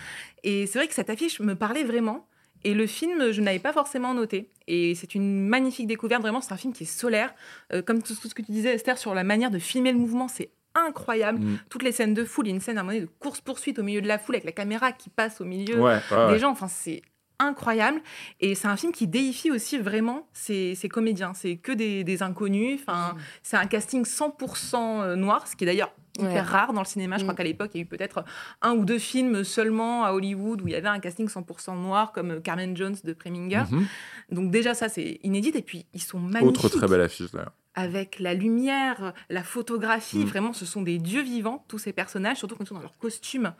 Et 0.43 0.67
c'est 0.67 0.77
vrai 0.79 0.88
que 0.89 0.93
cette 0.93 1.09
affiche 1.09 1.39
me 1.39 1.55
parlait 1.55 1.83
vraiment. 1.85 2.27
Et 2.65 2.73
le 2.73 2.85
film, 2.88 3.31
je 3.31 3.41
n'avais 3.41 3.59
pas 3.59 3.71
forcément 3.73 4.13
noté. 4.13 4.49
Et 4.67 4.95
c'est 4.95 5.13
une 5.15 5.47
magnifique 5.47 5.85
découverte. 5.88 6.21
Vraiment, 6.23 6.41
c'est 6.41 6.51
un 6.51 6.57
film 6.57 6.73
qui 6.73 6.83
est 6.83 6.88
solaire. 6.88 7.33
Euh, 7.71 7.81
comme 7.83 8.01
tout, 8.01 8.15
tout 8.15 8.27
ce 8.27 8.33
que 8.35 8.41
tu 8.41 8.51
disais, 8.51 8.73
Esther, 8.73 8.97
sur 8.97 9.13
la 9.13 9.23
manière 9.23 9.51
de 9.51 9.59
filmer 9.59 9.91
le 9.91 9.99
mouvement, 9.99 10.27
c'est 10.27 10.49
incroyable. 10.73 11.39
Mm. 11.39 11.59
Toutes 11.69 11.83
les 11.83 11.91
scènes 11.91 12.13
de 12.15 12.25
foule, 12.25 12.47
il 12.47 12.49
y 12.49 12.53
a 12.53 12.55
une 12.55 12.61
scène 12.61 12.77
à 12.77 12.81
un 12.81 12.83
moment 12.83 12.93
donné 12.95 13.05
de 13.05 13.11
course-poursuite 13.19 13.77
au 13.79 13.83
milieu 13.83 14.01
de 14.01 14.07
la 14.07 14.17
foule 14.17 14.35
avec 14.35 14.45
la 14.45 14.51
caméra 14.51 14.91
qui 14.91 15.09
passe 15.09 15.39
au 15.41 15.45
milieu 15.45 15.79
Ouais, 15.79 15.99
ouais, 16.11 16.17
ouais. 16.17 16.33
des 16.33 16.39
gens. 16.39 16.49
Enfin, 16.49 16.67
c'est 16.67 17.03
incroyable. 17.39 18.02
Et 18.39 18.56
c'est 18.56 18.67
un 18.67 18.76
film 18.78 18.91
qui 18.91 19.08
déifie 19.08 19.52
aussi 19.52 19.78
vraiment 19.78 20.28
ces, 20.34 20.76
ces 20.76 20.89
comédiens. 20.89 21.34
C'est 21.34 21.58
que 21.58 21.71
des, 21.71 22.04
des 22.04 22.24
inconnus. 22.24 22.80
Enfin, 22.82 23.15
c'est 23.43 23.58
un 23.58 23.65
casting 23.67 24.04
100% 24.04 25.15
noir, 25.15 25.48
ce 25.48 25.56
qui 25.56 25.63
est 25.63 25.67
d'ailleurs 25.67 25.91
hyper 26.17 26.32
Ouais. 26.32 26.39
rare 26.39 26.71
dans 26.71 26.80
le 26.82 26.86
cinéma. 26.88 27.17
Je 27.17 27.24
crois 27.24 27.34
Mm. 27.34 27.38
qu'à 27.38 27.43
l'époque, 27.43 27.71
il 27.74 27.78
y 27.78 27.82
a 27.82 27.84
eu 27.84 27.88
peut-être 27.88 28.24
un 28.62 28.71
ou 28.71 28.86
deux 28.86 29.00
films 29.00 29.43
seulement 29.43 30.06
à 30.06 30.13
Hollywood 30.13 30.62
où 30.62 30.67
il 30.67 30.71
y 30.71 30.76
avait 30.76 30.88
un 30.88 31.00
casting 31.00 31.28
100% 31.28 31.76
noir, 31.76 32.13
comme 32.13 32.41
Carmen 32.41 32.76
Jones 32.78 32.95
de 33.04 33.12
Preminger. 33.12 33.63
Mhm. 33.69 33.86
Donc 34.32 34.50
déjà, 34.50 34.74
ça, 34.74 34.88
c'est 34.88 35.19
inédit. 35.24 35.52
Et 35.56 35.62
puis, 35.62 35.86
ils 35.93 36.02
sont 36.02 36.19
magnifiques 36.19 36.63
Autre 36.63 36.69
très 36.78 36.88
belle 36.88 37.02
affiche 37.02 37.32
d'ailleurs. 37.32 37.52
Avec 37.75 38.19
la 38.19 38.33
lumière, 38.33 39.13
la 39.29 39.43
photographie. 39.43 40.19
Mm. 40.19 40.25
Vraiment, 40.25 40.53
ce 40.53 40.65
sont 40.65 40.81
des 40.81 40.97
dieux 40.97 41.21
vivants, 41.21 41.63
tous 41.67 41.77
ces 41.77 41.93
personnages, 41.93 42.38
surtout 42.38 42.55
quand 42.55 42.63
ils 42.63 42.67
sont 42.67 42.75
dans 42.75 42.81
leur 42.81 42.97
costume 42.97 43.53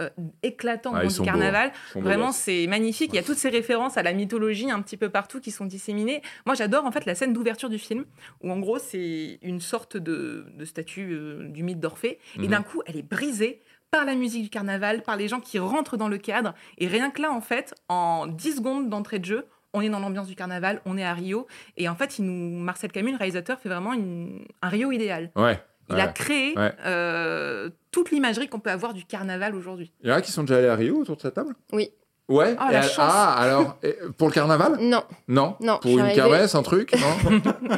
euh, 0.00 0.08
éclatant 0.42 0.92
Ah, 0.94 1.06
du 1.06 1.20
carnaval. 1.22 1.72
Vraiment, 1.94 2.32
c'est 2.32 2.66
magnifique. 2.66 3.10
Il 3.12 3.16
y 3.16 3.18
a 3.18 3.22
toutes 3.22 3.38
ces 3.38 3.48
références 3.50 3.96
à 3.96 4.02
la 4.02 4.12
mythologie 4.12 4.70
un 4.70 4.80
petit 4.82 4.96
peu 4.96 5.08
partout 5.08 5.40
qui 5.40 5.50
sont 5.50 5.64
disséminées. 5.66 6.22
Moi, 6.46 6.54
j'adore 6.54 6.84
en 6.84 6.92
fait 6.92 7.04
la 7.06 7.14
scène 7.14 7.32
d'ouverture 7.32 7.68
du 7.68 7.78
film, 7.78 8.04
où 8.42 8.50
en 8.52 8.58
gros, 8.58 8.78
c'est 8.78 9.38
une 9.42 9.60
sorte 9.60 9.96
de, 9.96 10.46
de 10.54 10.64
statue 10.64 11.12
euh, 11.12 11.48
du 11.48 11.62
mythe 11.62 11.80
d'Orphée. 11.80 12.18
Et 12.36 12.40
Mhm. 12.42 12.46
d'un 12.48 12.62
coup, 12.62 12.82
elle 12.86 12.96
est 12.96 13.02
brisée 13.08 13.62
par 13.90 14.04
la 14.06 14.14
musique 14.14 14.42
du 14.44 14.48
carnaval, 14.48 15.02
par 15.02 15.16
les 15.16 15.28
gens 15.28 15.40
qui 15.40 15.58
rentrent 15.58 15.96
dans 15.98 16.08
le 16.08 16.16
cadre. 16.18 16.54
Et 16.78 16.86
rien 16.86 17.10
que 17.10 17.20
là, 17.20 17.30
en 17.30 17.40
fait, 17.42 17.74
en 17.88 18.26
10 18.26 18.56
secondes 18.56 18.88
d'entrée 18.88 19.18
de 19.18 19.24
jeu, 19.26 19.46
on 19.74 19.80
est 19.80 19.88
dans 19.88 20.00
l'ambiance 20.00 20.26
du 20.26 20.34
carnaval, 20.34 20.80
on 20.86 20.96
est 20.98 21.04
à 21.04 21.14
Rio. 21.14 21.46
Et 21.76 21.88
en 21.88 21.94
fait, 21.94 22.18
il 22.18 22.24
nous, 22.26 22.58
Marcel 22.62 22.90
Camus, 22.92 23.12
le 23.12 23.16
réalisateur, 23.18 23.58
fait 23.58 23.68
vraiment 23.68 23.92
une- 23.92 24.44
un 24.62 24.68
Rio 24.68 24.92
idéal. 24.92 25.30
Ouais. 25.36 25.62
Il 25.88 25.96
ouais. 25.96 26.00
a 26.00 26.08
créé 26.08 26.56
Ouais. 26.58 26.72
euh, 26.86 27.70
toute 27.90 28.10
l'imagerie 28.12 28.48
qu'on 28.48 28.60
peut 28.60 28.70
avoir 28.70 28.94
du 28.94 29.04
carnaval 29.04 29.54
aujourd'hui. 29.54 29.92
Il 30.02 30.08
y 30.10 30.12
en 30.12 30.16
a 30.16 30.20
qui 30.22 30.30
sont 30.32 30.42
déjà 30.44 30.58
allés 30.58 30.68
à 30.68 30.76
Rio 30.76 30.96
autour 30.96 31.16
de 31.16 31.20
cette 31.22 31.34
table? 31.34 31.54
Oui. 31.72 31.90
Ouais. 32.28 32.54
Ah, 32.58 32.68
Et 32.70 32.72
la 32.74 32.78
al- 32.80 32.84
chance. 32.84 32.96
ah, 33.12 33.34
alors, 33.36 33.78
pour 34.16 34.28
le 34.28 34.32
carnaval? 34.32 34.76
Non, 34.80 35.02
Non 35.28 35.56
Pour 35.82 35.90
une 35.90 36.00
arrivée- 36.00 36.14
kermesse, 36.14 36.54
un 36.54 36.62
truc? 36.62 36.94
Non 36.94 37.40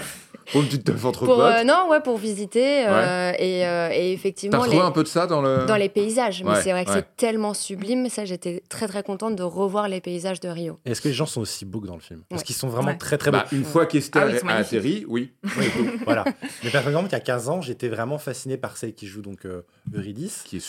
Pour 0.52 0.60
une 0.62 0.66
petite 0.68 0.84
teuf 0.84 1.04
entre 1.04 1.24
pour, 1.24 1.36
potes 1.36 1.44
euh, 1.52 1.64
non, 1.64 1.88
ouais, 1.90 2.00
pour 2.00 2.18
visiter 2.18 2.86
euh, 2.86 3.32
et, 3.38 3.66
euh, 3.66 3.88
et 3.90 3.92
T'as 3.92 3.98
effectivement 4.12 4.58
retrouvé 4.58 4.76
les, 4.78 4.82
un 4.84 4.90
peu 4.90 5.02
de 5.02 5.08
ça 5.08 5.26
dans 5.26 5.40
le. 5.42 5.64
dans 5.66 5.76
les 5.76 5.88
paysages. 5.88 6.42
Mais 6.44 6.60
c'est 6.62 6.72
vrai 6.72 6.84
que 6.84 6.90
ouais. 6.90 6.96
c'est 6.96 7.16
tellement 7.16 7.54
sublime. 7.54 8.08
Ça, 8.08 8.24
j'étais 8.24 8.62
très 8.68 8.86
très 8.88 9.02
contente 9.02 9.36
de 9.36 9.42
revoir 9.42 9.88
les 9.88 10.00
paysages 10.00 10.40
de 10.40 10.48
Rio. 10.48 10.78
Est-ce 10.84 11.00
que 11.00 11.08
les 11.08 11.14
gens 11.14 11.26
sont 11.26 11.40
aussi 11.40 11.64
beaux 11.64 11.80
que 11.80 11.86
dans 11.86 11.94
le 11.94 12.00
film? 12.00 12.22
Parce 12.28 12.42
Ouais. 12.42 12.46
qu'ils 12.46 12.56
sont 12.56 12.68
vraiment 12.68 12.88
Ouais. 12.88 12.96
très 12.98 13.18
très 13.18 13.30
beaux. 13.30 13.38
Bah, 13.38 13.46
une 13.52 13.64
fois 13.64 13.86
qu'Esther 13.86 14.28
Ah 14.46 14.52
a 14.52 14.56
atterri, 14.56 15.04
oui. 15.08 15.32
Oui, 15.56 15.66
voilà. 16.04 16.24
Mais 16.62 16.70
par 16.70 16.86
exemple, 16.86 17.08
il 17.08 17.12
y 17.12 17.16
a 17.16 17.20
15 17.20 17.48
ans, 17.48 17.60
j'étais 17.60 17.88
vraiment 17.88 18.18
fasciné 18.18 18.56
par 18.56 18.76
celle 18.76 18.94
qui 18.94 19.06
joue 19.06 19.22
donc 19.22 19.44
euh, 19.46 19.62
Eurydice. 19.94 20.42
Qui 20.44 20.56
est 20.58 20.60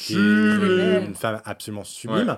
qui 0.00 0.14
est 0.14 0.16
sublime. 0.16 1.04
une 1.08 1.14
femme 1.14 1.40
absolument 1.44 1.84
sublime. 1.84 2.36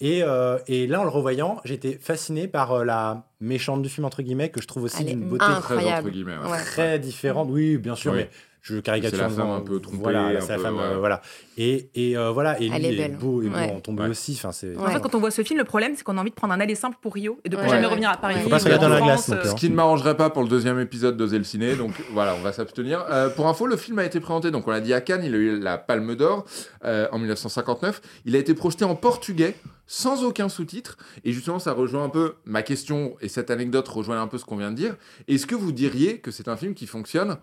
Et, 0.00 0.22
euh, 0.22 0.58
et 0.66 0.86
là, 0.86 1.00
en 1.00 1.04
le 1.04 1.10
revoyant, 1.10 1.60
j'étais 1.64 1.98
fasciné 2.00 2.48
par 2.48 2.72
euh, 2.72 2.84
la 2.84 3.24
méchante 3.44 3.82
du 3.82 3.88
film, 3.88 4.04
entre 4.04 4.22
guillemets, 4.22 4.48
que 4.50 4.60
je 4.60 4.66
trouve 4.66 4.84
aussi 4.84 5.04
d'une 5.04 5.28
beauté 5.28 5.44
Très 5.44 5.54
incroyable. 5.54 6.08
entre 6.08 6.14
guillemets. 6.14 6.36
ouais. 6.38 6.50
Ouais. 6.50 6.64
très 6.64 6.98
différente. 6.98 7.48
Oui, 7.50 7.76
bien 7.78 7.94
sûr, 7.94 8.12
Oui. 8.12 8.18
mais 8.18 8.30
je 8.64 8.78
caricature. 8.80 9.18
C'est 9.18 9.22
la 9.24 9.28
femme 9.28 9.50
un 9.50 9.60
peu 9.60 9.78
trompée, 9.78 9.98
Voilà, 10.02 10.22
un 10.24 10.40
c'est 10.40 10.48
la 10.48 10.56
peu, 10.56 10.62
femme, 10.62 10.76
ouais. 10.76 10.82
euh, 10.82 10.96
voilà. 10.98 11.20
Et, 11.58 11.90
et 11.94 12.16
euh, 12.16 12.30
voilà, 12.30 12.58
et 12.62 12.66
Elle 12.68 12.80
lui 12.80 12.86
est 12.88 12.94
est, 12.94 12.96
belle. 12.96 13.16
beau 13.18 13.42
et 13.42 13.48
Ouais. 13.48 13.68
bon, 13.68 13.80
tombé 13.80 14.04
Ouais. 14.04 14.08
aussi. 14.08 14.32
Enfin, 14.38 14.52
c'est. 14.52 14.74
En 14.78 14.86
fait, 14.86 15.00
quand 15.00 15.14
on 15.14 15.18
voit 15.20 15.30
ce 15.30 15.42
film, 15.44 15.58
le 15.58 15.64
problème, 15.66 15.92
c'est 15.96 16.02
qu'on 16.02 16.16
a 16.16 16.20
envie 16.22 16.30
de 16.30 16.34
prendre 16.34 16.54
un 16.54 16.60
aller 16.60 16.74
simple 16.74 16.96
pour 17.02 17.12
Rio 17.12 17.38
et 17.44 17.50
de 17.50 17.56
ne 17.56 17.60
Ouais. 17.62 17.68
jamais 17.68 17.84
revenir 17.86 18.08
à 18.08 18.16
Paris. 18.16 18.36
Faut 18.42 18.48
pas 18.48 18.58
se 18.58 18.64
regarder 18.64 18.86
dans 18.86 18.94
la 18.94 19.00
glace 19.02 19.28
euh, 19.28 19.34
hein. 19.34 19.48
Ce 19.50 19.54
qui 19.54 19.68
ne 19.68 19.74
m'arrangerait 19.74 20.16
pas 20.16 20.30
pour 20.30 20.42
le 20.42 20.48
deuxième 20.48 20.80
épisode 20.80 21.20
le 21.20 21.44
ciné, 21.44 21.76
donc 21.76 21.92
voilà, 22.12 22.34
on 22.36 22.40
va 22.42 22.52
s'abstenir. 22.54 23.04
Euh, 23.10 23.28
pour 23.28 23.46
info, 23.48 23.66
le 23.66 23.76
film 23.76 23.98
a 23.98 24.04
été 24.06 24.18
présenté, 24.18 24.50
donc 24.50 24.66
on 24.66 24.70
l'a 24.70 24.80
dit 24.80 24.94
à 24.94 25.02
Cannes, 25.02 25.22
il 25.24 25.34
a 25.34 25.38
eu 25.38 25.60
la 25.60 25.76
Palme 25.76 26.14
d'Or 26.14 26.46
euh, 26.86 27.06
en 27.12 27.18
1959. 27.18 28.00
Il 28.24 28.34
a 28.34 28.38
été 28.38 28.54
projeté 28.54 28.86
en 28.86 28.94
portugais, 28.94 29.54
sans 29.86 30.24
aucun 30.24 30.48
sous-titre, 30.48 30.96
et 31.24 31.32
justement, 31.32 31.58
ça 31.58 31.72
rejoint 31.72 32.04
un 32.04 32.08
peu 32.08 32.36
ma 32.46 32.62
question, 32.62 33.14
et 33.20 33.28
cette 33.28 33.50
anecdote 33.50 33.86
rejoint 33.88 34.22
un 34.22 34.26
peu 34.26 34.38
ce 34.38 34.46
qu'on 34.46 34.56
vient 34.56 34.70
de 34.70 34.76
dire. 34.76 34.96
Est-ce 35.28 35.46
que 35.46 35.54
vous 35.54 35.70
diriez 35.72 36.18
que 36.20 36.30
c'est 36.30 36.48
un 36.48 36.56
film 36.56 36.72
qui 36.72 36.86
fonctionne 36.86 37.36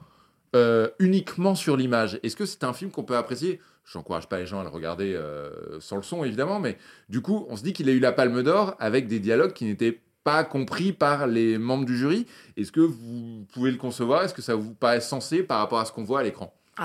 euh, 0.56 0.90
uniquement 1.00 1.56
sur 1.56 1.78
l'image 1.78 2.20
Est-ce 2.24 2.36
que 2.36 2.46
c'est 2.46 2.64
un 2.64 2.74
film 2.74 2.92
qu'on 2.92 3.04
peut 3.04 3.16
apprécier? 3.16 3.60
J'encourage 3.86 4.28
pas 4.28 4.38
les 4.38 4.46
gens 4.46 4.60
à 4.60 4.64
le 4.64 4.70
regarder 4.70 5.14
euh, 5.16 5.80
sans 5.80 5.96
le 5.96 6.04
son, 6.04 6.24
évidemment, 6.24 6.60
mais 6.60 6.78
du 7.10 7.22
coup, 7.22 7.46
on 7.50 7.58
se 7.58 7.64
dit 7.64 7.74
qu'il 7.74 7.90
a 7.90 7.92
eu 7.92 8.00
la 8.00 8.12
Palme 8.12 8.44
d'Or 8.44 8.76
avec 8.80 9.08
des 9.08 9.20
dialogues 9.20 9.54
qui 9.54 9.66
n'étaient 9.66 10.02
pas 10.24 10.44
compris 10.44 10.94
par 10.94 11.28
les 11.28 11.58
membres 11.58 11.86
du 11.86 11.98
jury. 11.98 12.28
Est-ce 12.58 12.72
que 12.72 12.82
vous 12.82 13.46
pouvez 13.54 13.72
le 13.72 13.78
concevoir? 13.78 14.24
Est-ce 14.24 14.34
que 14.34 14.42
ça 14.42 14.56
vous 14.56 14.74
paraît 14.74 15.02
sensé 15.02 15.42
par 15.42 15.60
rapport 15.60 15.80
à 15.80 15.86
ce 15.86 15.92
qu'on 15.92 16.04
voit 16.04 16.20
à 16.20 16.24
l'écran? 16.24 16.54
Ah, 16.78 16.84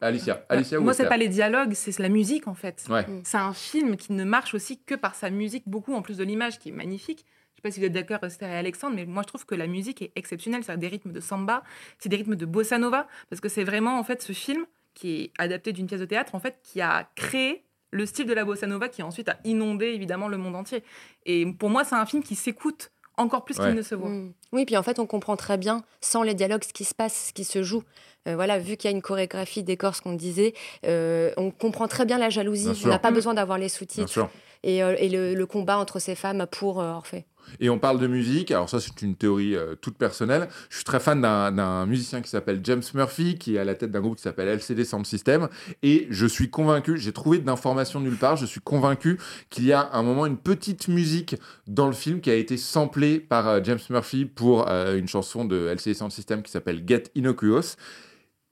Alicia, 0.00 0.44
Alicia 0.48 0.80
ou 0.80 0.82
Moi, 0.82 0.94
c'est 0.94 1.06
pas 1.06 1.16
les 1.16 1.28
dialogues, 1.28 1.72
c'est 1.74 1.98
la 1.98 2.08
musique 2.08 2.48
en 2.48 2.54
fait. 2.54 2.84
Ouais. 2.88 3.06
C'est 3.22 3.36
un 3.36 3.52
film 3.52 3.96
qui 3.96 4.12
ne 4.12 4.24
marche 4.24 4.54
aussi 4.54 4.80
que 4.80 4.94
par 4.94 5.14
sa 5.14 5.30
musique, 5.30 5.64
beaucoup 5.66 5.94
en 5.94 6.02
plus 6.02 6.16
de 6.16 6.24
l'image 6.24 6.58
qui 6.58 6.70
est 6.70 6.72
magnifique. 6.72 7.24
Je 7.62 7.68
sais 7.68 7.72
pas 7.72 7.74
si 7.74 7.80
vous 7.80 7.86
êtes 7.86 7.92
d'accord, 7.92 8.24
Esther 8.24 8.48
et 8.48 8.56
Alexandre, 8.56 8.96
mais 8.96 9.04
moi 9.04 9.22
je 9.22 9.28
trouve 9.28 9.44
que 9.44 9.54
la 9.54 9.66
musique 9.66 10.00
est 10.00 10.12
exceptionnelle. 10.16 10.62
C'est 10.64 10.78
des 10.78 10.88
rythmes 10.88 11.12
de 11.12 11.20
samba, 11.20 11.62
c'est 11.98 12.08
des 12.08 12.16
rythmes 12.16 12.34
de 12.36 12.46
bossa 12.46 12.78
nova, 12.78 13.06
parce 13.28 13.40
que 13.42 13.50
c'est 13.50 13.64
vraiment 13.64 13.98
en 13.98 14.02
fait 14.04 14.22
ce 14.22 14.32
film 14.32 14.64
qui 14.94 15.24
est 15.24 15.32
adapté 15.36 15.74
d'une 15.74 15.86
pièce 15.86 16.00
de 16.00 16.06
théâtre 16.06 16.34
en 16.34 16.40
fait 16.40 16.56
qui 16.62 16.80
a 16.80 17.10
créé 17.16 17.64
le 17.90 18.06
style 18.06 18.24
de 18.26 18.32
la 18.32 18.46
bossa 18.46 18.66
nova 18.66 18.88
qui 18.88 19.02
ensuite 19.02 19.28
a 19.28 19.36
inondé 19.44 19.86
évidemment 19.88 20.28
le 20.28 20.38
monde 20.38 20.56
entier. 20.56 20.82
Et 21.26 21.44
pour 21.52 21.68
moi, 21.68 21.84
c'est 21.84 21.96
un 21.96 22.06
film 22.06 22.22
qui 22.22 22.34
s'écoute 22.34 22.92
encore 23.18 23.44
plus 23.44 23.58
Ouais. 23.58 23.66
qu'il 23.66 23.74
ne 23.74 23.82
se 23.82 23.94
voit. 23.94 24.08
Mm. 24.08 24.32
Oui, 24.52 24.64
puis 24.64 24.76
en 24.78 24.82
fait, 24.82 24.98
on 24.98 25.06
comprend 25.06 25.36
très 25.36 25.58
bien, 25.58 25.82
sans 26.00 26.22
les 26.22 26.32
dialogues, 26.32 26.64
ce 26.64 26.72
qui 26.72 26.84
se 26.84 26.94
passe, 26.94 27.26
ce 27.28 27.32
qui 27.34 27.44
se 27.44 27.62
joue. 27.62 27.82
Euh, 28.26 28.36
voilà, 28.36 28.58
vu 28.58 28.76
qu'il 28.78 28.90
y 28.90 28.94
a 28.94 28.96
une 28.96 29.02
chorégraphie 29.02 29.62
décor, 29.62 29.94
ce 29.96 30.00
qu'on 30.02 30.14
disait, 30.14 30.54
euh, 30.86 31.30
on 31.36 31.50
comprend 31.50 31.88
très 31.88 32.06
bien 32.06 32.16
la 32.16 32.30
jalousie. 32.30 32.70
Bien 32.70 32.80
On 32.84 32.88
n'a 32.88 32.98
pas 32.98 33.10
Mm. 33.10 33.14
besoin 33.14 33.34
d'avoir 33.34 33.58
les 33.58 33.66
Bien 33.66 33.68
sous-titres 33.68 34.08
sûr. 34.08 34.30
Et, 34.62 34.82
euh, 34.82 35.34
le, 35.34 35.46
combat 35.46 35.78
entre 35.78 35.98
ces 35.98 36.14
femmes 36.14 36.46
pour 36.50 36.80
euh, 36.80 36.92
Orphée. 36.92 37.24
Et 37.58 37.70
on 37.70 37.78
parle 37.78 37.98
de 37.98 38.06
musique, 38.06 38.50
alors 38.50 38.68
ça 38.68 38.78
c'est 38.78 39.02
une 39.02 39.16
théorie 39.16 39.56
euh, 39.56 39.74
toute 39.74 39.96
personnelle. 39.96 40.48
Je 40.68 40.76
suis 40.76 40.84
très 40.84 41.00
fan 41.00 41.20
d'un- 41.20 41.86
musicien 41.86 42.20
qui 42.20 42.28
s'appelle 42.28 42.60
James 42.62 42.82
Murphy, 42.94 43.38
qui 43.38 43.56
est 43.56 43.58
à 43.58 43.64
la 43.64 43.74
tête 43.74 43.90
d'un 43.90 44.00
groupe 44.00 44.16
qui 44.16 44.22
s'appelle 44.22 44.48
LCD 44.48 44.84
Sound 44.84 45.06
System. 45.06 45.48
Et 45.82 46.06
je 46.10 46.26
suis 46.26 46.50
convaincu, 46.50 46.98
j'ai 46.98 47.12
trouvé 47.12 47.38
d'informations 47.38 47.98
nulle 47.98 48.16
part, 48.16 48.36
je 48.36 48.46
suis 48.46 48.60
convaincu 48.60 49.18
qu'il 49.48 49.64
y 49.64 49.72
a 49.72 49.90
un 49.92 50.02
moment 50.02 50.26
une 50.26 50.36
petite 50.36 50.88
musique 50.88 51.36
dans 51.66 51.86
le 51.86 51.94
film 51.94 52.20
qui 52.20 52.30
a 52.30 52.34
été 52.34 52.56
samplée 52.56 53.18
par 53.18 53.64
James 53.64 53.80
Murphy 53.88 54.26
pour 54.26 54.68
une 54.68 55.08
chanson 55.08 55.44
de 55.44 55.68
LCD 55.68 55.94
Sound 55.94 56.12
System 56.12 56.42
qui 56.42 56.52
s'appelle 56.52 56.84
Get 56.86 57.04
Innocuous. 57.14 57.76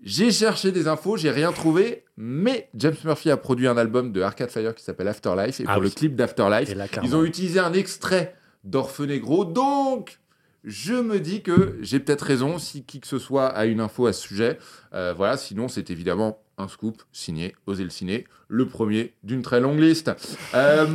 J'ai 0.03 0.31
cherché 0.31 0.71
des 0.71 0.87
infos, 0.87 1.17
j'ai 1.17 1.31
rien 1.31 1.51
trouvé, 1.53 2.05
mais 2.17 2.69
James 2.75 2.95
Murphy 3.05 3.31
a 3.31 3.37
produit 3.37 3.67
un 3.67 3.77
album 3.77 4.13
de 4.13 4.21
Arcade 4.23 4.51
Fire 4.51 4.75
qui 4.75 4.85
s'appelle 4.85 5.09
Afterlife. 5.09 5.61
Et 5.61 5.65
Ah 5.67 5.75
pour 5.75 5.83
oui. 5.83 5.89
le 5.89 5.95
clip 5.95 6.15
d'Afterlife, 6.15 6.73
ils 7.03 7.17
ont 7.17 7.25
utilisé 7.25 7.59
un 7.59 7.73
extrait 7.73 8.35
d'Orphenegro, 8.63 9.45
donc 9.45 10.21
je 10.65 10.95
me 10.95 11.19
dis 11.19 11.43
que 11.43 11.79
j'ai 11.81 11.99
peut-être 11.99 12.23
raison 12.23 12.59
si 12.59 12.85
qui 12.85 13.01
que 13.01 13.07
ce 13.09 13.19
soit 13.19 13.47
a 13.49 13.67
une 13.67 13.81
info 13.81 14.07
à 14.07 14.13
ce 14.13 14.21
sujet. 14.23 14.59
Euh, 14.95 15.15
voilà, 15.17 15.37
sinon 15.37 15.67
c'est 15.69 15.91
évidemment 15.91 16.39
un 16.59 16.69
scoop 16.69 17.03
signé 17.13 17.55
Oser 17.67 17.85
le 17.85 17.91
ciné, 17.91 18.27
le 18.49 18.67
premier 18.67 19.15
d'une 19.25 19.43
très 19.43 19.61
longue 19.61 19.79
liste. 19.81 20.11
Euh, 20.55 20.87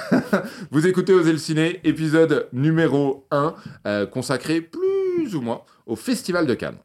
vous 0.70 0.86
écoutez 0.86 1.12
Oser 1.14 1.32
le 1.32 1.38
ciné, 1.38 1.80
épisode 1.84 2.48
numéro 2.52 3.26
1, 3.30 3.54
euh, 3.86 4.06
consacré 4.06 4.60
plus 4.60 5.34
ou 5.34 5.40
moins 5.40 5.62
au 5.86 5.96
Festival 5.96 6.46
de 6.46 6.54
Cannes. 6.54 6.78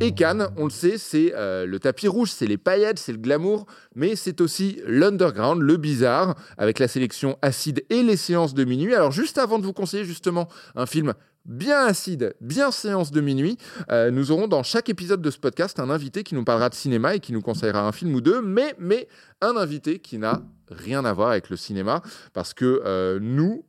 Et 0.00 0.12
Cannes, 0.12 0.48
on 0.56 0.64
le 0.64 0.70
sait, 0.70 0.98
c'est 0.98 1.32
euh, 1.34 1.66
le 1.66 1.78
tapis 1.78 2.08
rouge, 2.08 2.30
c'est 2.30 2.46
les 2.46 2.58
paillettes, 2.58 2.98
c'est 2.98 3.12
le 3.12 3.18
glamour, 3.18 3.66
mais 3.94 4.16
c'est 4.16 4.40
aussi 4.40 4.80
l'underground, 4.86 5.62
le 5.62 5.76
bizarre, 5.76 6.34
avec 6.58 6.78
la 6.78 6.88
sélection 6.88 7.38
acide 7.42 7.84
et 7.90 8.02
les 8.02 8.16
séances 8.16 8.54
de 8.54 8.64
minuit. 8.64 8.94
Alors 8.94 9.12
juste 9.12 9.38
avant 9.38 9.58
de 9.58 9.64
vous 9.64 9.72
conseiller 9.72 10.04
justement 10.04 10.48
un 10.74 10.86
film 10.86 11.14
bien 11.44 11.86
acide, 11.86 12.34
bien 12.40 12.70
séance 12.70 13.12
de 13.12 13.20
minuit, 13.20 13.56
euh, 13.90 14.10
nous 14.10 14.32
aurons 14.32 14.48
dans 14.48 14.62
chaque 14.62 14.88
épisode 14.88 15.22
de 15.22 15.30
ce 15.30 15.38
podcast 15.38 15.78
un 15.78 15.90
invité 15.90 16.22
qui 16.22 16.34
nous 16.34 16.44
parlera 16.44 16.70
de 16.70 16.74
cinéma 16.74 17.14
et 17.14 17.20
qui 17.20 17.32
nous 17.32 17.42
conseillera 17.42 17.86
un 17.86 17.92
film 17.92 18.14
ou 18.14 18.20
deux, 18.20 18.42
mais, 18.42 18.74
mais 18.78 19.08
un 19.40 19.56
invité 19.56 20.00
qui 20.00 20.18
n'a 20.18 20.42
rien 20.70 21.04
à 21.04 21.12
voir 21.12 21.30
avec 21.30 21.50
le 21.50 21.56
cinéma, 21.56 22.02
parce 22.32 22.52
que 22.52 22.82
euh, 22.84 23.18
nous, 23.22 23.64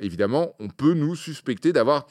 évidemment, 0.00 0.54
on 0.58 0.68
peut 0.68 0.94
nous 0.94 1.14
suspecter 1.14 1.72
d'avoir 1.72 2.06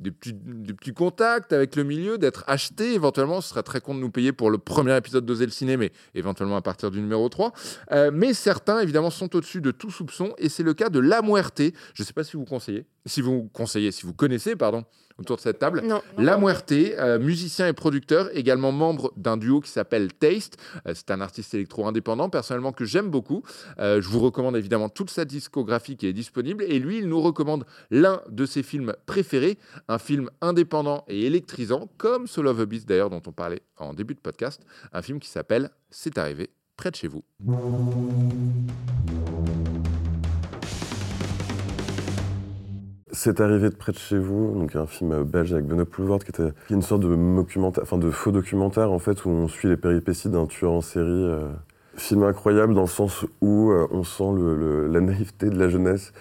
des 0.00 0.10
petits, 0.10 0.34
des 0.34 0.92
contacts 0.92 1.52
avec 1.52 1.76
le 1.76 1.84
milieu, 1.84 2.18
d'être 2.18 2.44
acheté 2.46 2.94
éventuellement. 2.94 3.40
Ce 3.40 3.50
serait 3.50 3.62
très 3.62 3.80
con 3.80 3.94
de 3.94 4.00
nous 4.00 4.10
payer 4.10 4.32
pour 4.32 4.50
le 4.50 4.58
premier 4.58 4.96
épisode 4.96 5.24
d'Oser 5.24 5.46
le 5.46 5.52
ciné, 5.52 5.76
mais 5.76 5.92
éventuellement 6.14 6.56
à 6.56 6.62
partir 6.62 6.90
du 6.90 7.00
numéro 7.00 7.28
3. 7.28 7.52
Euh, 7.92 8.10
mais 8.12 8.34
certains, 8.34 8.80
évidemment, 8.80 9.10
sont 9.10 9.34
au-dessus 9.34 9.60
de 9.60 9.70
tout 9.70 9.90
soupçon, 9.90 10.34
et 10.38 10.48
c'est 10.48 10.62
le 10.62 10.74
cas 10.74 10.90
de 10.90 10.98
La 10.98 11.22
Muerte. 11.22 11.62
Je 11.94 12.02
ne 12.02 12.06
sais 12.06 12.12
pas 12.12 12.24
si 12.24 12.36
vous 12.36 12.44
conseillez, 12.44 12.86
si 13.06 13.20
vous 13.20 13.48
conseillez, 13.52 13.92
si 13.92 14.04
vous 14.04 14.12
connaissez, 14.12 14.56
pardon, 14.56 14.84
autour 15.18 15.36
de 15.36 15.40
cette 15.40 15.58
table. 15.58 15.82
Non. 15.84 16.02
La 16.18 16.36
Muerte, 16.36 16.72
euh, 16.72 17.18
musicien 17.18 17.68
et 17.68 17.72
producteur, 17.72 18.28
également 18.34 18.72
membre 18.72 19.12
d'un 19.16 19.36
duo 19.36 19.60
qui 19.60 19.70
s'appelle 19.70 20.12
Taste. 20.12 20.58
Euh, 20.86 20.92
c'est 20.94 21.10
un 21.10 21.20
artiste 21.20 21.54
électro 21.54 21.86
indépendant, 21.86 22.28
personnellement, 22.28 22.72
que 22.72 22.84
j'aime 22.84 23.10
beaucoup. 23.10 23.42
Euh, 23.78 24.00
je 24.02 24.08
vous 24.08 24.20
recommande 24.20 24.56
évidemment 24.56 24.88
toute 24.88 25.10
sa 25.10 25.24
discographie 25.24 25.96
qui 25.96 26.06
est 26.06 26.12
disponible. 26.12 26.64
Et 26.64 26.78
lui, 26.78 26.98
il 26.98 27.08
nous 27.08 27.20
recommande 27.20 27.64
l'un 27.90 28.20
de 28.28 28.44
ses 28.44 28.62
films 28.62 28.94
préférés, 29.06 29.58
un 29.88 29.98
film 29.98 30.30
indépendant 30.40 31.04
et 31.08 31.26
électrisant, 31.26 31.88
comme 31.96 32.26
Soul 32.26 32.48
of 32.48 32.60
a 32.60 32.66
Beast 32.66 32.88
d'ailleurs, 32.88 33.10
dont 33.10 33.22
on 33.26 33.32
parlait 33.32 33.62
en 33.78 33.94
début 33.94 34.14
de 34.14 34.20
podcast. 34.20 34.62
Un 34.92 35.02
film 35.02 35.20
qui 35.20 35.28
s'appelle 35.28 35.70
C'est 35.90 36.18
arrivé 36.18 36.50
près 36.76 36.90
de 36.90 36.96
chez 36.96 37.08
vous. 37.08 37.24
C'est 43.18 43.40
arrivé 43.40 43.70
de 43.70 43.74
près 43.74 43.92
de 43.92 43.96
chez 43.98 44.18
vous, 44.18 44.52
donc 44.52 44.76
un 44.76 44.84
film 44.84 45.22
belge 45.24 45.54
avec 45.54 45.64
Benoît 45.66 45.86
Poulvord 45.86 46.18
qui 46.22 46.28
était 46.32 46.42
est 46.48 46.70
une 46.74 46.82
sorte 46.82 47.00
de 47.00 48.10
faux 48.10 48.30
documentaire 48.30 48.92
en 48.92 48.98
fait 48.98 49.24
où 49.24 49.30
on 49.30 49.48
suit 49.48 49.68
les 49.68 49.78
péripéties 49.78 50.28
d'un 50.28 50.44
tueur 50.44 50.72
en 50.72 50.82
série. 50.82 51.06
euh. 51.08 51.48
Film 51.96 52.24
incroyable 52.24 52.74
dans 52.74 52.82
le 52.82 52.86
sens 52.86 53.24
où 53.40 53.70
euh, 53.70 53.86
on 53.90 54.04
sent 54.04 54.34
la 54.90 55.00
naïveté 55.00 55.48
de 55.48 55.58
la 55.58 55.70
jeunesse 55.70 56.12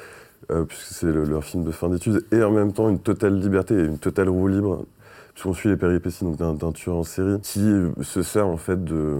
euh, 0.52 0.64
puisque 0.64 0.94
c'est 0.94 1.12
le- 1.12 1.26
leur 1.26 1.44
film 1.44 1.66
de 1.66 1.72
fin 1.72 1.90
d'études 1.90 2.24
et 2.32 2.42
en 2.42 2.52
même 2.52 2.72
temps 2.72 2.88
une 2.88 3.00
totale 3.00 3.38
liberté 3.38 3.74
et 3.76 3.84
une 3.84 3.98
totale 4.00 4.30
roue 4.30 4.48
libre 4.48 4.86
puisqu'on 5.34 5.54
suit 5.54 5.68
les 5.68 5.76
péripéties 5.76 6.24
d'un, 6.38 6.72
tueur 6.72 6.96
en 6.96 7.04
série 7.04 7.42
qui 7.42 7.60
euh, 7.62 7.90
se 8.04 8.22
sert 8.22 8.48
en 8.48 8.56
fait 8.56 8.82
de 8.86 9.18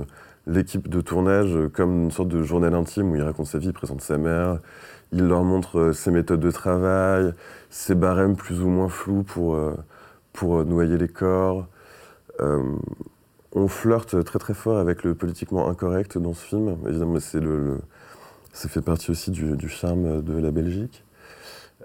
l'équipe 0.48 0.88
de 0.88 1.02
tournage 1.02 1.54
euh, 1.54 1.68
comme 1.68 2.04
une 2.04 2.12
sorte 2.12 2.30
de 2.30 2.42
journal 2.42 2.74
intime 2.74 3.12
où 3.12 3.16
il 3.18 3.22
raconte 3.22 3.48
sa 3.48 3.58
vie, 3.58 3.68
il 3.68 3.74
présente 3.74 4.00
sa 4.00 4.18
mère, 4.18 4.60
il 5.16 5.28
leur 5.28 5.46
montre 5.46 5.80
euh, 5.80 5.94
ses 5.94 6.12
méthodes 6.12 6.42
de 6.42 6.52
travail, 6.52 7.34
ses 7.70 7.96
barèmes 7.96 8.36
plus 8.36 8.62
ou 8.62 8.68
moins 8.68 8.90
flous 8.90 9.24
pour, 9.24 9.56
euh, 9.56 9.74
euh, 10.44 10.64
noyer 10.66 10.98
les 10.98 11.08
corps. 11.08 11.68
On 13.58 13.70
flirte 13.70 14.22
très 14.26 14.38
très 14.38 14.54
fort 14.54 14.78
avec 14.78 15.06
le 15.06 15.16
politiquement 15.16 15.70
incorrect 15.70 16.18
dans 16.18 16.34
ce 16.34 16.46
film. 16.46 16.76
Évidemment, 16.86 17.18
c'est 17.22 17.42
Ça 18.52 18.68
fait 18.68 18.82
partie 18.82 19.12
aussi 19.12 19.32
du, 19.32 19.70
charme 19.70 20.22
de 20.22 20.38
la 20.38 20.52
Belgique, 20.52 21.06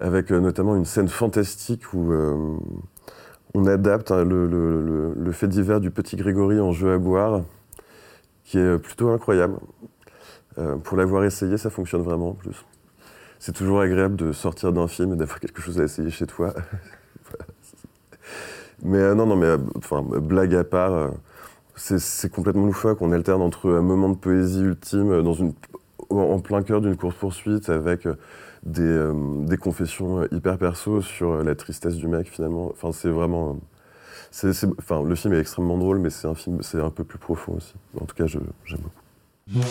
avec 0.01 0.31
notamment 0.31 0.75
une 0.75 0.83
scène 0.83 1.07
fantastique 1.07 1.93
où 1.93 2.13
on 3.53 3.65
adapte 3.65 4.11
hein, 4.11 4.25
le, 4.25 5.31
fait 5.31 5.47
divers 5.47 5.79
du 5.79 5.91
petit 5.91 6.17
Grégory 6.17 6.59
en 6.59 6.73
jeu 6.73 6.91
à 6.91 6.97
boire, 6.97 7.43
qui 8.43 8.59
est 8.59 8.77
plutôt 8.77 9.09
incroyable. 9.11 9.55
Pour 10.83 10.97
l'avoir 10.97 11.23
essayé, 11.23 11.55
ça 11.57 11.69
fonctionne 11.69 12.01
vraiment 12.01 12.31
en 12.31 12.33
plus. 12.33 12.65
C'est 13.43 13.53
toujours 13.53 13.81
agréable 13.81 14.17
de 14.17 14.33
sortir 14.33 14.71
d'un 14.71 14.87
film 14.87 15.13
et 15.13 15.15
d'avoir 15.15 15.39
quelque 15.39 15.63
chose 15.63 15.79
à 15.79 15.83
essayer 15.83 16.11
chez 16.11 16.27
toi. 16.27 16.53
Mais 18.83 18.99
euh, 18.99 19.15
non, 19.15 19.25
non, 19.25 19.35
mais 19.35 19.47
euh, 19.47 19.57
blague 20.19 20.53
à 20.53 20.63
part, 20.63 20.93
euh, 20.93 21.07
c'est 21.75 22.31
complètement 22.31 22.67
loufoque. 22.67 23.01
On 23.01 23.11
alterne 23.11 23.41
entre 23.41 23.71
un 23.71 23.81
moment 23.81 24.09
de 24.09 24.15
poésie 24.15 24.61
ultime 24.61 25.23
dans 25.23 25.33
une, 25.33 25.53
en 26.11 26.39
plein 26.39 26.61
cœur 26.61 26.81
d'une 26.81 26.95
course-poursuite 26.95 27.69
avec 27.69 28.07
des, 28.63 29.11
des 29.47 29.57
confessions 29.57 30.23
hyper 30.31 30.59
perso 30.59 31.01
sur 31.01 31.43
la 31.43 31.55
tristesse 31.55 31.95
du 31.95 32.07
mec 32.07 32.27
finalement. 32.27 32.69
Enfin, 32.71 32.91
c'est 32.91 33.09
vraiment. 33.09 33.59
c'est- 34.29 34.65
enfin, 34.79 35.01
le 35.03 35.15
film 35.15 35.33
est 35.33 35.39
extrêmement 35.39 35.77
drôle, 35.79 35.97
mais 35.99 36.11
c'est 36.11 36.27
un 36.27 36.35
film, 36.35 36.61
c'est 36.61 36.79
un 36.81 36.91
peu 36.91 37.03
plus 37.03 37.17
profond 37.19 37.53
aussi. 37.57 37.73
En 37.99 38.05
tout 38.05 38.15
cas, 38.15 38.27
j'aime 38.27 38.43
beaucoup. 38.71 39.61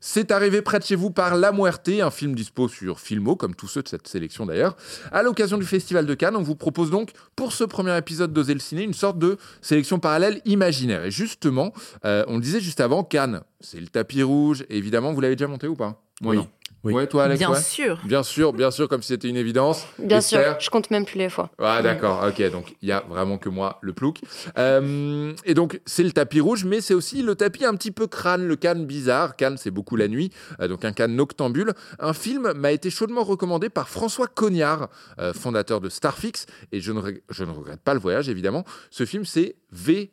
C'est 0.00 0.30
arrivé 0.30 0.62
près 0.62 0.78
de 0.78 0.84
chez 0.84 0.94
vous 0.94 1.10
par 1.10 1.34
La 1.34 1.50
Muerte, 1.50 1.88
un 1.88 2.10
film 2.12 2.34
dispo 2.34 2.68
sur 2.68 3.00
Filmo, 3.00 3.34
comme 3.34 3.56
tous 3.56 3.66
ceux 3.66 3.82
de 3.82 3.88
cette 3.88 4.06
sélection 4.06 4.46
d'ailleurs. 4.46 4.76
À 5.10 5.24
l'occasion 5.24 5.58
du 5.58 5.66
Festival 5.66 6.06
de 6.06 6.14
Cannes, 6.14 6.36
on 6.36 6.42
vous 6.42 6.54
propose 6.54 6.90
donc, 6.90 7.10
pour 7.34 7.52
ce 7.52 7.64
premier 7.64 7.96
épisode 7.98 8.32
d'Oser 8.32 8.54
le 8.54 8.60
ciné, 8.60 8.82
une 8.84 8.94
sorte 8.94 9.18
de 9.18 9.38
sélection 9.60 9.98
parallèle 9.98 10.40
imaginaire. 10.44 11.04
Et 11.04 11.10
justement, 11.10 11.72
euh, 12.04 12.24
on 12.28 12.36
le 12.36 12.40
disait 12.40 12.60
juste 12.60 12.80
avant, 12.80 13.02
Cannes, 13.02 13.40
c'est 13.60 13.80
le 13.80 13.88
tapis 13.88 14.22
rouge. 14.22 14.64
Évidemment, 14.70 15.12
vous 15.12 15.20
l'avez 15.20 15.36
déjà 15.36 15.48
monté 15.48 15.66
ou 15.68 15.74
pas? 15.76 16.00
Moi, 16.20 16.32
Oui. 16.32 16.36
non. 16.38 16.48
Oui. 16.84 16.92
Ouais, 16.92 17.08
toi, 17.08 17.24
Alex 17.24 17.40
Bien 17.40 17.50
ouais 17.50 17.60
sûr. 17.60 17.98
Bien 18.04 18.22
sûr, 18.22 18.52
bien 18.52 18.70
sûr, 18.70 18.88
comme 18.88 19.02
si 19.02 19.08
c'était 19.08 19.28
une 19.28 19.36
évidence. 19.36 19.84
Bien 19.98 20.18
Esther 20.18 20.52
sûr, 20.52 20.60
je 20.60 20.70
compte 20.70 20.92
même 20.92 21.04
plus 21.04 21.18
les 21.18 21.28
fois. 21.28 21.50
Ah 21.58 21.82
d'accord, 21.82 22.24
ok, 22.28 22.50
donc 22.52 22.76
il 22.82 22.88
y 22.88 22.92
a 22.92 23.00
vraiment 23.08 23.36
que 23.36 23.48
moi, 23.48 23.78
le 23.82 23.92
plouc. 23.92 24.20
Euh, 24.58 25.32
et 25.44 25.54
donc 25.54 25.80
c'est 25.86 26.04
le 26.04 26.12
tapis 26.12 26.40
rouge, 26.40 26.64
mais 26.64 26.80
c'est 26.80 26.94
aussi 26.94 27.22
le 27.22 27.34
tapis 27.34 27.64
un 27.64 27.74
petit 27.74 27.90
peu 27.90 28.06
crâne, 28.06 28.46
le 28.46 28.54
canne 28.54 28.86
bizarre. 28.86 29.34
Canne, 29.34 29.56
c'est 29.56 29.72
beaucoup 29.72 29.96
la 29.96 30.06
nuit, 30.06 30.30
euh, 30.60 30.68
donc 30.68 30.84
un 30.84 30.92
canne 30.92 31.16
noctambule. 31.16 31.72
Un 31.98 32.12
film 32.12 32.52
m'a 32.52 32.70
été 32.70 32.90
chaudement 32.90 33.24
recommandé 33.24 33.70
par 33.70 33.88
François 33.88 34.28
Cognard, 34.28 34.88
euh, 35.18 35.32
fondateur 35.32 35.80
de 35.80 35.88
Starfix, 35.88 36.46
et 36.70 36.80
je 36.80 36.92
ne, 36.92 37.00
je 37.28 37.42
ne 37.44 37.50
regrette 37.50 37.80
pas 37.80 37.94
le 37.94 38.00
voyage, 38.00 38.28
évidemment. 38.28 38.64
Ce 38.90 39.04
film, 39.04 39.24
c'est 39.24 39.56
VFW, 39.72 40.10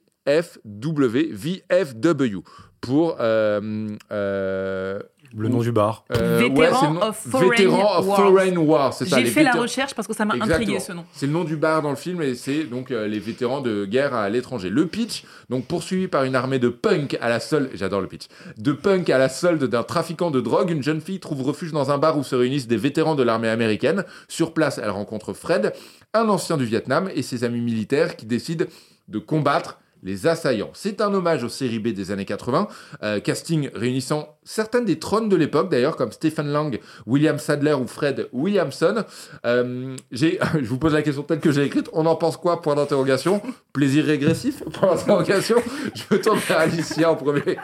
VFW, 1.31 2.39
pour... 2.81 3.17
euh, 3.19 3.89
euh, 4.11 4.99
Le 5.35 5.49
nom 5.49 5.59
du 5.59 5.71
bar. 5.71 6.05
euh, 6.15 6.37
Vétéran 6.39 6.95
of 7.01 7.17
Foreign 7.29 7.49
Vétéran 7.49 7.99
of 7.99 8.05
Wars. 8.07 8.17
Foreign 8.17 8.57
War. 8.57 8.93
J'ai 9.01 9.25
fait 9.25 9.43
la 9.43 9.53
recherche 9.53 9.93
parce 9.95 10.07
que 10.07 10.13
ça 10.13 10.23
m'a 10.25 10.35
intrigué 10.35 10.79
ce 10.79 10.91
nom. 10.93 11.03
C'est 11.11 11.25
le 11.27 11.33
nom 11.33 11.43
du 11.43 11.57
bar 11.57 11.81
dans 11.81 11.89
le 11.89 11.95
film 11.95 12.21
et 12.21 12.35
c'est 12.35 12.63
donc 12.63 12.91
euh, 12.91 13.07
les 13.07 13.19
vétérans 13.19 13.61
de 13.61 13.85
guerre 13.85 14.13
à 14.13 14.29
l'étranger. 14.29 14.69
Le 14.69 14.85
pitch, 14.85 15.23
donc 15.49 15.65
poursuivi 15.65 16.07
par 16.07 16.23
une 16.25 16.35
armée 16.35 16.59
de 16.59 16.69
punk 16.69 17.17
à 17.21 17.29
la 17.29 17.39
solde, 17.39 17.69
j'adore 17.73 18.01
le 18.01 18.07
pitch, 18.07 18.27
de 18.57 18.71
punk 18.71 19.09
à 19.09 19.17
la 19.17 19.29
solde 19.29 19.63
d'un 19.65 19.83
trafiquant 19.83 20.31
de 20.31 20.39
drogue, 20.41 20.69
une 20.69 20.83
jeune 20.83 21.01
fille 21.01 21.19
trouve 21.19 21.41
refuge 21.41 21.71
dans 21.71 21.91
un 21.91 21.97
bar 21.97 22.17
où 22.17 22.23
se 22.23 22.35
réunissent 22.35 22.67
des 22.67 22.77
vétérans 22.77 23.15
de 23.15 23.23
l'armée 23.23 23.49
américaine. 23.49 24.05
Sur 24.27 24.53
place, 24.53 24.79
elle 24.81 24.91
rencontre 24.91 25.33
Fred, 25.33 25.73
un 26.13 26.29
ancien 26.29 26.55
du 26.57 26.65
Vietnam 26.65 27.09
et 27.13 27.23
ses 27.23 27.43
amis 27.43 27.61
militaires 27.61 28.15
qui 28.15 28.25
décident 28.25 28.65
de 29.07 29.19
combattre 29.19 29.79
les 30.05 30.27
assaillants. 30.27 30.69
C'est 30.73 31.01
un 31.01 31.11
hommage 31.13 31.43
aux 31.43 31.49
séries 31.49 31.79
B 31.79 31.87
des 31.87 32.11
années 32.11 32.25
80, 32.25 32.67
euh, 33.01 33.19
casting 33.19 33.71
réunissant 33.73 34.37
certaines 34.43 34.85
des 34.85 34.99
trônes 34.99 35.29
de 35.29 35.35
l'époque 35.35 35.69
d'ailleurs, 35.69 35.95
comme 35.95 36.11
Stephen 36.11 36.47
Lang, 36.47 36.79
William 37.07 37.39
Sadler 37.39 37.73
ou 37.73 37.87
Fred 37.87 38.29
Williamson. 38.31 39.03
Euh, 39.47 39.95
j'ai, 40.11 40.39
je 40.53 40.65
vous 40.65 40.77
pose 40.77 40.93
la 40.93 41.01
question 41.01 41.23
telle 41.23 41.39
que 41.39 41.51
j'ai 41.51 41.63
écrite. 41.63 41.89
On 41.91 42.05
en 42.05 42.15
pense 42.15 42.37
quoi? 42.37 42.61
Point 42.61 42.75
d'interrogation. 42.75 43.41
Plaisir 43.73 44.05
régressif? 44.05 44.63
Point 44.73 44.95
d'interrogation. 44.95 45.57
Je 45.95 46.15
me 46.15 46.21
tourne 46.21 46.37
vers 46.37 46.59
Alicia 46.59 47.11
en 47.11 47.15
premier. 47.15 47.57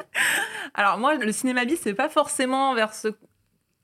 Alors 0.73 0.97
moi, 0.97 1.15
le 1.15 1.31
cinéma 1.31 1.63
bis, 1.65 1.79
c'est 1.83 1.93
pas 1.93 2.09
forcément 2.09 2.73
vers 2.73 2.95
ce, 2.95 3.09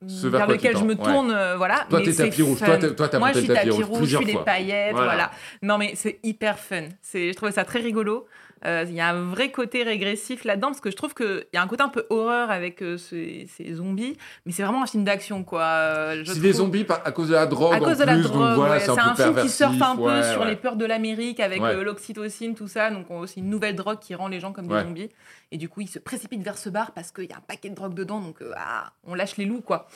Ce 0.08 0.26
vers 0.26 0.48
lequel 0.48 0.76
je 0.78 0.84
me 0.84 0.96
tourne, 0.96 1.30
euh, 1.30 1.58
voilà. 1.58 1.86
Toi, 1.92 2.02
t'es 2.02 2.14
tapis 2.14 2.42
rouge. 2.42 2.58
Toi, 2.58 2.78
toi, 2.80 3.08
t'as 3.08 3.20
Moi, 3.20 3.34
je 3.34 3.40
suis 3.40 3.48
tapis 3.48 3.70
rouge 3.70 4.08
je 4.08 4.18
suis 4.18 4.26
des 4.26 4.38
paillettes, 4.38 4.94
Voilà. 4.94 5.08
voilà. 5.08 5.32
Non, 5.62 5.78
mais 5.78 5.94
c'est 5.96 6.20
hyper 6.24 6.58
fun. 6.58 6.86
C'est, 7.04 7.32
je 7.32 7.36
trouvais 7.36 7.52
ça 7.52 7.64
très 7.64 7.82
rigolo. 7.82 8.26
Euh, 8.68 8.86
Il 8.88 8.94
y 8.94 9.00
a 9.02 9.10
un 9.10 9.22
vrai 9.30 9.50
côté 9.52 9.84
régressif 9.84 10.44
là-dedans 10.44 10.68
parce 10.68 10.82
que 10.82 10.92
je 10.92 10.96
trouve 10.96 11.14
qu'il 11.16 11.46
y 11.54 11.58
a 11.58 11.62
un 11.62 11.68
côté 11.68 11.84
un 11.84 11.90
peu 11.90 12.06
horreur 12.10 12.52
avec 12.52 12.82
euh, 12.84 12.98
ces, 12.98 13.48
ces 13.56 13.74
zombies, 13.76 14.18
mais 14.46 14.52
c'est 14.52 14.64
vraiment 14.64 14.84
un 14.84 14.88
film 14.88 15.04
d'action, 15.04 15.44
quoi. 15.44 15.62
Euh, 15.64 16.24
C'est 16.26 16.40
des 16.42 16.54
zombies 16.54 16.84
par- 16.84 17.02
à 17.06 17.12
cause 17.12 17.30
de 17.30 17.34
la 17.36 17.46
drogue 17.46 17.74
à 17.74 17.78
en 17.78 17.80
cause 17.80 17.98
de 18.00 18.04
plus, 18.04 18.12
la 18.16 18.18
drogue, 18.22 18.56
voilà, 18.56 18.74
ouais. 18.76 18.80
c'est 18.82 18.90
un, 19.00 19.16
film 19.16 19.36
qui 19.42 19.50
surfe 19.50 19.82
un 19.82 19.96
peu 19.96 20.22
sur 20.24 20.44
les 20.46 20.56
peurs 20.56 20.76
de 20.76 20.86
l'Amérique 20.86 21.40
avec 21.40 21.62
euh, 21.62 21.84
l'oxytocine, 21.84 22.56
tout 22.56 22.68
ça. 22.68 22.90
Donc 22.92 23.10
on- 23.10 23.26
c'est 23.26 23.40
une 23.40 23.50
nouvelle 23.50 23.76
drogue 23.76 24.00
qui 24.00 24.16
rend 24.16 24.28
les 24.28 24.40
gens 24.40 24.52
comme 24.52 24.68
des 24.68 24.82
zombies. 24.84 25.10
Et 25.52 25.58
du 25.58 25.70
coup, 25.70 25.80
ils 25.80 25.88
se 25.88 25.98
précipitent 26.00 26.44
vers 26.44 26.58
ce 26.58 26.70
bar 26.70 26.92
parce 26.92 27.12
qu'il 27.14 27.24
y 27.24 27.32
a 27.32 27.38
un 27.38 27.42
paquet 27.48 27.70
de 27.70 27.76
drogue 27.76 27.94
dedans. 27.94 28.20
Donc 28.20 28.42
euh, 28.42 28.52
ah, 28.58 28.92
on 29.06 29.14
lâche 29.16 29.38
les 29.38 29.46
loups, 29.46 29.62
quoi, 29.62 29.88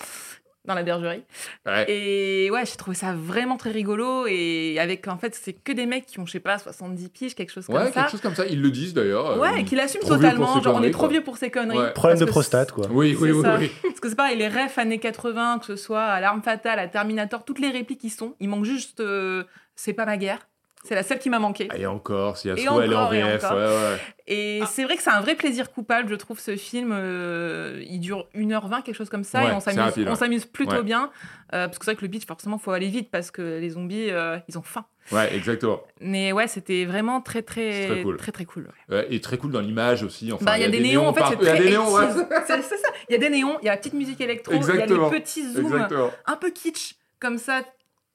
dans 0.65 0.75
la 0.75 0.83
bergerie. 0.83 1.23
Ouais. 1.65 1.85
Et 1.89 2.51
ouais, 2.51 2.65
j'ai 2.65 2.75
trouvé 2.75 2.95
ça 2.95 3.13
vraiment 3.13 3.57
très 3.57 3.71
rigolo. 3.71 4.25
Et 4.27 4.77
avec, 4.79 5.07
en 5.07 5.17
fait, 5.17 5.33
c'est 5.33 5.53
que 5.53 5.71
des 5.71 5.85
mecs 5.85 6.05
qui 6.05 6.19
ont, 6.19 6.25
je 6.25 6.33
sais 6.33 6.39
pas, 6.39 6.57
70 6.59 7.09
piges, 7.09 7.33
quelque 7.35 7.51
chose 7.51 7.65
comme 7.65 7.75
Ouais, 7.75 7.91
ça. 7.91 8.01
quelque 8.01 8.11
chose 8.11 8.21
comme 8.21 8.35
ça. 8.35 8.45
Ils 8.45 8.61
le 8.61 8.69
disent 8.69 8.93
d'ailleurs. 8.93 9.39
Ouais, 9.39 9.49
euh, 9.49 9.55
et 9.57 9.63
qui 9.65 9.75
l'assument 9.75 10.07
totalement. 10.07 10.61
Genre, 10.61 10.75
on 10.75 10.83
est 10.83 10.91
trop 10.91 11.01
quoi. 11.03 11.09
vieux 11.09 11.23
pour 11.23 11.37
ces 11.37 11.49
conneries. 11.49 11.77
Ouais. 11.77 11.93
Problème 11.93 12.19
de 12.19 12.25
prostate, 12.25 12.71
quoi. 12.71 12.85
Oui, 12.91 13.17
oui, 13.19 13.29
c'est 13.29 13.35
oui, 13.35 13.41
ça. 13.41 13.57
oui. 13.59 13.71
Parce 13.83 13.99
que 13.99 14.09
c'est 14.09 14.15
pareil, 14.15 14.37
les 14.37 14.47
refs 14.49 14.77
années 14.77 14.99
80, 14.99 15.59
que 15.59 15.65
ce 15.65 15.75
soit 15.75 16.03
à 16.03 16.19
l'arme 16.21 16.43
fatale, 16.43 16.77
à 16.79 16.87
Terminator, 16.87 17.43
toutes 17.43 17.59
les 17.59 17.69
répliques 17.69 18.01
qui 18.01 18.09
sont, 18.11 18.35
il 18.39 18.49
manque 18.49 18.65
juste 18.65 18.99
euh, 18.99 19.43
C'est 19.75 19.93
pas 19.93 20.05
ma 20.05 20.17
guerre. 20.17 20.47
C'est 20.83 20.95
la 20.95 21.03
seule 21.03 21.19
qui 21.19 21.29
m'a 21.29 21.37
manqué. 21.37 21.67
Et 21.75 21.85
encore, 21.85 22.37
si 22.37 22.47
Et 22.49 22.53
Yasuo, 22.53 22.81
elle 22.81 22.91
est 22.91 22.95
en 22.95 23.01
encore, 23.01 23.13
et 23.13 23.21
VF. 23.21 23.43
encore. 23.43 23.57
Ouais, 23.57 23.65
ouais. 23.65 23.97
Et 24.27 24.61
c'est 24.65 24.83
vrai 24.83 24.97
que 24.97 25.03
c'est 25.03 25.11
un 25.11 25.21
vrai 25.21 25.35
plaisir 25.35 25.71
coupable, 25.71 26.09
je 26.09 26.15
trouve, 26.15 26.39
ce 26.39 26.55
film. 26.55 26.91
euh, 26.93 27.83
il 27.87 27.99
dure 27.99 28.27
1h20, 28.33 28.81
quelque 28.81 28.95
chose 28.95 29.09
comme 29.09 29.23
ça, 29.23 29.43
Ouais, 29.43 29.51
et 29.51 29.53
on 29.53 29.59
s'amuse, 29.59 29.79
rapide, 29.79 30.07
on 30.09 30.15
s'amuse 30.15 30.45
plutôt 30.45 30.77
Ouais. 30.77 30.83
bien. 30.83 31.11
euh, 31.53 31.67
parce 31.67 31.77
que 31.77 31.85
c'est 31.85 31.91
vrai 31.91 31.97
que 31.97 32.01
le 32.05 32.07
beat, 32.07 32.25
forcément, 32.25 32.57
faut 32.57 32.71
aller 32.71 32.87
vite 32.87 33.11
parce 33.11 33.29
que 33.29 33.59
les 33.59 33.69
zombies, 33.71 34.09
euh, 34.09 34.37
ils 34.47 34.57
ont 34.57 34.61
faim. 34.63 34.85
Ouais, 35.11 35.35
exactement. 35.35 35.81
Mais 35.99 36.31
ouais, 36.31 36.47
c'était 36.47 36.85
vraiment 36.85 37.21
très, 37.21 37.41
très, 37.43 37.87
très 37.87 38.01
cool. 38.03 38.17
très, 38.17 38.31
très 38.31 38.45
cool. 38.45 38.69
ouais. 38.89 38.95
Ouais, 38.95 39.07
et 39.11 39.19
très 39.21 39.37
cool 39.37 39.51
dans 39.51 39.59
l'image 39.61 40.01
aussi. 40.03 40.31
Enfin, 40.31 40.45
Bah, 40.45 40.57
il 40.57 40.61
y 40.61 40.65
a 40.65 40.69
des 40.69 40.79
néons, 40.79 41.07
en 41.07 41.13
fait. 41.13 41.21
Il 41.41 41.45
y 41.45 41.49
a 41.49 41.57
des 41.57 41.69
néons, 41.71 41.93
ouais. 41.93 42.05
80s. 42.05 42.27
C'est 42.47 42.61
c'est 42.63 42.77
ça. 42.77 42.87
Il 43.09 43.13
y 43.13 43.15
a 43.15 43.19
des 43.19 43.29
néons, 43.29 43.57
il 43.61 43.65
y 43.65 43.69
a 43.69 43.73
la 43.73 43.77
petite 43.77 43.93
musique 43.93 44.21
électro, 44.21 44.53
il 44.55 44.61
y 44.77 44.81
a 44.81 44.85
les 44.85 44.95
petits 45.19 45.51
zooms 45.53 45.65
Exactement. 45.73 46.11
un 46.25 46.35
peu 46.37 46.49
kitsch, 46.51 46.95
comme 47.19 47.37
ça, 47.37 47.61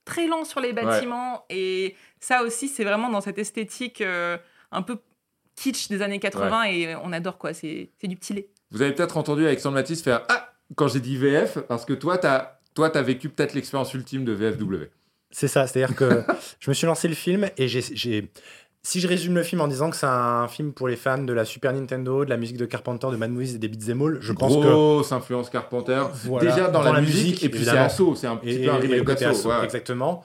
très 0.07 0.27
lent 0.27 0.45
sur 0.45 0.61
les 0.61 0.73
bâtiments. 0.73 1.45
Et 1.51 1.95
ça 2.19 2.43
aussi, 2.43 2.69
c'est 2.69 2.85
vraiment 2.85 3.11
dans 3.11 3.21
cette 3.21 3.37
esthétique 3.39 4.01
euh, 4.01 4.39
un 4.73 4.81
peu 4.81 4.97
kitsch 5.57 5.89
des 5.89 6.01
années 6.01 6.19
80 6.19 6.65
et 6.65 6.97
on 6.97 7.13
adore 7.13 7.37
quoi. 7.37 7.53
C'est 7.53 7.91
c'est 8.01 8.07
du 8.09 8.17
petit 8.17 8.33
lait. 8.33 8.49
Vous 8.71 8.81
avez 8.81 8.93
peut-être 8.93 9.19
entendu 9.19 9.45
Alexandre 9.47 9.75
Matisse 9.75 10.03
faire 10.03 10.23
Ah 10.31 10.53
quand 10.75 10.89
j'ai 10.89 11.01
dit 11.01 11.17
VF, 11.19 11.59
parce 11.69 11.85
que 11.85 11.93
toi, 11.93 12.17
t'as 12.19 12.59
toi, 12.75 12.95
as 12.97 13.03
vécu 13.03 13.29
peut-être 13.29 13.55
l'expérience 13.55 13.93
ultime 13.95 14.25
de 14.25 14.33
VFW. 14.33 14.87
C'est 15.31 15.49
ça, 15.49 15.67
c'est-à-dire 15.67 15.97
que 15.97 16.23
je 16.61 16.71
me 16.71 16.75
suis 16.75 16.87
lancé 16.87 17.09
le 17.09 17.15
film 17.15 17.49
et 17.57 17.69
j'ai, 17.69 17.83
j'ai- 17.83 18.31
si 18.87 19.01
je 19.01 19.09
résume 19.09 19.35
le 19.35 19.43
film 19.43 19.61
en 19.61 19.67
disant 19.67 19.91
que 19.91 19.97
c'est 19.97 20.07
un 20.07 20.47
film 20.47 20.73
pour 20.73 20.87
les 20.87 20.95
fans 20.95 21.19
de 21.19 21.33
la 21.33 21.45
Super 21.45 21.73
Nintendo, 21.73 22.25
de 22.25 22.31
la 22.31 22.37
musique 22.37 22.57
de 22.57 22.67
Carpenter, 22.67 23.09
de 23.11 23.17
Mad 23.17 23.33
Movies 23.33 23.57
et 23.57 23.59
des 23.59 23.67
beat'em 23.67 24.01
all, 24.01 24.19
je 24.21 24.33
pense 24.33 24.55
que 24.55 24.61
Grosse 24.61 25.11
influence 25.11 25.51
Carpenter. 25.51 26.05
Voilà, 26.23 26.53
Déjà 26.53 26.69
dans, 26.69 26.83
la, 26.83 27.01
musique, 27.01 27.43
et 27.43 27.49
puis 27.49 27.65
c'est 27.65 27.77
assaut, 27.77 28.15
c'est 28.15 28.29
un 28.29 28.37
petit 28.37 28.63
et, 28.63 28.65
peu 28.65 28.71
un 28.71 28.77
remake 28.77 29.03
côté 29.03 29.25
d'assaut. 29.25 29.51
assaut, 29.51 29.59
ouais. 29.59 29.65
exactement. 29.65 30.23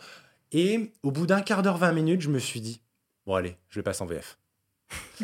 Et 0.51 0.91
au 1.01 1.09
bout 1.09 1.25
d'un 1.25 1.41
quart 1.41 1.63
d'heure, 1.63 1.77
20 1.77 1.91
minutes, 1.93 2.21
je 2.21 2.29
me 2.29 2.37
suis 2.37 2.61
dit 2.61 2.83
bon 3.25 3.33
allez, 3.33 3.57
je 3.69 3.79
le 3.79 3.83
passe 3.83 3.99
en 3.99 4.05
VF. 4.05 4.37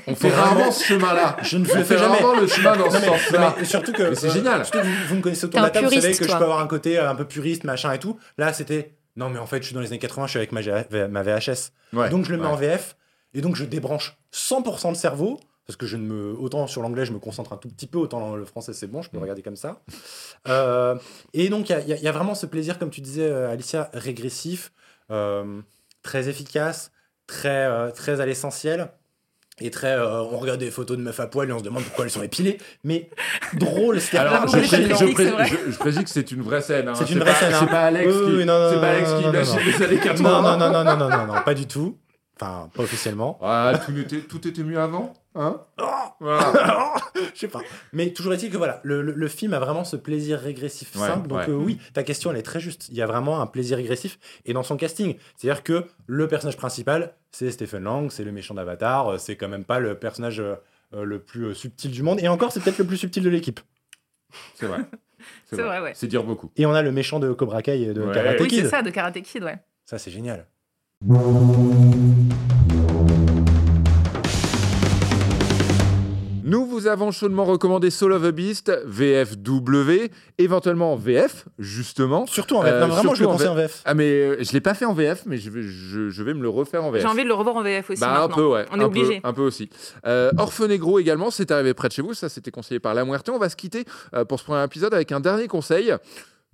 On 0.07 0.15
fait 0.15 0.33
rarement 0.33 0.71
ce 0.71 0.83
chemin-là. 0.85 1.37
Je 1.43 1.59
ne 1.59 1.65
le 1.65 1.83
fais 1.83 1.95
jamais. 1.95 2.17
rarement 2.17 2.41
le 2.41 2.47
chemin 2.47 2.75
dans 2.75 2.89
ce 2.89 2.99
sens-là. 2.99 3.55
surtout 3.65 3.93
que 3.93 4.15
c'est 4.15 4.29
euh, 4.29 4.33
génial. 4.33 4.65
surtout 4.65 4.79
que 4.79 4.83
vous, 4.83 5.07
vous 5.09 5.15
me 5.15 5.21
connaissez 5.21 5.45
autour 5.45 5.59
de 5.59 5.65
la 5.65 5.69
table, 5.69 5.85
vous 5.85 5.91
savez 5.91 6.01
puriste, 6.01 6.21
que 6.21 6.25
je 6.25 6.29
toi. 6.31 6.39
peux 6.39 6.45
avoir 6.45 6.59
un 6.59 6.67
côté 6.67 6.97
euh, 6.97 7.07
un 7.07 7.13
peu 7.13 7.25
puriste, 7.25 7.65
machin 7.65 7.93
et 7.93 7.99
tout. 7.99 8.17
Là, 8.39 8.51
c'était 8.51 8.95
non, 9.15 9.29
mais 9.29 9.37
en 9.37 9.45
fait, 9.45 9.57
je 9.57 9.67
suis 9.67 9.75
dans 9.75 9.81
les 9.81 9.89
années 9.89 9.99
80, 9.99 10.25
je 10.25 10.29
suis 10.31 10.39
avec 10.39 10.51
ma, 10.51 10.61
VHS. 10.61 11.71
Ouais, 11.93 12.09
donc 12.09 12.25
je 12.25 12.31
le 12.31 12.37
mets 12.37 12.45
ouais. 12.45 12.49
en 12.49 12.55
VF 12.55 12.95
et 13.37 13.41
donc 13.41 13.55
je 13.55 13.63
débranche 13.63 14.17
100% 14.33 14.91
de 14.91 14.97
cerveau 14.97 15.39
parce 15.65 15.75
que 15.77 15.85
je 15.85 15.97
ne 15.97 16.03
me 16.03 16.33
autant 16.39 16.65
sur 16.67 16.81
l'anglais 16.81 17.05
je 17.05 17.11
me 17.13 17.19
concentre 17.19 17.51
un 17.53 17.57
tout 17.57 17.67
petit 17.69 17.87
peu 17.87 17.97
autant 17.97 18.35
le 18.35 18.45
français 18.45 18.73
c'est 18.73 18.87
bon 18.87 19.01
je 19.01 19.09
peux 19.09 19.17
Mm. 19.17 19.21
regarder 19.21 19.41
comme 19.43 19.55
ça 19.57 19.81
Euh, 20.47 20.95
et 21.33 21.49
donc 21.49 21.69
il 21.69 21.73
y 21.73 21.75
a- 21.93 21.97
y, 21.97 22.05
y 22.05 22.09
vraiment 22.09 22.35
ce 22.35 22.45
plaisir 22.45 22.79
comme 22.79 22.89
tu 22.89 23.01
disais 23.01 23.27
euh, 23.29 23.49
Alicia 23.51 23.89
régressif 23.93 24.71
euh, 25.11 25.61
très 26.03 26.29
efficace 26.29 26.91
très 27.27 27.65
euh, 27.65 27.91
très 27.91 28.21
à 28.21 28.25
l'essentiel 28.25 28.89
et 29.59 29.71
très 29.71 29.91
euh, 29.91 30.21
on 30.21 30.37
regarde 30.37 30.59
des 30.59 30.71
photos 30.71 30.95
de 30.97 31.01
meufs 31.01 31.19
à 31.19 31.27
poil 31.27 31.49
et 31.49 31.51
on 31.53 31.59
se 31.59 31.63
demande 31.63 31.83
pourquoi 31.83 32.05
elles 32.05 32.11
sont 32.11 32.21
épilées 32.23 32.59
mais 32.85 33.09
drôle 33.55 33.99
c'est 33.99 34.17
Alors, 34.17 34.47
je, 34.47 34.57
pré- 34.59 34.83
je, 34.83 35.13
pré- 35.13 35.47
je- 35.47 35.71
je 35.71 35.77
précise 35.77 36.03
que 36.03 36.09
c'est 36.09 36.31
une 36.31 36.43
vraie 36.43 36.61
scène. 36.61 36.87
hein. 36.87 36.93
C'est 36.95 37.09
une 37.09 37.19
pas- 37.19 37.25
vraie 37.25 37.33
scène, 37.33 37.53
hein. 37.53 37.57
C'est 37.61 37.67
pas 37.71 37.81
Alex 37.85 38.07
Oui, 38.13 38.25
qui, 38.25 38.31
oui, 38.37 38.45
non, 38.45 38.59
non, 38.59 38.69
c'est 38.71 38.79
pas 38.79 38.89
Alex 38.91 39.09
non, 39.11 39.17
qui 39.17 39.23
imagine 39.27 39.59
les 39.65 39.83
années 39.83 39.97
80. 39.99 40.29
non, 40.29 40.41
non 40.41 40.57
non 40.57 40.71
non 40.71 40.83
non 40.83 40.97
non 40.97 41.09
non 41.09 41.33
non 41.33 41.41
pas 41.43 41.53
du 41.55 41.65
tout 41.67 41.97
enfin 42.39 42.69
pas 42.73 42.83
officiellement 42.83 43.37
Ah, 43.41 43.73
tout 43.85 43.97
était, 43.97 44.21
tout 44.21 44.47
était 44.47 44.63
mieux 44.63 44.79
avant 44.79 45.13
Hein? 45.35 45.61
Oh 45.79 45.83
Voilà. 46.19 46.95
Je 47.35 47.39
sais 47.39 47.47
pas. 47.47 47.61
Mais 47.93 48.11
toujours 48.11 48.33
est-il 48.33 48.49
que 48.51 48.57
voilà, 48.57 48.79
le, 48.83 49.01
le- 49.03 49.13
le 49.13 49.27
film 49.27 49.53
a 49.53 49.59
vraiment 49.59 49.83
ce 49.83 49.95
plaisir 49.95 50.39
régressif 50.39 50.95
Ouais, 50.95 51.07
simple. 51.07 51.27
Donc 51.27 51.39
ouais. 51.39 51.49
euh, 51.49 51.53
oui, 51.55 51.79
ta 51.93 52.01
question 52.03 52.31
elle 52.31 52.37
est 52.37 52.41
très 52.43 52.59
juste. 52.59 52.87
Il 52.89 52.95
y 52.95 53.01
a 53.03 53.05
vraiment 53.05 53.39
un 53.39 53.45
plaisir 53.45 53.77
régressif 53.77 54.17
et 54.45 54.53
dans 54.53 54.63
son 54.63 54.77
casting, 54.77 55.15
c'est-à-dire 55.35 55.63
que 55.63 55.85
le 56.07 56.27
personnage 56.27 56.57
principal, 56.57 57.13
c'est 57.31 57.51
Stephen 57.51 57.83
Lang, 57.83 58.09
c'est 58.09 58.23
le 58.23 58.31
méchant 58.31 58.55
d'Avatar. 58.55 59.07
euh, 59.09 59.17
C'est 59.19 59.35
quand 59.35 59.47
même 59.47 59.63
pas 59.65 59.79
le 59.79 59.93
personnage 59.99 60.39
euh, 60.39 60.55
le 60.93 61.19
plus 61.19 61.53
subtil 61.53 61.91
du 61.91 62.01
monde. 62.01 62.19
Et 62.19 62.27
encore, 62.27 62.51
c'est 62.51 62.59
peut-être 62.61 62.79
le 62.79 62.85
plus 62.85 62.97
subtil 62.97 63.21
de 63.23 63.29
l'équipe. 63.29 63.59
C'est 64.55 64.65
vrai. 64.65 64.79
C'est 65.45 65.61
vrai, 65.61 65.79
ouais. 65.81 65.91
C'est 65.93 66.07
dire 66.07 66.23
beaucoup. 66.23 66.51
Et 66.55 66.65
on 66.65 66.73
a 66.73 66.81
le 66.81 66.91
méchant 66.91 67.19
de 67.19 67.31
Cobra 67.33 67.61
Kai 67.61 67.81
et 67.81 67.93
de 67.93 68.01
Ouais. 68.01 68.13
Karate 68.13 68.39
Oui, 68.39 68.47
Kid. 68.47 68.63
c'est 68.63 68.69
ça, 68.69 68.81
de 68.81 68.89
Karate 68.89 69.21
Kid, 69.21 69.43
ouais. 69.43 69.57
Ça, 69.85 69.97
c'est 69.97 70.11
génial. 70.11 70.47
Nous 76.43 76.65
vous 76.65 76.87
avons 76.87 77.11
chaudement 77.11 77.45
recommandé 77.45 77.91
Soul 77.91 78.13
of 78.13 78.23
a 78.23 78.31
Beast, 78.31 78.71
VFW, 78.83 80.07
éventuellement 80.39 80.93
en 80.93 80.95
VF, 80.95 81.45
justement. 81.59 82.25
Surtout 82.25 82.55
en 82.55 82.63
VF. 82.63 82.73
Euh, 82.73 82.79
non, 82.81 82.87
vraiment, 82.87 83.13
je 83.13 83.21
le 83.21 83.27
conseille 83.27 83.47
en 83.47 83.53
VF. 83.53 83.83
Ah, 83.85 83.93
mais 83.93 84.05
euh, 84.05 84.37
je 84.43 84.51
l'ai 84.53 84.59
pas 84.61 84.73
fait 84.73 84.85
en 84.85 84.93
VF, 84.95 85.21
mais 85.27 85.37
je 85.37 85.51
vais, 85.51 85.61
je, 85.61 86.09
je 86.09 86.23
vais 86.23 86.33
me 86.33 86.41
le 86.41 86.49
refaire 86.49 86.83
en 86.83 86.89
VF. 86.89 87.03
J'ai 87.03 87.07
envie 87.07 87.23
de 87.23 87.27
le 87.27 87.35
revoir 87.35 87.57
en 87.57 87.61
VF 87.61 87.91
aussi 87.91 88.01
Bah, 88.01 88.23
un 88.23 88.29
peu, 88.29 88.47
ouais. 88.47 88.65
On 88.71 88.79
est 88.79 88.83
obligé. 88.83 89.21
Un 89.23 89.33
peu 89.33 89.43
aussi. 89.43 89.69
Euh, 90.07 90.31
Orphenegro 90.39 90.97
également, 90.97 91.29
c'est 91.29 91.51
arrivé 91.51 91.75
près 91.75 91.89
de 91.89 91.93
chez 91.93 92.01
vous. 92.01 92.15
Ça, 92.15 92.27
c'était 92.27 92.49
conseillé 92.49 92.79
par 92.79 92.95
La 92.95 93.05
Muerte. 93.05 93.29
On 93.29 93.37
va 93.37 93.49
se 93.49 93.55
quitter 93.55 93.85
euh, 94.15 94.25
pour 94.25 94.39
ce 94.39 94.45
premier 94.45 94.63
épisode 94.63 94.95
avec 94.95 95.11
un 95.11 95.19
dernier 95.19 95.45
conseil. 95.47 95.93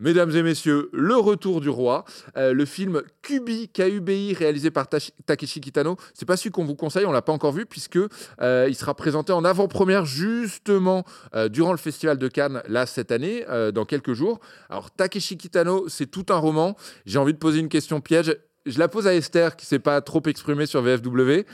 Mesdames 0.03 0.31
et 0.35 0.43
messieurs, 0.43 0.89
Le 0.91 1.15
Retour 1.15 1.61
du 1.61 1.69
Roi, 1.69 2.03
euh, 2.35 2.51
le 2.51 2.65
film 2.65 3.03
Kubi, 3.21 3.69
K-U-B-I, 3.69 4.33
réalisé 4.33 4.69
par 4.69 4.89
Takeshi 4.89 5.61
Kitano. 5.61 5.95
C'est 6.13 6.25
pas 6.25 6.35
celui 6.35 6.51
qu'on 6.51 6.65
vous 6.65 6.75
conseille, 6.75 7.05
on 7.05 7.13
l'a 7.13 7.21
pas 7.21 7.31
encore 7.31 7.53
vu, 7.53 7.65
puisque 7.65 7.97
euh, 8.41 8.67
il 8.67 8.75
sera 8.75 8.95
présenté 8.95 9.31
en 9.31 9.45
avant-première 9.45 10.03
justement 10.03 11.05
euh, 11.35 11.47
durant 11.47 11.71
le 11.71 11.77
Festival 11.77 12.17
de 12.17 12.27
Cannes, 12.27 12.61
là, 12.67 12.85
cette 12.85 13.13
année, 13.13 13.45
dans 13.73 13.85
quelques 13.85 14.11
jours. 14.11 14.41
Alors, 14.69 14.91
Takeshi 14.91 15.37
Kitano, 15.37 15.87
c'est 15.87 16.07
tout 16.07 16.25
un 16.27 16.37
roman. 16.37 16.75
J'ai 17.05 17.17
envie 17.17 17.33
de 17.33 17.39
poser 17.39 17.61
une 17.61 17.69
question 17.69 18.01
piège. 18.01 18.35
Je 18.65 18.79
la 18.79 18.89
pose 18.89 19.07
à 19.07 19.15
Esther, 19.15 19.55
qui 19.55 19.65
s'est 19.65 19.79
pas 19.79 20.01
trop 20.01 20.21
exprimée 20.25 20.65
sur 20.65 20.81
VFW. 20.81 21.45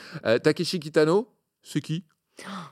Takeshi 0.42 0.80
Kitano, 0.80 1.28
c'est 1.62 1.82
qui? 1.82 2.04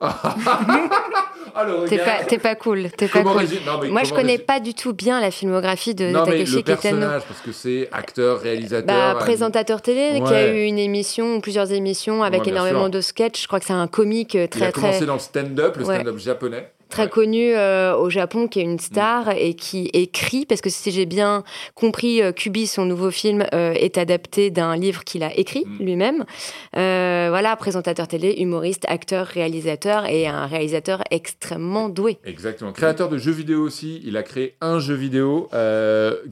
Ah, 1.59 1.63
le 1.65 1.87
T'es 1.87 1.97
pas, 1.97 2.23
t'es 2.27 2.37
pas 2.37 2.55
cool. 2.55 2.89
T'es 2.95 3.07
pas 3.07 3.23
cool. 3.23 3.31
non, 3.65 3.79
mais 3.81 3.89
Moi, 3.89 4.03
je 4.03 4.13
connais 4.13 4.37
pas 4.37 4.59
du 4.59 4.73
tout 4.75 4.93
bien 4.93 5.19
la 5.19 5.31
filmographie 5.31 5.95
de 5.95 6.05
Non, 6.05 6.23
mais 6.25 6.31
Takeshi 6.33 6.51
le 6.55 6.57
Kitano. 6.61 6.77
personnage, 6.81 7.21
parce 7.27 7.41
que 7.41 7.51
c'est 7.51 7.89
acteur, 7.91 8.39
réalisateur. 8.41 8.85
Bah, 8.85 9.11
euh, 9.15 9.19
présentateur 9.19 9.81
télé, 9.81 10.21
qui 10.25 10.33
a 10.33 10.53
eu 10.53 10.63
une 10.65 10.77
émission, 10.77 11.41
plusieurs 11.41 11.71
émissions 11.71 12.21
avec 12.23 12.43
Ouais, 12.43 12.49
énormément 12.49 12.81
sûr. 12.83 12.89
de 12.91 13.01
sketchs. 13.01 13.41
Je 13.41 13.47
crois 13.47 13.59
que 13.59 13.65
c'est 13.65 13.73
un 13.73 13.87
comique 13.87 14.35
euh, 14.35 14.45
Il 14.55 14.63
a 14.63 14.71
très 14.71 14.71
commencé 14.81 14.97
très 14.99 15.05
dans 15.07 15.13
le 15.13 15.19
stand-up, 15.19 15.77
le 15.77 15.85
Ouais. 15.85 15.95
stand-up 15.95 16.17
japonais. 16.19 16.69
Très 16.89 17.03
Ouais. 17.03 17.07
Mm. 17.07 17.11
connu 17.11 17.53
euh, 17.55 17.95
au 17.95 18.09
Japon, 18.09 18.47
qui 18.47 18.59
est 18.59 18.63
une 18.63 18.79
star 18.79 19.29
et 19.29 19.53
qui 19.55 19.89
écrit, 19.93 20.45
parce 20.45 20.61
que 20.61 20.69
si 20.69 20.91
j'ai 20.91 21.05
bien 21.05 21.43
compris, 21.75 22.21
euh, 22.21 22.31
Kubi, 22.31 22.67
son 22.67 22.85
nouveau 22.85 23.11
film, 23.11 23.45
euh, 23.53 23.73
est 23.73 23.97
adapté 23.97 24.49
d'un 24.51 24.75
livre 24.75 25.03
qu'il 25.03 25.23
a 25.23 25.35
écrit 25.37 25.63
Mm. 25.65 25.83
lui-même. 25.83 26.25
Voilà, 26.73 27.55
présentateur 27.57 28.07
télé, 28.07 28.35
humoriste, 28.39 28.85
acteur, 28.87 29.25
réalisateur 29.27 30.05
et 30.05 30.27
un 30.27 30.45
réalisateur 30.47 31.01
extrêmement 31.11 31.89
doué. 31.89 32.19
Exactement. 32.25 32.71
Créateur 32.71 33.09
de 33.09 33.17
jeux 33.17 33.31
vidéo 33.31 33.61
aussi, 33.63 34.01
il 34.05 34.15
a 34.17 34.23
créé 34.23 34.55
un 34.61 34.79
jeu 34.79 34.93
vidéo 34.95 35.49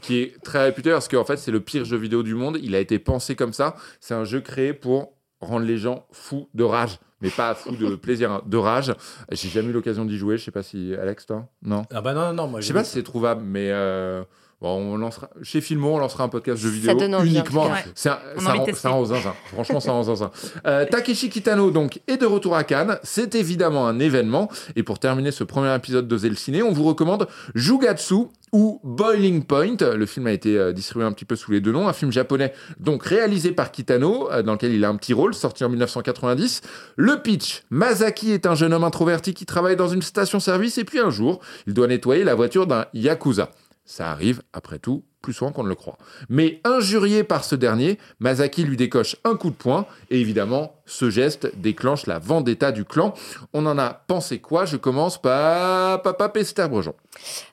qui 0.02 0.20
est 0.22 0.42
très 0.44 0.64
réputé 0.64 0.92
parce 0.92 1.08
qu'en 1.08 1.26
fait 1.26 1.38
c'est 1.38 1.52
le 1.52 1.60
pire 1.60 1.86
jeu 1.86 1.98
vidéo 1.98 2.24
du 2.24 2.36
monde. 2.36 2.58
Il 2.62 2.76
a 2.76 2.80
été 2.80 3.00
pensé 3.00 3.36
comme 3.36 3.54
ça. 3.54 3.76
C'est 4.00 4.14
un 4.14 4.24
jeu 4.26 4.42
créé 4.42 4.74
pour 4.74 5.12
rendre 5.42 5.66
les 5.66 5.78
gens 5.78 6.06
fous 6.12 6.50
de 6.54 6.64
rage, 6.64 7.00
mais 7.22 7.30
pas 7.30 7.54
fous 7.56 7.76
de 7.76 7.96
plaisir, 7.96 8.32
hein, 8.32 8.42
de 8.46 8.58
rage. 8.58 8.94
J'ai 9.32 9.50
jamais 9.50 9.70
eu 9.70 9.74
l'occasion 9.74 10.06
d'y 10.06 10.18
jouer. 10.18 10.38
Je 10.38 10.44
sais 10.46 10.52
pas 10.52 10.64
si 10.64 10.94
Alex 10.96 11.26
toi, 11.26 11.48
non? 11.62 11.84
Ah 11.92 12.02
bah 12.02 12.14
non, 12.14 12.28
non, 12.28 12.34
non. 12.34 12.48
Moi, 12.48 12.62
Je 12.62 12.68
sais 12.68 12.74
pas 12.74 12.84
si 12.84 12.92
c'est 12.94 13.04
trouvable, 13.04 13.44
mais 13.44 13.70
euh, 13.72 14.24
bon, 14.66 14.94
on 14.94 14.98
lancera 14.98 15.30
chez 15.44 15.62
Filmo, 15.62 15.94
on 15.94 16.00
lancera 16.00 16.24
un 16.24 16.28
podcast 16.28 16.60
jeux 16.60 16.70
Ça 16.70 16.94
vidéo 16.94 17.24
uniquement. 17.24 17.70
ça, 17.94 18.22
de 18.36 18.44
rend, 18.44 18.66
ça 18.74 18.90
rend 18.90 19.00
aux 19.00 19.06
zinzin. 19.06 19.34
Franchement, 19.54 19.80
ça 19.80 19.92
rend 19.92 20.02
aux 20.02 20.04
zinzin. 20.04 20.32
Euh, 20.66 20.86
Takeshi 20.86 21.30
Kitano 21.30 21.70
donc 21.70 22.02
est 22.08 22.18
de 22.18 22.26
retour 22.26 22.56
à 22.56 22.64
Cannes. 22.64 22.98
C'est 23.04 23.36
évidemment 23.36 23.88
un 23.88 24.00
événement. 24.00 24.50
Et 24.76 24.82
pour 24.82 24.98
terminer 24.98 25.32
ce 25.32 25.44
premier 25.44 25.74
épisode 25.76 26.08
de 26.08 26.28
le 26.28 26.36
ciné, 26.36 26.64
on 26.64 26.72
vous 26.72 26.84
recommande 26.84 27.28
Jugatsu 27.54 28.16
ou 28.52 28.80
Boiling 28.84 29.44
Point. 29.44 29.78
Le 29.82 30.06
film 30.06 30.28
a 30.28 30.32
été 30.32 30.58
euh, 30.58 30.72
distribué 30.72 31.06
un 31.06 31.12
petit 31.12 31.26
peu 31.26 31.36
sous 31.36 31.52
les 31.52 31.62
deux 31.62 31.72
noms. 31.72 31.88
Un 31.88 31.94
film 31.94 32.12
japonais 32.12 32.54
donc 32.80 33.04
réalisé 33.04 33.52
par 33.52 33.72
Kitano, 33.72 34.32
euh, 34.32 34.42
dans 34.42 34.54
lequel 34.54 34.74
il 34.74 34.84
a 34.84 34.90
un 34.90 34.96
petit 34.96 35.14
rôle, 35.14 35.36
sorti 35.36 35.64
en 35.64 35.70
1990. 35.70 36.62
Le 36.96 37.22
pitch 37.22 37.64
Masaki 37.70 38.32
est 38.32 38.46
un 38.48 38.56
jeune 38.56 38.74
homme 38.74 38.84
introverti 38.84 39.34
qui 39.34 39.46
travaille 39.46 39.76
dans 39.76 39.90
une 39.90 40.02
station-service 40.02 40.78
et 40.80 40.86
puis 40.86 41.00
un 41.00 41.12
jour, 41.12 41.42
il 41.68 41.74
doit 41.74 41.88
nettoyer 41.88 42.24
la 42.24 42.34
voiture 42.34 42.66
d'un 42.66 42.86
yakuza. 42.94 43.52
Ça 43.88 44.10
arrive, 44.12 44.42
après 44.52 44.80
tout, 44.80 45.04
plus 45.22 45.34
souvent 45.34 45.52
qu'on 45.52 45.64
ne 45.64 45.70
le 45.70 45.76
croit. 45.76 45.98
Mais 46.28 46.60
injurié 46.64 47.24
par 47.24 47.44
ce 47.44 47.56
dernier, 47.56 48.00
Masaki 48.20 48.64
lui 48.64 48.78
décoche 48.78 49.16
un 49.24 49.36
coup 49.36 49.52
de 49.52 49.56
poing 49.56 49.86
et 50.10 50.20
évidemment, 50.20 50.76
ce 50.88 51.12
geste 51.12 51.52
déclenche 51.58 52.08
la 52.08 52.18
vendetta 52.18 52.72
du 52.72 52.84
clan. 52.84 53.14
On 53.54 53.66
en 53.68 53.78
a 53.78 53.92
pensé 54.08 54.40
quoi? 54.40 54.66
Je 54.66 54.78
commence 54.78 55.22
par 55.22 56.02
Papa 56.02 56.30
Pester 56.30 56.68
Brejon. 56.68 56.96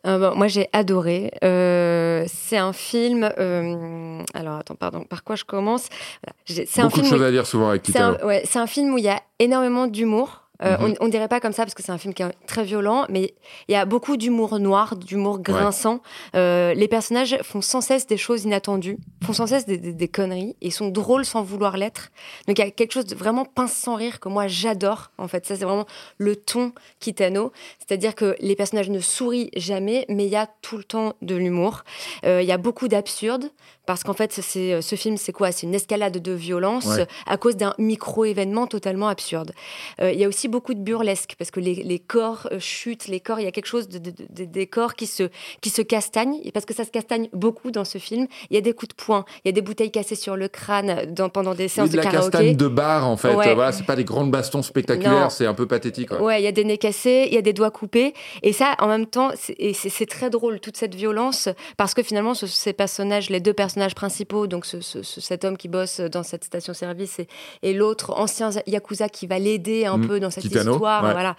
Euh, 0.06 0.18
bon, 0.18 0.34
moi, 0.36 0.48
j'ai 0.48 0.68
adoré. 0.72 1.32
Euh, 1.44 2.24
c'est 2.28 2.56
un 2.58 2.72
film. 2.72 3.30
euh, 3.38 4.22
alors, 4.32 4.58
attends, 4.58 4.74
pardon. 4.74 5.04
Par 5.04 5.24
quoi 5.24 5.36
je 5.36 5.44
commence? 5.44 5.88
Voilà. 6.24 6.64
C'est 6.66 6.80
un 6.80 6.84
Beaucoup 6.84 7.00
de 7.00 7.04
film. 7.04 7.14
où- 7.14 7.18
choses 7.18 7.26
à 7.26 7.30
dire 7.30 7.46
souvent 7.46 7.68
avec 7.68 7.82
C'est 7.86 7.98
un, 7.98 8.16
ouais, 8.24 8.44
un 8.54 8.66
film 8.66 8.94
où 8.94 8.98
il 8.98 9.04
y 9.04 9.08
a 9.10 9.20
énormément 9.38 9.86
d'humour. 9.86 10.41
Euh, 10.62 10.76
Mhm. 10.78 10.94
on, 11.00 11.06
on 11.06 11.08
dirait 11.08 11.28
pas 11.28 11.40
comme 11.40 11.52
ça 11.52 11.64
parce 11.64 11.74
que 11.74 11.82
c'est 11.82 11.92
un 11.92 11.98
film 11.98 12.14
qui 12.14 12.22
est 12.22 12.30
très 12.46 12.64
violent, 12.64 13.06
mais 13.08 13.34
il 13.68 13.72
y 13.72 13.74
a 13.74 13.84
beaucoup 13.84 14.16
d'humour 14.16 14.58
noir, 14.58 14.96
d'humour 14.96 15.40
grinçant. 15.40 16.00
Euh, 16.34 16.72
les 16.74 16.88
personnages 16.88 17.36
font 17.42 17.60
sans 17.60 17.80
cesse 17.80 18.06
des 18.06 18.16
choses 18.16 18.44
inattendues, 18.44 18.98
font 19.24 19.32
sans 19.32 19.46
cesse 19.46 19.66
des, 19.66 19.78
des- 19.78 19.92
des 19.92 20.08
conneries 20.08 20.56
et 20.60 20.70
sont 20.70 20.88
drôles 20.88 21.24
sans 21.24 21.42
vouloir 21.42 21.76
l'être. 21.76 22.10
Donc 22.46 22.58
il 22.58 22.64
y 22.64 22.68
a 22.68 22.70
quelque 22.70 22.92
chose 22.92 23.06
de 23.06 23.14
vraiment 23.14 23.44
pince 23.44 23.72
sans 23.72 23.94
rire 23.96 24.20
que 24.20 24.28
moi 24.28 24.46
j'adore. 24.46 25.10
En 25.18 25.28
fait, 25.28 25.46
ça 25.46 25.56
c'est 25.56 25.64
vraiment 25.64 25.86
le 26.18 26.36
ton 26.36 26.72
Kitano, 27.00 27.52
c'est-à-dire 27.78 28.14
que 28.14 28.36
les 28.40 28.56
personnages 28.56 28.90
ne 28.90 29.00
sourient 29.00 29.50
jamais, 29.56 30.04
mais 30.08 30.24
il 30.26 30.30
y 30.30 30.36
a 30.36 30.48
tout 30.62 30.76
le 30.76 30.84
temps 30.84 31.14
de 31.22 31.34
l'humour. 31.34 31.82
Euh, 32.24 32.40
Il 32.42 32.48
y 32.48 32.52
a 32.52 32.58
beaucoup 32.58 32.88
d'absurde 32.88 33.50
parce 33.86 34.04
qu'en 34.04 34.12
fait, 34.12 34.32
c'est 34.32 34.80
ce 34.80 34.96
film, 34.96 35.16
c'est 35.16 35.32
quoi? 35.32 35.50
C'est 35.52 35.66
une 35.66 35.74
escalade 35.74 36.18
de 36.18 36.32
violence 36.32 36.86
Ouais. 36.86 37.06
à 37.26 37.36
cause 37.36 37.56
d'un 37.56 37.74
micro-événement 37.78 38.66
totalement 38.66 39.08
absurde. 39.08 39.52
Euh, 40.00 40.12
Il 40.12 40.18
y 40.20 40.24
a 40.24 40.28
aussi 40.28 40.48
beaucoup 40.48 40.74
de 40.74 40.80
burlesque 40.80 41.34
parce 41.38 41.50
que 41.50 41.60
les, 41.60 41.74
les 41.74 41.98
corps 41.98 42.48
euh, 42.52 42.58
chutent, 42.60 43.08
les 43.08 43.20
corps, 43.20 43.40
il 43.40 43.44
y 43.44 43.48
a 43.48 43.50
quelque 43.52 43.66
chose 43.66 43.88
de, 43.88 43.98
de- 43.98 44.12
de- 44.30 44.44
des 44.44 44.66
corps 44.66 44.94
qui 44.94 45.06
se, 45.06 45.24
qui 45.60 45.70
se 45.70 45.82
castagnent 45.82 46.38
parce 46.52 46.64
que 46.66 46.74
ça 46.74 46.84
se 46.84 46.90
castagne 46.90 47.28
beaucoup 47.32 47.70
dans 47.70 47.84
ce 47.84 47.98
film. 47.98 48.26
Il 48.50 48.54
y 48.54 48.58
a 48.58 48.60
des 48.60 48.72
coups 48.72 48.94
de 48.96 49.02
poing, 49.02 49.24
il 49.44 49.48
y 49.48 49.50
a 49.50 49.52
des 49.52 49.62
bouteilles 49.62 49.90
cassées 49.90 50.14
sur 50.16 50.36
le 50.36 50.48
crâne 50.48 51.12
dans, 51.12 51.28
pendant 51.28 51.54
des 51.54 51.64
Oui, 51.64 51.68
séances 51.68 51.90
de 51.90 51.96
la 51.96 52.02
de 52.04 52.08
karaoké. 52.10 52.30
castagne 52.30 52.56
de 52.56 52.68
bar 52.68 53.06
en 53.08 53.16
fait. 53.16 53.34
Ouais. 53.34 53.48
Euh, 53.48 53.54
Voilà, 53.54 53.72
c'est 53.72 53.84
pas 53.86 53.96
des 53.96 54.04
grandes 54.04 54.30
bastons 54.30 54.62
spectaculaires, 54.62 55.30
c'est 55.32 55.46
un 55.46 55.54
peu 55.54 55.66
pathétique. 55.66 56.10
ouais. 56.12 56.18
Ouais, 56.18 56.40
il 56.40 56.44
y 56.44 56.48
a 56.48 56.52
des 56.52 56.64
nez 56.64 56.78
cassés, 56.78 57.24
il 57.28 57.34
y 57.34 57.38
a 57.38 57.42
des 57.42 57.52
doigts 57.52 57.70
coupés. 57.70 58.14
Et 58.42 58.52
ça, 58.52 58.74
en 58.80 58.86
même 58.88 59.06
temps, 59.06 59.30
c'est 59.38 60.06
très 60.06 60.30
drôle, 60.30 60.60
toute 60.60 60.76
cette 60.76 60.94
violence, 60.94 61.48
parce 61.76 61.94
que 61.94 62.02
finalement, 62.02 62.34
ce- 62.34 62.46
ces 62.46 62.72
personnages, 62.72 63.28
les 63.30 63.40
deux 63.40 63.52
personnages 63.52 63.71
principaux, 63.94 64.46
donc 64.46 64.66
ce- 64.66 64.80
ce- 64.80 65.02
ce- 65.02 65.20
cet 65.20 65.44
homme 65.44 65.56
qui 65.56 65.68
bosse 65.68 66.00
dans 66.00 66.22
cette 66.22 66.44
station-service 66.44 67.18
et, 67.20 67.28
et 67.62 67.72
l'autre 67.74 68.12
ancien 68.18 68.50
Yakuza 68.66 69.08
qui 69.08 69.26
va 69.26 69.38
l'aider 69.38 69.84
un 69.86 69.98
Mm, 69.98 70.06
peu 70.08 70.20
dans 70.20 70.30
cette 70.30 70.44
Kitano, 70.44 70.72
histoire, 70.72 71.04
ouais. 71.04 71.12
voilà. 71.12 71.36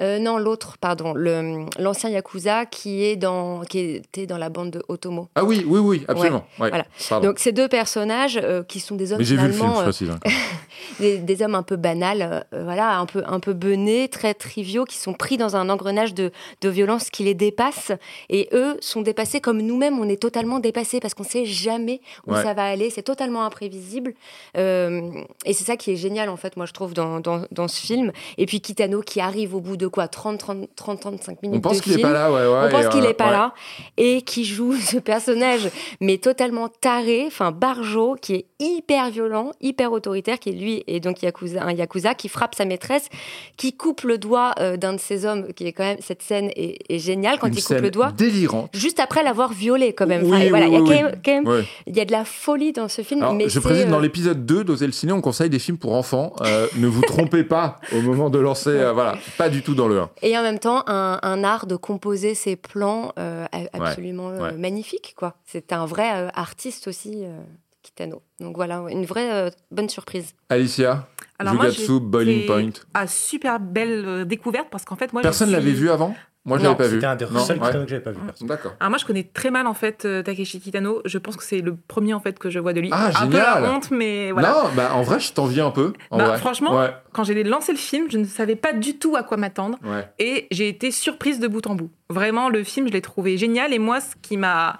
Euh, 0.00 0.18
non, 0.18 0.38
l'autre, 0.38 0.76
pardon, 0.78 1.14
l'ancien 1.14 2.10
Yakuza 2.10 2.66
qui, 2.66 3.04
est 3.04 3.16
dans, 3.16 3.60
qui 3.62 3.78
était 3.96 4.26
dans 4.26 4.38
la 4.38 4.48
bande 4.48 4.70
de 4.70 4.82
Otomo. 4.88 5.28
Ah 5.34 5.44
oui, 5.44 5.64
oui, 5.66 5.78
oui, 5.78 6.04
absolument. 6.08 6.44
Ouais, 6.58 6.68
voilà. 6.70 6.84
pardon. 7.08 7.28
Donc 7.28 7.38
ces 7.38 7.52
deux 7.52 7.68
personnages 7.68 8.40
euh, 8.42 8.62
qui 8.62 8.80
sont 8.80 8.96
des 8.96 9.12
hommes 9.12 9.18
Mais 9.18 9.24
j'ai 9.24 9.36
vu 9.36 9.46
le 9.46 9.52
film, 9.52 9.62
finalement 9.68 9.76
je 9.76 9.80
euh, 9.80 9.84
précise. 9.84 10.10
hein. 10.10 10.18
des, 11.00 11.18
des 11.18 11.42
hommes 11.42 11.54
un 11.54 11.62
peu 11.62 11.76
banals, 11.76 12.44
euh, 12.54 12.62
voilà, 12.64 12.98
un 12.98 13.06
peu, 13.06 13.22
un 13.26 13.40
peu 13.40 13.52
benés, 13.52 14.08
très 14.08 14.32
triviaux, 14.34 14.84
qui 14.84 14.96
sont 14.96 15.12
pris 15.12 15.36
dans 15.36 15.56
un 15.56 15.68
engrenage 15.68 16.14
de, 16.14 16.30
de 16.62 16.68
violence 16.68 17.10
qui 17.10 17.24
les 17.24 17.34
dépasse. 17.34 17.92
Et 18.30 18.48
eux 18.52 18.78
sont 18.80 19.02
dépassés 19.02 19.40
comme 19.40 19.60
nous-mêmes, 19.60 19.98
on 19.98 20.08
est 20.08 20.20
totalement 20.20 20.60
dépassés 20.60 21.00
parce 21.00 21.14
qu'on 21.14 21.24
sait 21.24 21.44
jamais 21.44 22.00
où 22.26 22.32
Ouais. 22.32 22.42
ça 22.42 22.54
va 22.54 22.64
aller. 22.64 22.90
C'est 22.90 23.02
totalement 23.02 23.42
imprévisible. 23.44 24.14
Et 24.54 25.52
c'est 25.52 25.64
ça 25.64 25.76
qui 25.76 25.90
est 25.90 25.96
génial, 25.96 26.28
en 26.28 26.36
fait, 26.36 26.56
moi, 26.56 26.66
je 26.66 26.72
trouve, 26.72 26.94
dans, 26.94 27.20
dans, 27.20 27.42
dans 27.50 27.68
ce 27.68 27.80
film. 27.80 28.12
Et 28.38 28.46
puis 28.46 28.60
Kitano 28.60 29.00
qui 29.02 29.20
arrive 29.20 29.54
au 29.54 29.60
bout 29.60 29.76
de 29.76 29.86
quoi 29.90 30.08
30, 30.08 30.38
30, 30.38 30.68
30 30.76 31.00
35 31.00 31.42
minutes 31.42 31.58
On 31.58 31.60
pense 31.60 31.80
qu'il 31.80 31.92
est 31.92 31.96
film. 31.96 32.08
pas 32.08 32.14
là, 32.14 32.32
ouais, 32.32 32.38
ouais. 32.46 32.66
On 32.66 32.70
pense 32.70 32.88
qu'il 32.88 33.02
euh, 33.04 33.08
n'est 33.08 33.14
pas 33.14 33.26
ouais. 33.26 33.30
là 33.32 33.54
et 33.96 34.22
qui 34.22 34.44
joue 34.44 34.74
ce 34.74 34.96
personnage, 34.98 35.68
mais 36.00 36.18
totalement 36.18 36.68
taré, 36.68 37.24
enfin 37.26 37.50
barjo, 37.52 38.16
qui 38.20 38.34
est 38.34 38.46
hyper 38.58 39.10
violent, 39.10 39.52
hyper 39.60 39.92
autoritaire, 39.92 40.38
qui 40.38 40.50
est 40.50 40.52
lui 40.52 40.84
et 40.86 41.00
donc 41.00 41.22
yakuza, 41.22 41.62
un 41.64 41.72
yakuza 41.72 42.14
qui 42.14 42.28
frappe 42.28 42.54
sa 42.54 42.64
maîtresse, 42.64 43.08
qui 43.56 43.72
coupe 43.72 44.02
le 44.02 44.18
doigt 44.18 44.52
euh, 44.60 44.76
d'un 44.76 44.92
de 44.94 45.00
ses 45.00 45.26
hommes, 45.26 45.52
qui 45.54 45.66
est 45.66 45.72
quand 45.72 45.84
même 45.84 45.98
cette 46.00 46.22
scène 46.22 46.50
est, 46.56 46.78
est 46.88 46.98
géniale 46.98 47.38
quand 47.38 47.46
Une 47.48 47.54
il 47.54 47.56
coupe 47.56 47.66
scène 47.68 47.82
le 47.82 47.90
doigt. 47.90 48.12
délirante. 48.12 48.70
Juste 48.74 49.00
après 49.00 49.22
l'avoir 49.22 49.52
violé, 49.52 49.92
quand 49.92 50.06
même. 50.06 50.24
Enfin, 50.26 50.36
Oui, 50.36 50.42
et 50.46 50.48
voilà, 50.50 50.66
oui, 50.68 50.72
il 50.72 50.74
y 50.74 50.76
a 50.76 50.80
quand 50.80 51.02
même, 51.04 51.20
quand 51.24 51.32
même- 51.32 51.48
Ouais. 51.48 51.64
il 51.86 51.96
y 51.96 52.00
a 52.00 52.04
de 52.04 52.12
la 52.12 52.24
folie 52.24 52.72
dans 52.72 52.88
ce 52.88 53.02
film. 53.02 53.22
Alors, 53.22 53.34
mais 53.34 53.48
je 53.48 53.58
précise, 53.58 53.84
euh, 53.86 53.90
dans 53.90 53.98
l'épisode 53.98 54.44
2 54.46 54.62
d'Oser 54.64 54.86
le 54.86 54.92
ciné, 54.92 55.12
on 55.12 55.20
conseille 55.20 55.50
des 55.50 55.58
films 55.58 55.78
pour 55.78 55.94
enfants. 55.94 56.34
Euh, 56.42 56.66
ne 56.76 56.86
vous 56.86 57.00
trompez 57.02 57.44
pas 57.44 57.78
au 57.96 58.00
moment 58.02 58.30
de 58.30 58.38
lancer. 58.38 58.70
euh, 58.74 58.92
voilà, 58.92 59.16
pas 59.38 59.48
du 59.48 59.62
tout 59.62 59.74
dans 59.80 59.88
le 59.88 60.00
1. 60.00 60.10
Et 60.22 60.36
en 60.38 60.42
même 60.42 60.58
temps, 60.58 60.82
un, 60.86 61.18
un 61.22 61.44
art 61.44 61.66
de 61.66 61.76
composer 61.76 62.34
ses 62.34 62.56
plans 62.56 63.12
euh, 63.18 63.46
absolument 63.72 64.28
euh, 64.30 64.38
ouais. 64.50 64.52
magnifique. 64.52 65.14
quoi. 65.16 65.34
C'est 65.44 65.72
un 65.72 65.86
vrai 65.86 66.10
euh, 66.14 66.28
artiste 66.34 66.86
aussi, 66.88 67.24
euh, 67.24 67.40
Kitano. 67.82 68.22
Donc 68.40 68.56
voilà, 68.56 68.84
une 68.90 69.04
vraie 69.06 69.32
euh, 69.32 69.50
bonne 69.70 69.88
surprise. 69.88 70.34
Alicia, 70.48 71.08
Alors 71.38 71.54
Jugatsu, 71.54 71.98
Boiling 72.00 72.46
Point. 72.46 72.70
à 72.94 73.06
super 73.06 73.58
belle 73.58 74.26
découverte 74.26 74.68
parce 74.70 74.84
qu'en 74.84 74.96
fait, 74.96 75.12
moi, 75.12 75.22
Personne 75.22 75.48
suis- 75.48 75.56
l'avait 75.56 75.72
vu 75.72 75.90
avant? 75.90 76.14
Moi, 76.50 76.58
je 76.58 76.64
l'avais 76.64 76.76
pas 76.76 76.86
vu. 76.86 76.94
C'était 76.96 77.06
un 77.06 77.16
des 77.16 77.24
Non, 77.24 77.40
seuls 77.40 77.58
ouais. 77.58 77.66
Kitano 77.66 77.84
que 77.84 77.90
j'avais 77.90 78.02
pas 78.02 78.10
vu. 78.12 78.18
D'accord. 78.42 78.72
Alors 78.78 78.90
moi, 78.90 78.98
je 78.98 79.04
connais 79.06 79.24
très 79.24 79.50
mal 79.50 79.66
en 79.66 79.74
fait 79.74 80.04
euh, 80.04 80.22
Takeshi 80.22 80.60
Kitano. 80.60 81.00
Je 81.06 81.16
pense 81.18 81.36
que 81.36 81.42
c'est 81.44 81.60
le 81.60 81.74
premier 81.76 82.12
en 82.14 82.20
fait 82.20 82.38
que 82.38 82.50
je 82.50 82.58
vois 82.58 82.72
de 82.74 82.80
lui. 82.80 82.90
Ah, 82.92 83.06
un 83.08 83.26
peu 83.26 83.32
génial. 83.32 83.62
la 83.62 83.72
honte, 83.72 83.90
mais 83.90 84.30
voilà. 84.32 84.50
Non, 84.50 84.68
bah 84.76 84.90
en 84.94 85.02
vrai, 85.02 85.18
je 85.20 85.32
t'envie 85.32 85.60
un 85.60 85.70
peu. 85.70 85.92
en 86.10 86.18
Bah, 86.18 86.24
vrai. 86.26 86.38
franchement, 86.38 86.76
Ouais, 86.78 86.90
Quand 87.12 87.24
j'ai 87.24 87.42
lancé 87.44 87.72
le 87.72 87.78
film, 87.78 88.06
je 88.10 88.18
ne 88.18 88.24
savais 88.24 88.56
pas 88.56 88.72
du 88.72 88.98
tout 88.98 89.16
à 89.16 89.22
quoi 89.22 89.36
m'attendre 89.36 89.78
ouais. 89.84 90.06
et 90.18 90.46
j'ai 90.50 90.68
été 90.68 90.90
surprise 90.90 91.40
de 91.40 91.48
bout 91.48 91.66
en 91.66 91.74
bout. 91.74 91.90
Vraiment, 92.10 92.48
le 92.48 92.62
film, 92.64 92.86
je 92.88 92.92
l'ai 92.92 93.00
trouvé 93.02 93.36
génial 93.38 93.72
et 93.72 93.78
moi, 93.78 94.00
ce 94.00 94.14
qui 94.20 94.36
m'a 94.36 94.78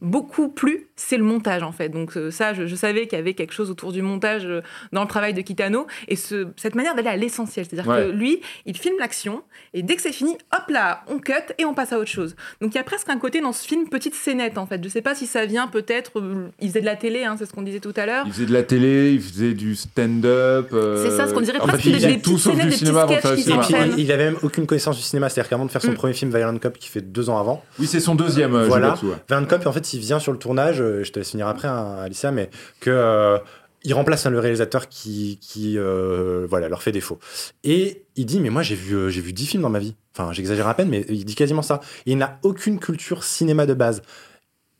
beaucoup 0.00 0.48
plu, 0.48 0.88
c'est 1.08 1.16
le 1.16 1.24
montage 1.24 1.62
en 1.62 1.72
fait. 1.72 1.88
Donc 1.88 2.16
euh, 2.16 2.30
ça, 2.30 2.54
je, 2.54 2.66
je 2.66 2.74
savais 2.76 3.06
qu'il 3.06 3.18
y 3.18 3.20
avait 3.20 3.34
quelque 3.34 3.52
chose 3.52 3.70
autour 3.70 3.92
du 3.92 4.02
montage 4.02 4.44
euh, 4.46 4.60
dans 4.92 5.02
le 5.02 5.08
travail 5.08 5.34
de 5.34 5.40
Kitano 5.40 5.86
et 6.08 6.16
ce- 6.16 6.46
cette 6.56 6.74
manière 6.74 6.94
d'aller 6.94 7.08
à 7.08 7.16
l'essentiel. 7.16 7.66
C'est-à-dire 7.68 7.90
Ouais. 7.90 8.04
que 8.06 8.10
lui, 8.10 8.40
il 8.66 8.76
filme 8.76 8.96
l'action 8.98 9.42
et 9.74 9.82
dès 9.82 9.96
que 9.96 10.02
c'est 10.02 10.12
fini, 10.12 10.36
hop 10.54 10.68
là, 10.68 11.02
on 11.08 11.18
cut 11.18 11.32
et 11.58 11.64
on 11.64 11.74
passe 11.74 11.92
à 11.92 11.98
autre 11.98 12.10
chose. 12.10 12.36
Donc 12.60 12.72
il 12.74 12.76
y 12.76 12.80
a 12.80 12.84
presque 12.84 13.08
un 13.08 13.18
côté 13.18 13.40
dans 13.40 13.52
ce 13.52 13.66
film 13.66 13.88
petite 13.88 14.14
scénette 14.14 14.58
en 14.58 14.66
fait. 14.66 14.82
Je 14.82 14.88
sais 14.88 15.02
pas 15.02 15.14
si 15.14 15.26
ça 15.26 15.44
vient 15.46 15.66
peut-être, 15.66 16.18
euh, 16.20 16.48
il 16.60 16.68
faisait 16.68 16.80
de 16.80 16.86
la 16.86 16.96
télé, 16.96 17.24
hein, 17.24 17.34
c'est 17.38 17.46
ce 17.46 17.52
qu'on 17.52 17.62
disait 17.62 17.80
tout 17.80 17.92
à 17.96 18.06
l'heure. 18.06 18.24
Il 18.26 18.32
faisait 18.32 18.46
de 18.46 18.52
la 18.52 18.62
télé, 18.62 19.12
il 19.12 19.20
faisait 19.20 19.54
du 19.54 19.74
stand-up. 19.74 20.68
euh, 20.72 21.02
C'est 21.04 21.16
ça, 21.16 21.26
ce 21.28 21.34
qu'on 21.34 21.40
dirait 21.40 21.58
en 21.60 21.66
presque 21.66 21.82
fait, 21.82 21.88
il 21.88 21.92
des- 21.92 21.98
faisait 21.98 22.12
des 22.16 22.20
tout 22.22 22.38
sauf 22.38 22.56
du 22.58 22.66
des 22.66 22.70
cinéma 22.72 23.02
avant 23.02 23.16
faire 23.16 23.32
Et 23.32 23.36
puis, 23.36 24.02
il, 24.02 24.12
avait 24.12 24.24
même 24.26 24.38
aucune 24.42 24.66
connaissance 24.66 24.96
du 24.96 25.02
cinéma, 25.02 25.28
c'est-à-dire 25.28 25.48
qu'avant 25.50 25.64
de 25.66 25.70
faire 25.70 25.82
son 25.82 25.92
Mm. 25.92 25.94
premier 25.94 26.12
film 26.12 26.30
Violent 26.34 26.58
Cop, 26.58 26.78
qui 26.78 26.88
fait 26.88 27.00
deux 27.00 27.30
ans 27.30 27.38
avant, 27.38 27.62
Oui, 27.78 27.86
c'est 27.86 28.00
son 28.00 28.14
deuxième 28.14 28.54
euh, 28.54 28.66
Voilà. 28.66 28.94
Ouais. 29.02 29.14
Violent 29.28 29.46
Cop, 29.46 29.66
en 29.66 29.72
fait, 29.72 29.92
il 29.94 30.00
vient 30.00 30.18
sur 30.18 30.32
le 30.32 30.38
tournage, 30.38 30.80
je 31.02 31.12
te 31.12 31.18
laisse 31.18 31.30
finir 31.30 31.48
après, 31.48 31.68
hein, 31.68 31.96
Alicia, 32.00 32.30
mais 32.30 32.50
que 32.80 32.90
euh, 32.90 33.38
il 33.84 33.94
remplace 33.94 34.26
hein, 34.26 34.30
le 34.30 34.38
réalisateur 34.38 34.88
qui, 34.88 35.38
euh, 35.76 36.46
voilà, 36.48 36.68
leur 36.68 36.82
fait 36.82 36.92
défaut. 36.92 37.18
Et 37.64 38.04
il 38.16 38.26
dit, 38.26 38.40
mais 38.40 38.50
moi, 38.50 38.62
j'ai 38.62 38.74
vu, 38.74 38.94
euh, 38.94 39.08
j'ai 39.08 39.20
vu 39.20 39.32
10 39.32 39.46
films 39.46 39.62
dans 39.62 39.70
ma 39.70 39.78
vie. 39.78 39.94
Enfin, 40.16 40.32
j'exagère 40.32 40.68
à 40.68 40.74
peine, 40.74 40.88
mais 40.88 41.04
il 41.08 41.24
dit 41.24 41.34
quasiment 41.34 41.62
ça. 41.62 41.80
Il 42.06 42.18
n'a 42.18 42.38
aucune 42.42 42.78
culture 42.78 43.24
cinéma 43.24 43.66
de 43.66 43.74
base. 43.74 44.02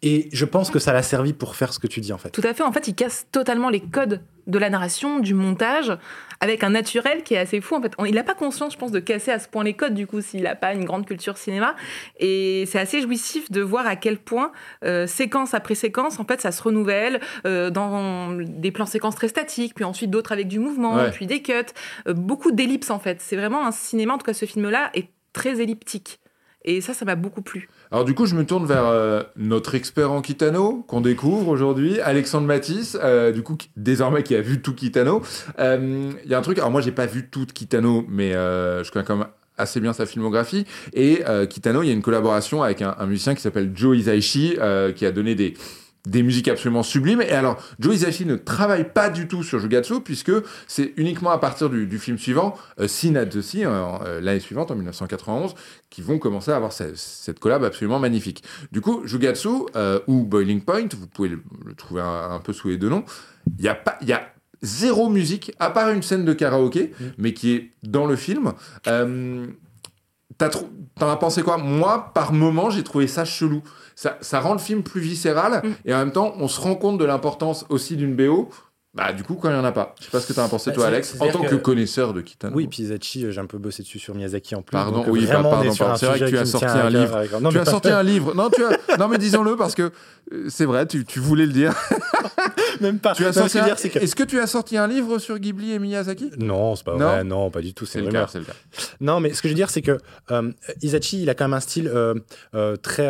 Et 0.05 0.29
je 0.33 0.45
pense 0.45 0.71
que 0.71 0.81
ça 0.81 0.93
l'a 0.93 1.03
servi 1.03 1.33
pour 1.33 1.55
faire 1.55 1.73
ce 1.73 1.79
que 1.79 1.87
tu 1.87 2.01
dis, 2.01 2.13
en 2.13 2.19
fait. 2.19 2.31
Tout 2.31 2.43
à 2.45 2.53
fait. 2.55 2.65
En 2.65 2.73
fait, 2.73 2.89
il 2.89 2.95
casse 2.95 3.27
totalement 3.31 3.71
les 3.71 3.81
codes 3.81 4.21
de 4.49 4.59
la 4.59 4.69
narration, 4.69 5.21
du 5.21 5.35
montage, 5.35 5.97
avec 6.41 6.65
un 6.65 6.71
naturel 6.71 7.23
qui 7.23 7.35
est 7.35 7.39
assez 7.39 7.61
fou. 7.61 7.77
En 7.77 7.81
fait, 7.83 7.93
il 8.05 8.15
n'a 8.17 8.25
pas 8.25 8.35
conscience, 8.35 8.73
je 8.73 8.79
pense, 8.79 8.91
de 8.91 8.99
casser 8.99 9.31
à 9.31 9.39
ce 9.39 9.47
point 9.47 9.63
les 9.63 9.75
codes, 9.75 9.95
du 9.95 10.09
coup, 10.09 10.21
s'il 10.21 10.43
n'a 10.43 10.57
pas 10.57 10.75
une 10.75 10.85
grande 10.85 11.07
culture 11.07 11.39
cinéma. 11.39 11.77
Et 12.19 12.65
c'est 12.67 12.81
assez 12.81 13.01
jouissif 13.01 13.53
de 13.53 13.61
voir 13.61 13.87
à 13.87 13.95
quel 13.95 14.19
point, 14.19 14.51
euh, 14.85 15.07
séquence 15.07 15.55
après 15.55 15.77
séquence, 15.77 16.19
en 16.19 16.25
fait, 16.25 16.41
ça 16.41 16.51
se 16.51 16.61
renouvelle 16.61 17.21
euh, 17.47 17.71
dans 17.71 18.33
des 18.33 18.73
plans 18.73 18.87
séquences 18.87 19.15
très 19.15 19.29
statiques, 19.29 19.75
puis 19.77 19.85
ensuite 19.85 20.11
d'autres 20.11 20.33
avec 20.33 20.49
du 20.49 20.59
mouvement, 20.59 20.97
Ouais. 20.97 21.13
puis 21.13 21.29
des 21.29 21.43
cuts. 21.43 21.53
Euh, 22.09 22.13
beaucoup 22.13 22.51
d'ellipses, 22.51 22.91
en 22.91 22.99
fait. 22.99 23.21
C'est 23.21 23.37
vraiment 23.37 23.65
un 23.65 23.71
cinéma, 23.71 24.15
en 24.15 24.19
tout 24.19 24.27
cas, 24.27 24.35
ce 24.35 24.47
film-là 24.47 24.91
est 24.95 25.11
très 25.33 25.61
elliptique. 25.61 26.19
Et 26.65 26.81
ça, 26.81 26.95
ça 26.95 27.05
m'a 27.05 27.17
beaucoup 27.17 27.43
plu. 27.43 27.69
Alors 27.93 28.07
du 28.07 28.15
coup, 28.15 28.25
je 28.25 28.35
me 28.35 28.47
tourne 28.47 28.65
vers 28.65 28.87
euh, 28.87 29.23
notre 29.37 29.75
expert 29.75 30.11
en 30.11 30.23
Kitano 30.23 30.83
qu'on 30.89 31.03
découvre 31.03 31.49
aujourd'hui, 31.49 32.01
Alexandre 32.01 32.47
Matisse, 32.47 32.97
euh, 33.03 33.33
du 33.33 33.43
coup 33.43 33.55
qui- 33.57 33.69
désormais 33.77 34.23
qui 34.23 34.35
a 34.35 34.41
vu 34.41 34.63
tout 34.63 34.73
Kitano. 34.75 35.21
Euh, 35.59 36.11
Il 36.25 36.31
y 36.31 36.35
a 36.35 36.39
un 36.39 36.43
truc, 36.43 36.57
alors 36.59 36.71
moi 36.71 36.81
j'ai 36.81 36.91
pas 36.93 37.05
vu 37.05 37.29
tout 37.31 37.45
Kitano, 37.45 38.07
mais 38.09 38.33
euh, 38.35 38.83
je 38.83 38.91
connais 38.91 39.05
quand 39.05 39.17
même 39.17 39.27
assez 39.59 39.79
bien 39.79 39.93
sa 39.93 40.07
filmographie. 40.07 40.65
Et 40.95 41.23
euh, 41.29 41.45
Kitano, 41.45 41.83
il 41.83 41.89
y 41.89 41.91
a 41.91 41.93
une 41.93 42.01
collaboration 42.01 42.63
avec 42.63 42.81
un, 42.81 42.95
un 42.99 43.05
musicien 43.07 43.35
qui 43.35 43.43
s'appelle 43.43 43.73
Joe 43.75 43.99
Hisaishi, 43.99 44.57
euh, 44.59 44.93
qui 44.93 45.05
a 45.05 45.13
donné 45.13 45.35
des 45.35 45.53
des 46.07 46.23
musiques 46.23 46.49
absolument 46.49 46.83
sublimes. 46.83 47.23
Et 47.23 47.31
alors, 47.31 47.63
Joe 47.79 47.95
Hisaishi 47.95 48.27
ne 48.27 48.37
travaille 48.37 48.93
pas 48.93 49.09
du 49.11 49.29
tout 49.29 49.43
sur 49.43 49.59
Jugatsu, 49.61 50.01
puisque 50.01 50.33
c'est 50.67 50.93
uniquement 50.97 51.31
à 51.31 51.39
partir 51.39 51.71
du, 51.71 51.87
du 51.87 51.99
film 51.99 52.19
suivant, 52.19 52.57
euh, 52.81 52.89
Sin 52.89 53.15
at 53.17 53.27
the 53.27 53.41
Sea, 53.41 53.65
euh, 53.65 53.71
euh, 54.05 54.21
l'année 54.21 54.41
suivante, 54.41 54.71
en 54.71 54.75
1991, 54.75 55.55
qui 55.91 56.03
vont 56.03 56.19
commencer 56.19 56.51
à 56.51 56.57
avoir 56.57 56.73
ce- 56.73 56.95
cette 56.97 57.39
collab 57.39 57.63
absolument 57.65 57.99
magnifique. 58.01 58.43
Du 58.73 58.81
coup, 58.81 59.03
Jugatsu 59.07 59.49
euh, 59.77 60.01
ou 60.09 60.25
Boiling 60.25 60.61
Point, 60.63 60.89
vous 60.99 61.07
pouvez 61.07 61.29
le, 61.29 61.41
le 61.65 61.75
trouver 61.75 62.01
un, 62.03 62.31
un 62.33 62.39
peu 62.41 62.53
sous 62.53 62.69
les 62.69 62.79
deux 62.79 62.89
noms, 62.89 63.05
il 63.59 63.65
y 63.65 63.69
a 63.69 63.75
pas... 63.75 63.97
Y 64.03 64.13
a 64.13 64.29
Zéro 64.65 65.09
musique, 65.09 65.53
à 65.59 65.71
part 65.71 65.91
une 65.91 66.03
scène 66.03 66.25
de 66.25 66.33
karaoké, 66.33 66.93
Mm. 67.01 67.05
mais 67.19 67.33
qui 67.35 67.53
est 67.53 67.71
dans 67.83 68.07
le 68.07 68.15
film. 68.15 68.53
T'en 70.51 71.09
as 71.11 71.17
pensé 71.17 71.43
quoi? 71.43 71.57
Moi, 71.57 72.11
par 72.15 72.33
moment, 72.33 72.69
j'ai 72.71 72.83
trouvé 72.85 73.07
ça 73.07 73.25
chelou. 73.25 73.63
Ça, 73.95 74.19
ça 74.21 74.41
rend 74.41 74.53
le 74.53 74.59
film 74.59 74.83
plus 74.83 75.01
viscéral 75.01 75.63
Mm. 75.65 75.71
et 75.87 75.95
en 75.95 75.99
même 75.99 76.13
temps, 76.13 76.35
on 76.39 76.49
se 76.49 76.61
rend 76.61 76.75
compte 76.75 76.99
de 76.99 77.05
l'importance 77.05 77.65
aussi 77.71 77.97
d'une 77.97 78.15
BO. 78.15 78.51
Bah, 78.95 79.15
du 79.15 79.23
coup, 79.23 79.37
quand 79.37 79.49
il 79.49 79.55
n'y 79.55 79.59
en 79.59 79.65
a 79.65 79.73
pas. 79.73 79.95
Je 80.01 80.05
sais 80.05 80.11
pas 80.11 80.21
ce 80.21 80.27
que 80.27 80.35
t'en 80.35 80.45
as 80.45 80.49
pensé, 80.49 80.69
Bah, 80.71 80.75
toi, 80.77 80.87
Alex, 80.89 81.15
en 81.19 81.27
tant 81.29 81.41
que, 81.41 81.49
que- 81.49 81.55
connaisseur 81.55 82.13
de 82.13 82.21
Kitano. 82.21 82.55
Oui, 82.55 82.67
puis 82.67 82.85
Zachi, 82.85 83.25
euh, 83.25 83.31
j'ai 83.31 83.41
un 83.41 83.47
peu 83.47 83.57
bossé 83.57 83.83
dessus 83.83 83.99
sur 83.99 84.15
Miyazaki 84.15 84.55
en 84.55 84.61
plus. 84.61 84.73
Pardon, 84.73 84.99
donc, 84.99 85.09
euh, 85.09 85.11
oui, 85.13 85.25
vraiment, 85.25 85.49
pardon, 85.49 85.73
est 85.73 85.79
pardon. 85.79 85.97
C'est 85.97 86.05
vrai 86.05 86.19
que 86.21 86.25
tu 86.27 86.37
as 86.37 86.43
qui 86.43 86.45
me 86.45 86.45
sorti 86.45 86.67
un 86.67 86.91
livre. 86.91 87.17
avec- 87.17 87.33
Non, 87.33 87.49
tu 87.49 87.55
mais 87.55 87.61
as 87.63 87.65
pas- 87.65 87.71
sorti 87.71 87.89
un 87.89 88.03
livre. 88.03 88.35
Non, 88.35 88.51
tu 88.51 88.63
as... 88.63 88.99
non 88.99 89.09
mais 89.09 89.17
disons-le 89.17 89.57
parce 89.57 89.75
que 89.75 89.91
euh, 90.33 90.45
c'est 90.51 90.67
vrai, 90.67 90.87
tu, 90.87 91.07
tu 91.07 91.21
voulais 91.21 91.47
le 91.47 91.53
dire. 91.55 91.73
Même 92.83 92.99
pas. 92.99 93.15
Tu 93.15 93.25
as 93.25 93.33
sorti 93.33 93.59
un- 93.61 93.65
dire, 93.65 93.79
c'est 93.79 93.89
que- 93.89 93.99
Est-ce 93.99 94.15
que 94.15 94.25
tu 94.25 94.39
as 94.41 94.47
sorti 94.47 94.77
un 94.77 94.87
livre 94.87 95.19
sur 95.19 95.39
Ghibli 95.39 95.73
et 95.73 95.79
Miyazaki? 95.79 96.31
Non, 96.37 96.77
c'est 96.77 96.85
pas 96.85 96.93
Non 96.93 96.99
vrai. 96.99 97.25
Non, 97.25 97.51
pas 97.51 97.63
du 97.63 97.73
tout. 97.73 97.87
C'est 97.87 97.99
le 98.01 98.05
cas, 98.07 98.11
rumeur. 98.11 98.29
c'est 98.31 98.41
le 98.41 98.45
cas. 98.45 98.53
Non, 99.01 99.21
mais 99.21 99.33
ce 99.33 99.41
que 99.41 99.49
je 99.49 99.53
veux 99.55 99.57
dire, 99.57 99.71
c'est 99.71 99.81
que 99.83 99.97
euh, 100.31 100.51
Isachi, 100.83 101.23
il 101.23 101.31
a 101.31 101.35
quand 101.35 101.45
même 101.45 101.55
un 101.55 101.61
style 101.61 101.89
euh, 101.89 102.15
euh, 102.55 102.77
très. 102.77 103.09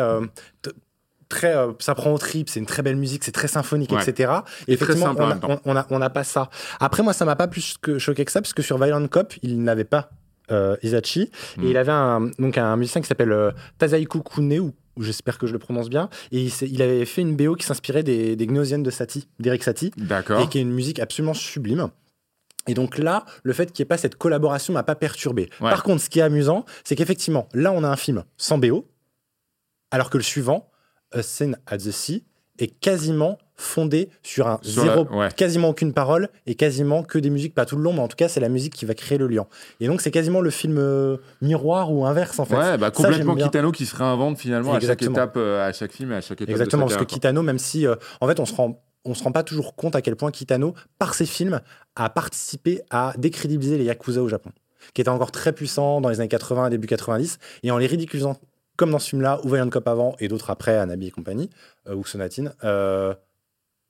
Euh, 1.33 1.37
Très, 1.37 1.55
euh, 1.55 1.71
ça 1.79 1.95
prend 1.95 2.13
au 2.13 2.17
trip, 2.17 2.49
c'est 2.49 2.59
une 2.59 2.65
très 2.65 2.81
belle 2.83 2.95
musique, 2.95 3.23
c'est 3.23 3.31
très 3.31 3.47
symphonique, 3.47 3.91
Ouais. 3.91 4.01
etc. 4.07 4.31
Et 4.67 4.73
Et 4.73 4.77
très 4.77 4.93
effectivement, 4.93 5.05
simple 5.07 5.23
on, 5.23 5.29
a, 5.29 5.35
temps. 5.35 5.61
on, 5.65 5.71
on 5.73 5.75
a, 5.75 5.87
on 5.89 6.01
a 6.01 6.09
pas 6.09 6.23
ça. 6.23 6.49
Après, 6.79 7.03
moi, 7.03 7.13
ça 7.13 7.25
m'a 7.25 7.35
pas 7.35 7.47
plus 7.47 7.75
que 7.81 7.97
choqué 7.99 8.25
que 8.25 8.31
ça, 8.31 8.41
parce 8.41 8.53
que 8.53 8.61
sur 8.61 8.77
Violent 8.77 9.07
Cop, 9.07 9.33
il 9.41 9.63
n'avait 9.63 9.83
pas 9.83 10.09
euh, 10.51 10.75
Isachi. 10.83 11.31
Mm. 11.57 11.63
Et 11.63 11.69
il 11.71 11.77
avait 11.77 11.91
un, 11.91 12.29
donc 12.39 12.57
un 12.57 12.75
musicien 12.75 13.01
qui 13.01 13.07
s'appelle 13.07 13.31
euh, 13.31 13.51
Tazaiku 13.77 14.21
Kune, 14.21 14.59
ou 14.59 14.73
ou 14.95 15.01
j'espère 15.01 15.39
que 15.39 15.47
je 15.47 15.53
le 15.53 15.57
prononce 15.59 15.89
bien. 15.89 16.07
Et 16.31 16.49
il, 16.61 16.81
avait 16.83 17.05
fait 17.05 17.21
une 17.21 17.35
BO 17.35 17.55
qui 17.55 17.65
s'inspirait 17.65 18.03
des, 18.03 18.35
des 18.35 18.45
Gnosiennes 18.45 18.83
de 18.83 18.91
Satie, 18.91 19.27
d'Eric 19.39 19.63
Satie 19.63 19.91
D'accord. 19.97 20.39
et 20.41 20.47
qui 20.47 20.59
est 20.59 20.61
une 20.61 20.71
musique 20.71 20.99
absolument 20.99 21.33
sublime. 21.33 21.89
Et 22.67 22.75
donc 22.75 22.99
là, 22.99 23.25
le 23.41 23.53
fait 23.53 23.71
qu'il 23.71 23.81
n'y 23.83 23.87
ait 23.87 23.89
pas 23.89 23.97
cette 23.97 24.15
collaboration 24.17 24.71
m'a 24.71 24.83
pas 24.83 24.93
perturbé. 24.93 25.49
Ouais. 25.61 25.71
Par 25.71 25.81
contre, 25.81 25.99
ce 26.03 26.09
qui 26.11 26.19
est 26.19 26.21
amusant, 26.21 26.63
c'est 26.83 26.95
qu'effectivement, 26.95 27.49
là, 27.53 27.71
on 27.71 27.83
a 27.83 27.87
un 27.89 27.95
film 27.95 28.23
sans 28.37 28.59
BO, 28.59 28.87
alors 29.89 30.11
que 30.11 30.17
le 30.17 30.23
suivant, 30.23 30.69
A 31.13 31.21
Scene 31.23 31.57
at 31.67 31.77
the 31.77 31.91
Sea, 31.91 32.23
est 32.59 32.67
quasiment 32.67 33.39
fondé 33.55 34.09
sur 34.21 34.47
un 34.47 34.59
Sur 34.61 34.85
la- 34.85 34.93
zéro, 34.93 35.07
ouais. 35.17 35.29
quasiment 35.35 35.69
aucune 35.69 35.91
parole 35.93 36.29
et 36.45 36.53
quasiment 36.55 37.01
que 37.03 37.17
des 37.17 37.29
musiques, 37.31 37.53
pas 37.55 37.65
tout 37.65 37.75
le 37.77 37.81
long, 37.83 37.93
mais 37.93 37.99
en 37.99 38.07
tout 38.07 38.15
cas, 38.15 38.27
c'est 38.27 38.39
la 38.39 38.49
musique 38.49 38.73
qui 38.73 38.85
va 38.85 38.93
créer 38.93 39.17
le 39.17 39.27
lien. 39.27 39.47
Et 39.79 39.87
donc, 39.87 40.01
c'est 40.01 40.11
quasiment 40.11 40.39
le 40.41 40.49
film 40.51 40.77
euh, 40.77 41.17
miroir 41.41 41.91
ou 41.91 42.05
inverse, 42.05 42.37
en 42.39 42.45
fait. 42.45 42.55
Ouais, 42.55 42.77
bah 42.77 42.91
complètement. 42.91 43.35
Kitano 43.35 43.71
qui 43.71 43.85
se 43.85 43.95
réinvente 43.95 44.37
finalement 44.37 44.71
à 44.71 44.75
chaque 44.75 44.83
Exactement. 45.01 45.15
étape, 45.15 45.33
euh, 45.37 45.67
à 45.67 45.73
chaque 45.73 45.91
film 45.93 46.11
et 46.11 46.15
à 46.15 46.21
chaque 46.21 46.41
étape. 46.41 46.49
Exactement, 46.51 46.85
de 46.85 46.91
parce 46.91 47.01
que 47.03 47.07
Kitano, 47.07 47.41
même 47.41 47.57
si, 47.59 47.87
euh, 47.87 47.95
en 48.21 48.27
fait, 48.27 48.39
on 48.39 48.45
se 48.45 48.53
rend, 48.53 48.83
on 49.05 49.13
se 49.15 49.23
rend 49.23 49.31
pas 49.31 49.43
toujours 49.43 49.75
compte 49.75 49.95
à 49.95 50.01
quel 50.01 50.15
point 50.15 50.29
Kitano, 50.31 50.73
par 50.99 51.13
ses 51.15 51.25
films, 51.25 51.59
a 51.95 52.09
participé 52.09 52.81
à 52.91 53.13
décrédibiliser 53.17 53.77
les 53.79 53.85
yakuza 53.85 54.21
au 54.21 54.29
Japon, 54.29 54.51
qui 54.93 55.01
étaient 55.01 55.09
encore 55.09 55.31
très 55.31 55.53
puissants 55.53 56.01
dans 56.01 56.09
les 56.09 56.19
années 56.19 56.29
80 56.29 56.67
et 56.67 56.69
début 56.69 56.87
90, 56.87 57.39
et 57.63 57.71
en 57.71 57.77
les 57.79 57.87
ridiculisant 57.87 58.37
comme 58.77 58.91
dans 58.91 58.99
ce 58.99 59.09
film-là, 59.09 59.39
ou 59.43 59.49
Valiant 59.49 59.69
Cop 59.69 59.87
avant 59.87 60.15
et 60.19 60.27
d'autres 60.27 60.49
après, 60.49 60.77
Anabi 60.77 61.07
et 61.07 61.11
compagnie, 61.11 61.49
euh, 61.87 61.95
ou 61.95 62.05
Sonatine, 62.05 62.53
euh, 62.63 63.13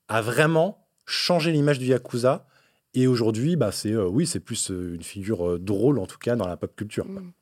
a 0.08 0.20
vraiment 0.20 0.86
changé 1.06 1.52
l'image 1.52 1.78
du 1.78 1.86
yakuza. 1.86 2.46
Et 2.94 3.06
aujourd'hui, 3.06 3.56
bah, 3.56 3.72
c'est 3.72 3.90
euh, 3.92 4.06
oui, 4.06 4.26
c'est 4.26 4.40
plus 4.40 4.70
euh, 4.70 4.94
une 4.94 5.02
figure 5.02 5.48
euh, 5.48 5.58
drôle 5.58 5.98
en 5.98 6.06
tout 6.06 6.18
cas 6.18 6.36
dans 6.36 6.46
la 6.46 6.56
pop 6.56 6.74
culture. 6.76 7.06
Mm. 7.06 7.32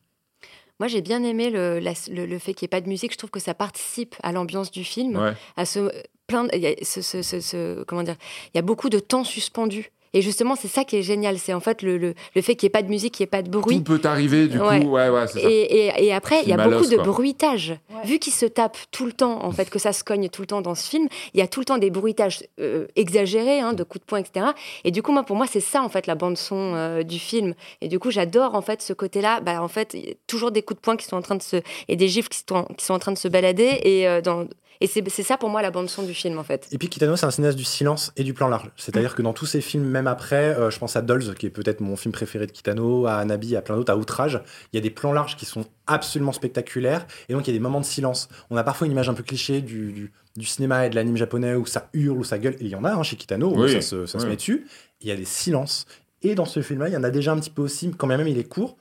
Moi, 0.81 0.89
j'ai 0.89 1.03
bien 1.03 1.23
aimé 1.23 1.51
le, 1.51 1.79
la- 1.79 1.93
le, 2.11 2.27
le 2.27 2.39
fait 2.39 2.55
qu'il 2.55 2.65
n'y 2.65 2.69
ait 2.71 2.77
pas 2.77 2.81
de 2.81 2.89
musique. 2.89 3.13
Je 3.13 3.19
trouve 3.19 3.31
que 3.31 3.39
ça 3.41 3.55
participe 3.55 4.17
à 4.23 4.33
l'ambiance 4.33 4.71
du 4.71 4.83
film. 4.83 5.17
Ouais. 5.17 5.33
À 5.57 5.65
ce, 5.67 5.91
plein 6.27 6.45
de- 6.45 6.51
il 6.55 6.61
y 6.61 6.67
a 6.67 6.75
ce, 6.83 7.03
ce- 7.03 7.23
ce- 7.23 7.41
ce- 7.41 7.85
comment 7.85 8.03
dire 8.03 8.17
Il 8.53 8.57
y 8.57 8.59
a 8.59 8.63
beaucoup 8.63 8.89
de 8.89 8.99
temps 8.99 9.23
suspendu. 9.25 9.93
Et 10.15 10.23
justement, 10.23 10.57
c'est 10.57 10.69
ça 10.69 10.85
qui 10.85 10.97
est 10.97 11.03
génial. 11.03 11.39
C'est 11.39 11.55
en 11.55 11.61
fait 11.61 11.83
le, 11.83 11.97
le, 11.99 12.15
le 12.35 12.43
fait 12.43 12.55
qu'il 12.55 12.67
n'y 12.67 12.69
ait 12.69 12.79
pas 12.79 12.83
de 12.83 12.89
musique, 12.89 13.15
qu'il 13.15 13.25
n'y 13.25 13.29
ait 13.29 13.31
pas 13.31 13.43
de 13.43 13.51
bruit. 13.51 13.83
Tout 13.83 13.99
peut 13.99 14.09
arriver, 14.09 14.47
du 14.49 14.59
Ouais. 14.61 14.81
coup. 14.81 14.89
Ouais, 14.91 15.09
ouais, 15.09 15.27
c'est 15.27 15.41
ça. 15.41 15.49
Et, 15.51 15.63
et- 15.63 16.05
et 16.07 16.13
après, 16.13 16.43
il 16.43 16.49
y 16.49 16.53
a 16.53 16.57
beaucoup 16.69 16.87
de 16.87 16.97
bruitage. 16.97 17.75
Vu 18.05 18.19
qu'il 18.19 18.33
se 18.33 18.47
tape 18.47 18.77
tout 18.91 19.07
le 19.07 19.13
temps, 19.13 19.45
en 19.45 19.53
fait, 19.53 19.71
que 19.71 19.79
ça 19.79 19.93
se 19.93 20.05
cogne 20.05 20.29
tout 20.29 20.43
le 20.43 20.47
temps 20.47 20.61
dans 20.63 20.75
ce 20.75 20.89
film, 20.89 21.09
il 21.35 21.41
y 21.41 21.43
a 21.43 21.47
tout 21.49 21.61
le 21.61 21.65
temps 21.67 21.79
des 21.79 21.91
bruitages 21.91 22.45
euh, 22.61 22.87
exagérés, 22.97 23.61
hein, 23.61 23.73
de 23.73 23.85
coups 23.85 24.01
de 24.03 24.07
poing, 24.07 24.19
etc. 24.19 24.47
Et 24.85 24.91
du 24.91 25.03
coup, 25.03 25.13
moi, 25.13 25.23
pour 25.23 25.37
moi, 25.37 25.47
c'est 25.47 25.61
ça, 25.61 25.83
en 25.83 25.89
fait, 25.89 26.07
la 26.07 26.15
bande-son 26.15 26.75
euh, 26.75 27.03
du 27.03 27.19
film. 27.19 27.55
Et 27.81 27.89
du 27.89 27.99
coup, 27.99 28.11
j'adore, 28.11 28.55
en 28.55 28.63
fait, 28.63 28.83
ce 28.83 28.93
côté-là. 28.93 29.41
Bah, 29.41 29.63
en 29.63 29.69
fait, 29.69 29.95
il 29.95 30.09
y 30.09 30.11
a 30.11 30.15
toujours 30.27 30.51
des 30.51 30.63
coups 30.63 30.79
de 30.79 30.83
poing 30.83 30.97
qui 30.97 31.07
sont 31.07 31.17
en 31.17 31.23
train 31.23 31.37
de 31.37 31.43
se. 31.43 31.57
et 31.89 31.97
des 31.97 32.09
gifles 32.09 32.29
qui 32.29 32.43
sont, 32.49 32.65
qui 32.77 32.85
sont 32.85 32.95
en 32.95 32.99
train 32.99 33.13
de 33.13 33.19
se 33.19 33.29
balader. 33.29 33.81
Et, 33.83 34.07
euh, 34.09 34.21
dans... 34.21 34.47
et 34.83 34.87
c'est 34.87 35.09
c'est 35.09 35.23
ça, 35.23 35.37
pour 35.37 35.49
moi, 35.49 35.63
la 35.63 35.71
bande-son 35.71 36.03
du 36.03 36.15
film, 36.15 36.39
en 36.39 36.43
fait. 36.45 36.69
Et 36.73 36.79
puis 36.79 36.89
Kitano, 36.89 37.17
c'est 37.17 37.27
un 37.27 37.31
cinéaste 37.31 37.57
du 37.57 37.65
silence 37.65 38.13
et 38.17 38.25
du 38.25 38.35
plan 38.35 38.49
large. 38.49 38.71
C'est-à-dire 38.77 39.15
que 39.15 39.23
dans 39.23 39.33
tous 39.33 39.47
ses 39.47 39.61
films, 39.61 39.85
même 39.85 40.07
après, 40.07 40.55
euh, 40.59 40.71
je 40.71 40.79
pense 40.79 40.97
à 40.97 41.03
Dolls, 41.03 41.35
qui 41.35 41.47
est 41.47 41.51
peut-être 41.51 41.81
mon 41.81 41.97
film 41.97 42.13
préféré 42.13 42.47
de 42.47 42.53
Kitano, 42.53 43.07
à 43.07 43.15
Anabi, 43.17 43.57
à 43.57 43.63
plein 43.63 43.77
d'autres, 43.77 43.93
à 43.93 43.97
Outrage, 43.97 44.41
il 44.73 44.77
y 44.77 44.79
a 44.79 44.83
des 44.83 44.91
plans 44.91 45.13
larges 45.13 45.37
qui 45.37 45.47
sont 45.47 45.65
absolument 45.87 46.33
spectaculaires. 46.33 47.07
Et 47.29 47.33
donc, 47.33 47.47
il 47.47 47.51
y 47.51 47.55
a 47.55 47.57
des 47.57 47.63
moments 47.63 47.81
de 47.81 47.85
silence. 47.85 48.29
On 48.51 48.57
a 48.57 48.65
parfois 48.65 48.87
une 48.87 48.93
image 48.93 49.09
un 49.09 49.15
peu 49.15 49.23
cliché 49.23 49.61
du, 49.61 49.93
du- 49.93 50.13
du 50.37 50.47
cinéma 50.47 50.87
et 50.87 50.91
de 50.91 50.95
l'anime 50.95 51.17
japonais 51.17 51.55
où 51.55 51.67
ça 51.67 51.89
hurle, 51.93 52.19
où 52.19 52.25
ça 52.25 52.39
gueule. 52.39 52.55
Et 52.61 52.65
il 52.65 52.69
y 52.71 52.75
en 52.75 52.85
a 52.85 52.93
hein, 52.93 53.03
chez 53.03 53.17
Kitano, 53.17 53.51
où 53.55 53.63
Oui, 53.63 53.73
ça, 53.73 53.81
se, 53.83 54.07
ça 54.07 54.19
se 54.19 54.27
met 54.27 54.37
dessus. 54.37 54.67
Il 55.01 55.09
y 55.09 55.11
a 55.13 55.17
des 55.17 55.25
silences. 55.25 55.87
Et 56.23 56.35
dans 56.35 56.45
ce 56.45 56.63
film-là, 56.63 56.89
il 56.89 56.95
y 56.95 56.97
en 56.97 57.03
a 57.05 57.11
déjà 57.11 57.33
un 57.33 57.39
petit 57.39 57.51
peu 57.51 57.63
aussi, 57.63 57.91
quand 57.97 58.07
même 58.07 58.27
il 58.29 58.39
est 58.39 58.45
court. 58.49 58.77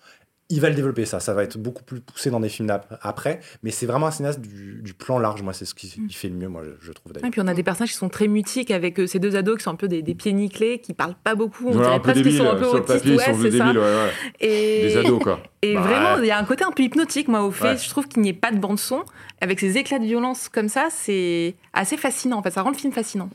Il 0.51 0.61
va 0.61 0.69
le 0.69 0.75
développer, 0.75 1.05
ça. 1.05 1.19
Ça 1.19 1.33
va 1.33 1.43
être 1.43 1.57
beaucoup 1.57 1.81
plus 1.83 2.01
poussé 2.01 2.29
dans 2.29 2.39
des 2.39 2.49
films 2.49 2.71
après. 3.01 3.39
Mais 3.63 3.71
c'est 3.71 3.85
vraiment 3.85 4.07
un 4.07 4.11
cinéaste 4.11 4.39
du, 4.41 4.81
du 4.83 4.93
plan 4.93 5.17
large. 5.17 5.41
Moi, 5.41 5.53
c'est 5.53 5.65
ce 5.65 5.73
qui 5.73 5.87
il 5.97 6.13
fait 6.13 6.27
le 6.29 6.35
mieux, 6.35 6.47
moi, 6.49 6.61
je, 6.63 6.85
je 6.85 6.91
trouve 6.91 7.13
d'ailleurs. 7.13 7.27
Et 7.27 7.31
puis 7.31 7.41
on 7.41 7.47
a 7.47 7.53
des 7.53 7.63
personnages 7.63 7.89
qui 7.91 7.95
sont 7.97 8.09
très 8.09 8.27
mutiques 8.27 8.69
avec 8.69 8.99
euh, 8.99 9.07
ces 9.07 9.17
deux 9.19 9.35
ados 9.35 9.57
qui 9.57 9.63
sont 9.63 9.71
un 9.71 9.75
peu 9.75 9.87
des, 9.87 10.01
des 10.01 10.13
pieds 10.13 10.33
nickelés, 10.33 10.79
qui 10.79 10.93
parlent 10.93 11.15
pas 11.23 11.33
beaucoup. 11.35 11.67
On 11.67 11.71
Voilà, 11.71 11.81
dirait 11.87 11.95
un 11.95 11.99
peu 11.99 12.11
presque 12.11 12.23
qu'ils 12.23 12.37
sont 12.37 12.49
un 12.49 12.55
peu 12.55 12.63
Sur 12.65 12.73
le 12.73 12.79
autistes. 12.81 12.97
papier, 12.97 13.11
ils 13.13 13.17
ouais, 13.17 13.23
sont 13.25 13.41
c'est 13.41 13.51
ça. 13.57 13.65
débiles, 13.65 13.77
ouais, 13.79 13.83
ouais. 13.85 14.11
Et, 14.41 14.81
Des 14.89 14.97
ados, 14.97 15.23
quoi. 15.23 15.39
et 15.61 15.73
Bah, 15.75 15.81
vraiment, 15.81 16.13
ouais. 16.15 16.19
il 16.23 16.27
y 16.27 16.31
a 16.31 16.37
un 16.37 16.43
côté 16.43 16.63
un 16.63 16.71
peu 16.71 16.83
hypnotique, 16.83 17.27
moi, 17.27 17.43
au 17.43 17.51
fait. 17.51 17.63
Ouais. 17.71 17.77
Je 17.77 17.89
trouve 17.89 18.07
qu'il 18.07 18.21
n'y 18.21 18.29
ait 18.29 18.33
pas 18.33 18.51
de 18.51 18.57
bande-son. 18.59 19.03
Avec 19.39 19.59
ces 19.59 19.77
éclats 19.77 19.99
de 19.99 20.05
violence 20.05 20.49
comme 20.49 20.67
ça, 20.69 20.89
c'est 20.91 21.55
assez 21.73 21.95
fascinant. 21.97 22.37
En 22.39 22.43
fait, 22.43 22.51
ça 22.51 22.61
rend 22.61 22.71
le 22.71 22.75
film 22.77 22.91
fascinant. 22.91 23.29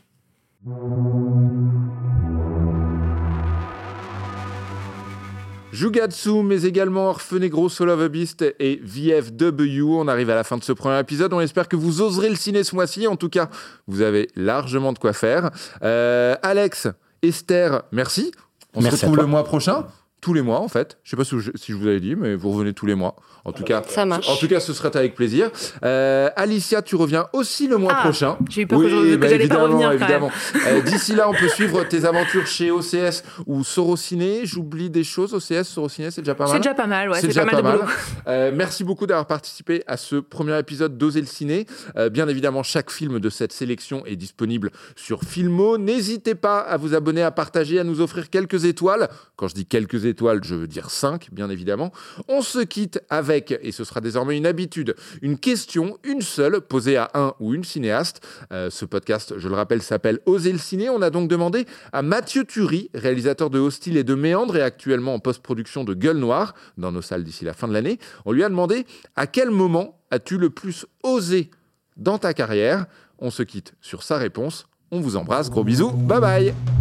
Jugatsu, 5.76 6.42
mais 6.42 6.62
également 6.62 7.10
Orphenegro, 7.10 7.68
Soul 7.68 7.90
of 7.90 8.00
a 8.00 8.08
Beast 8.08 8.42
et 8.58 8.80
VFW. 8.82 9.82
On 9.82 10.08
arrive 10.08 10.30
à 10.30 10.34
la 10.34 10.42
fin 10.42 10.56
de 10.56 10.64
ce 10.64 10.72
premier 10.72 10.98
épisode. 10.98 11.34
On 11.34 11.40
espère 11.40 11.68
que 11.68 11.76
vous 11.76 12.00
oserez 12.00 12.30
le 12.30 12.34
ciné 12.34 12.64
ce 12.64 12.74
mois-ci. 12.74 13.06
En 13.06 13.16
tout 13.16 13.28
cas, 13.28 13.50
vous 13.86 14.00
avez 14.00 14.28
largement 14.36 14.94
de 14.94 14.98
quoi 14.98 15.12
faire. 15.12 15.50
Euh, 15.82 16.34
Alex, 16.42 16.88
Esther, 17.20 17.82
merci. 17.92 18.32
On 18.74 18.80
Merci 18.80 19.00
se 19.00 19.04
retrouve 19.04 19.18
le 19.18 19.26
mois 19.26 19.44
prochain. 19.44 19.84
Tous 20.22 20.32
les 20.34 20.42
mois, 20.42 20.60
en 20.60 20.68
fait. 20.68 20.98
Je 21.04 21.10
sais 21.10 21.16
pas 21.16 21.24
si 21.24 21.38
je, 21.38 21.50
si 21.54 21.72
je 21.72 21.76
vous 21.76 21.86
avais 21.86 22.00
dit, 22.00 22.16
mais 22.16 22.34
vous 22.34 22.50
revenez 22.50 22.72
tous 22.72 22.86
les 22.86 22.94
mois. 22.94 23.14
En 23.44 23.52
tout 23.52 23.62
cas, 23.62 23.82
Ça 23.86 24.04
marche. 24.06 24.28
en 24.28 24.34
tout 24.36 24.48
cas, 24.48 24.58
ce 24.58 24.72
serait 24.72 24.96
avec 24.96 25.14
plaisir. 25.14 25.50
Euh, 25.84 26.30
Alicia, 26.34 26.82
tu 26.82 26.96
reviens 26.96 27.26
aussi 27.32 27.68
le 27.68 27.76
mois 27.76 27.92
Ah, 27.96 28.02
prochain. 28.02 28.36
j'ai 28.48 28.62
eu 28.62 28.66
peur 28.66 28.80
je- 28.82 28.86
que 28.86 29.16
bah, 29.16 29.28
j'allais 29.28 29.46
pas 29.46 29.54
évidemment, 29.54 29.62
revenir, 29.64 29.88
quand 29.90 29.94
évidemment. 29.94 30.30
Euh, 30.66 30.80
D'ici 30.80 31.14
là, 31.14 31.28
on 31.28 31.32
peut 31.34 31.48
suivre 31.48 31.84
tes 31.84 32.04
aventures 32.06 32.46
chez 32.46 32.72
OCS 32.72 33.22
ou 33.46 33.62
Sorociné. 33.62 34.40
J'oublie 34.46 34.90
des 34.90 35.04
choses. 35.04 35.32
OCS, 35.34 35.62
Sorociné, 35.68 36.10
c'est 36.10 36.22
déjà 36.22 36.34
pas 36.34 36.44
mal. 36.46 36.54
C'est 36.54 36.58
déjà 36.58 36.74
pas 36.74 36.86
mal, 36.88 37.08
ouais. 37.10 37.16
C'est 37.20 37.28
pas 37.28 37.28
déjà 37.28 37.44
mal 37.44 37.56
de 37.56 37.60
pas 37.62 37.72
boulot. 37.76 37.84
Euh, 38.26 38.50
merci 38.52 38.82
beaucoup 38.82 39.06
d'avoir 39.06 39.26
participé 39.28 39.84
à 39.86 39.96
ce 39.96 40.16
premier 40.16 40.58
épisode 40.58 40.98
d'Oser 40.98 41.20
le 41.20 41.26
ciné. 41.26 41.66
Bien 42.10 42.26
évidemment, 42.26 42.62
chaque 42.64 42.90
film 42.90 43.20
de 43.20 43.28
cette 43.30 43.52
sélection 43.52 44.04
est 44.06 44.16
disponible 44.16 44.72
sur 44.96 45.22
Filmo. 45.22 45.78
N'hésitez 45.78 46.34
pas 46.34 46.58
à 46.60 46.76
vous 46.78 46.94
abonner, 46.94 47.22
à 47.22 47.30
partager, 47.30 47.78
à 47.78 47.84
nous 47.84 48.00
offrir 48.00 48.28
quelques 48.30 48.64
étoiles. 48.64 49.08
Quand 49.36 49.46
je 49.46 49.54
dis 49.54 49.66
quelques 49.66 50.05
étoiles, 50.06 50.42
je 50.44 50.54
veux 50.54 50.66
dire 50.66 50.90
5, 50.90 51.28
bien 51.32 51.50
évidemment. 51.50 51.92
On 52.28 52.42
se 52.42 52.60
quitte 52.60 53.00
avec, 53.10 53.58
et 53.62 53.72
ce 53.72 53.84
sera 53.84 54.00
désormais 54.00 54.36
une 54.36 54.46
habitude, 54.46 54.94
une 55.22 55.38
question, 55.38 55.98
une 56.04 56.22
seule, 56.22 56.60
posée 56.60 56.96
à 56.96 57.10
un 57.14 57.34
ou 57.40 57.54
une 57.54 57.64
cinéaste. 57.64 58.26
Euh, 58.52 58.70
ce 58.70 58.84
podcast, 58.84 59.34
je 59.36 59.48
le 59.48 59.54
rappelle, 59.54 59.82
s'appelle 59.82 60.20
Oser 60.26 60.52
le 60.52 60.58
ciné. 60.58 60.88
On 60.88 61.02
a 61.02 61.10
donc 61.10 61.28
demandé 61.28 61.66
à 61.92 62.02
Mathieu 62.02 62.44
Turi, 62.44 62.90
réalisateur 62.94 63.50
de 63.50 63.58
Hostile 63.58 63.96
et 63.96 64.04
de 64.04 64.14
Méandre 64.14 64.56
et 64.56 64.62
actuellement 64.62 65.14
en 65.14 65.18
post-production 65.18 65.84
de 65.84 65.94
Gueule 65.94 66.18
Noire, 66.18 66.54
dans 66.78 66.92
nos 66.92 67.02
salles 67.02 67.24
d'ici 67.24 67.44
la 67.44 67.54
fin 67.54 67.68
de 67.68 67.72
l'année. 67.72 67.98
On 68.24 68.32
lui 68.32 68.44
a 68.44 68.48
demandé 68.48 68.86
à 69.16 69.26
quel 69.26 69.50
moment 69.50 70.00
as-tu 70.10 70.38
le 70.38 70.50
plus 70.50 70.86
osé 71.02 71.50
dans 71.96 72.18
ta 72.18 72.34
carrière? 72.34 72.86
On 73.18 73.30
se 73.30 73.42
quitte 73.42 73.74
sur 73.80 74.02
sa 74.02 74.18
réponse. 74.18 74.66
On 74.90 75.00
vous 75.00 75.16
embrasse, 75.16 75.50
gros 75.50 75.64
bisous, 75.64 75.90
bye 75.90 76.20
bye 76.20 76.75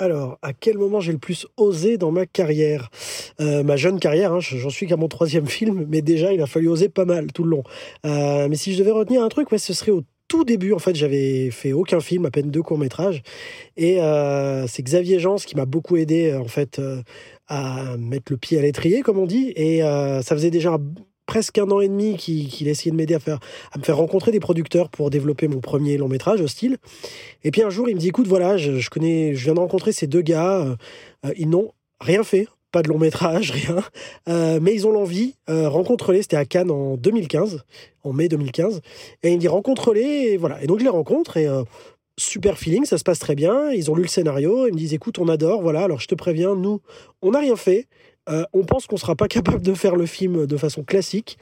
Alors, 0.00 0.38
à 0.42 0.52
quel 0.52 0.78
moment 0.78 1.00
j'ai 1.00 1.10
le 1.10 1.18
plus 1.18 1.46
osé 1.56 1.98
dans 1.98 2.12
ma 2.12 2.24
carrière? 2.24 2.88
Euh, 3.40 3.64
Ma 3.64 3.76
jeune 3.76 3.98
carrière, 3.98 4.32
hein, 4.32 4.38
j'en 4.40 4.70
suis 4.70 4.86
qu'à 4.86 4.96
mon 4.96 5.08
troisième 5.08 5.46
film, 5.48 5.86
mais 5.88 6.02
déjà, 6.02 6.32
il 6.32 6.40
a 6.40 6.46
fallu 6.46 6.68
oser 6.68 6.88
pas 6.88 7.04
mal 7.04 7.32
tout 7.32 7.42
le 7.42 7.50
long. 7.50 7.64
Euh, 8.06 8.46
mais 8.48 8.56
si 8.56 8.72
je 8.74 8.78
devais 8.78 8.92
retenir 8.92 9.22
un 9.22 9.28
truc, 9.28 9.48
ce 9.56 9.74
serait 9.74 9.90
au 9.90 10.02
tout 10.28 10.44
début. 10.44 10.72
En 10.72 10.78
fait, 10.78 10.94
j'avais 10.94 11.50
fait 11.50 11.72
aucun 11.72 11.98
film, 12.00 12.26
à 12.26 12.30
peine 12.30 12.50
deux 12.50 12.62
courts-métrages. 12.62 13.22
Et 13.76 14.00
euh, 14.00 14.68
c'est 14.68 14.82
Xavier 14.82 15.18
Jans 15.18 15.36
qui 15.36 15.56
m'a 15.56 15.66
beaucoup 15.66 15.96
aidé, 15.96 16.32
en 16.34 16.48
fait, 16.48 16.80
à 17.48 17.96
mettre 17.96 18.30
le 18.30 18.38
pied 18.38 18.58
à 18.58 18.62
l'étrier, 18.62 19.00
comme 19.00 19.18
on 19.18 19.26
dit. 19.26 19.52
Et 19.56 19.80
ça 19.80 20.36
faisait 20.36 20.50
déjà 20.50 20.78
presque 21.28 21.58
un 21.58 21.70
an 21.70 21.80
et 21.80 21.88
demi 21.88 22.16
qu'il 22.16 22.66
essayait 22.66 22.90
de 22.90 22.96
m'aider 22.96 23.14
à, 23.14 23.20
faire, 23.20 23.38
à 23.70 23.78
me 23.78 23.84
faire 23.84 23.98
rencontrer 23.98 24.32
des 24.32 24.40
producteurs 24.40 24.88
pour 24.88 25.10
développer 25.10 25.46
mon 25.46 25.60
premier 25.60 25.98
long 25.98 26.08
métrage, 26.08 26.40
Hostile. 26.40 26.78
Et 27.44 27.52
puis 27.52 27.62
un 27.62 27.70
jour, 27.70 27.88
il 27.88 27.94
me 27.94 28.00
dit, 28.00 28.08
écoute, 28.08 28.26
voilà, 28.26 28.56
je, 28.56 28.78
je 28.78 28.90
connais, 28.90 29.34
je 29.34 29.44
viens 29.44 29.54
de 29.54 29.60
rencontrer 29.60 29.92
ces 29.92 30.06
deux 30.06 30.22
gars, 30.22 30.56
euh, 30.60 30.76
euh, 31.26 31.32
ils 31.36 31.48
n'ont 31.48 31.70
rien 32.00 32.24
fait, 32.24 32.48
pas 32.72 32.82
de 32.82 32.88
long 32.88 32.98
métrage, 32.98 33.50
rien, 33.52 33.84
Euh, 34.28 34.58
mais 34.60 34.74
ils 34.74 34.86
ont 34.86 34.90
l'envie, 34.90 35.34
rencontre-les, 35.46 36.22
c'était 36.22 36.36
à 36.36 36.46
Cannes 36.46 36.70
en 36.70 36.96
2015, 36.96 37.62
en 38.04 38.12
mai 38.14 38.28
2015, 38.28 38.80
et 39.22 39.28
il 39.28 39.34
me 39.34 39.40
dit, 39.40 39.48
rencontre-les, 39.48 40.32
et 40.32 40.36
voilà. 40.38 40.62
Et 40.62 40.66
donc 40.66 40.78
je 40.78 40.84
les 40.84 40.90
rencontre, 40.90 41.36
et 41.36 41.46
super 42.16 42.58
feeling, 42.58 42.86
ça 42.86 42.96
se 42.96 43.04
passe 43.04 43.18
très 43.18 43.34
bien, 43.34 43.70
ils 43.70 43.90
ont 43.90 43.94
lu 43.94 44.02
le 44.02 44.08
scénario, 44.08 44.66
ils 44.66 44.72
me 44.72 44.78
disent, 44.78 44.94
écoute, 44.94 45.18
on 45.18 45.28
adore, 45.28 45.60
voilà, 45.60 45.82
alors 45.82 46.00
je 46.00 46.08
te 46.08 46.14
préviens, 46.14 46.56
nous, 46.56 46.80
on 47.20 47.32
n'a 47.32 47.40
rien 47.40 47.56
fait, 47.56 47.86
euh, 48.28 48.44
on 48.52 48.64
pense 48.64 48.86
qu'on 48.86 48.96
sera 48.96 49.16
pas 49.16 49.28
capable 49.28 49.62
de 49.62 49.74
faire 49.74 49.96
le 49.96 50.06
film 50.06 50.46
de 50.46 50.56
façon 50.56 50.82
classique 50.82 51.38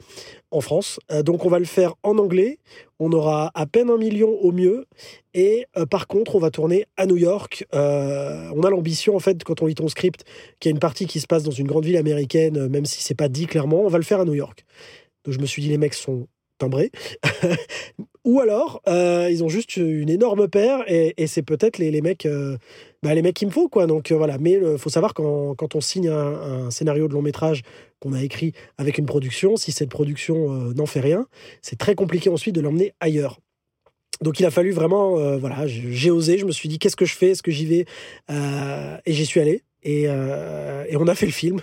en 0.51 0.61
France, 0.61 0.99
Euh, 1.11 1.23
donc 1.23 1.45
on 1.45 1.49
va 1.49 1.59
le 1.59 1.65
faire 1.65 1.95
en 2.03 2.17
anglais, 2.17 2.59
on 2.99 3.11
aura 3.11 3.51
à 3.53 3.65
peine 3.65 3.89
un 3.89 3.97
million 3.97 4.29
au 4.29 4.51
mieux, 4.51 4.85
et 5.33 5.65
euh, 5.77 5.85
par 5.85 6.07
contre, 6.07 6.35
on 6.35 6.39
va 6.39 6.51
tourner 6.51 6.85
à 6.95 7.05
New 7.05 7.17
York. 7.17 7.65
On 7.73 8.63
a 8.63 8.69
l'ambition, 8.69 9.15
en 9.15 9.19
fait, 9.19 9.43
quand 9.43 9.61
on 9.61 9.65
lit 9.65 9.75
ton 9.75 9.87
script, 9.87 10.23
qu'il 10.59 10.69
y 10.69 10.71
a 10.71 10.75
une 10.75 10.79
partie 10.79 11.05
qui 11.05 11.19
se 11.19 11.27
passe 11.27 11.43
dans 11.43 11.51
une 11.51 11.67
grande 11.67 11.85
ville 11.85 11.97
américaine, 11.97 12.67
même 12.67 12.85
si 12.85 13.03
c'est 13.03 13.15
pas 13.15 13.29
dit 13.29 13.45
clairement, 13.45 13.81
on 13.81 13.89
va 13.89 13.97
le 13.97 14.03
faire 14.03 14.19
à 14.19 14.25
New 14.25 14.35
York. 14.35 14.65
Donc 15.25 15.33
je 15.33 15.39
me 15.39 15.45
suis 15.45 15.61
dit, 15.61 15.69
les 15.69 15.77
mecs 15.77 15.93
sont 15.93 16.27
timbrés. 16.57 16.91
Ou 18.27 18.41
alors, 18.41 18.81
euh, 18.89 19.29
ils 19.31 19.41
ont 19.43 19.47
juste 19.47 19.77
une 19.77 20.09
énorme 20.09 20.49
paire 20.49 20.83
et, 20.87 21.27
c'est 21.27 21.43
peut-être 21.43 21.77
les, 21.77 22.01
mecs, 22.01 22.25
euh, 22.25 22.57
bah, 23.01 23.15
les 23.15 23.21
mecs 23.21 23.35
qu'il 23.35 23.47
me 23.47 23.53
faut, 23.53 23.69
quoi. 23.69 23.87
Donc 23.87 24.11
euh, 24.11 24.17
voilà. 24.17 24.37
Mais 24.37 24.59
il 24.61 24.77
faut 24.77 24.89
savoir 24.89 25.13
quand, 25.13 25.55
quand 25.55 25.75
on 25.75 25.81
signe 25.81 26.09
un, 26.09 26.69
scénario 26.69 27.07
de 27.07 27.13
long 27.13 27.21
métrage 27.21 27.61
qu'on 27.99 28.11
a 28.11 28.21
écrit 28.21 28.51
avec 28.77 28.97
une 28.97 29.05
production, 29.05 29.55
si 29.55 29.71
cette 29.71 29.89
production 29.89 30.49
n'en 30.75 30.85
fait 30.85 30.99
rien, 30.99 31.25
c'est 31.61 31.77
très 31.77 31.95
compliqué 31.95 32.29
ensuite 32.29 32.53
de 32.53 32.61
l'emmener 32.61 32.93
ailleurs. 32.99 33.39
Donc 34.21 34.39
il 34.39 34.45
a 34.45 34.51
fallu 34.51 34.71
vraiment, 34.71 35.37
voilà, 35.37 35.65
j'ai 35.65 36.11
osé, 36.11 36.37
je 36.37 36.45
me 36.45 36.51
suis 36.51 36.67
dit 36.67 36.79
qu'est-ce 36.79 36.95
que 36.95 37.05
je 37.05 37.15
fais, 37.15 37.29
est-ce 37.29 37.43
que 37.43 37.51
j'y 37.51 37.65
vais, 37.65 37.85
et 38.29 39.13
j'y 39.13 39.25
suis 39.25 39.39
allé. 39.39 39.63
Et, 39.83 40.05
euh, 40.07 40.85
et 40.89 40.97
on 40.97 41.07
a 41.07 41.15
fait 41.15 41.25
le 41.25 41.31
film. 41.31 41.59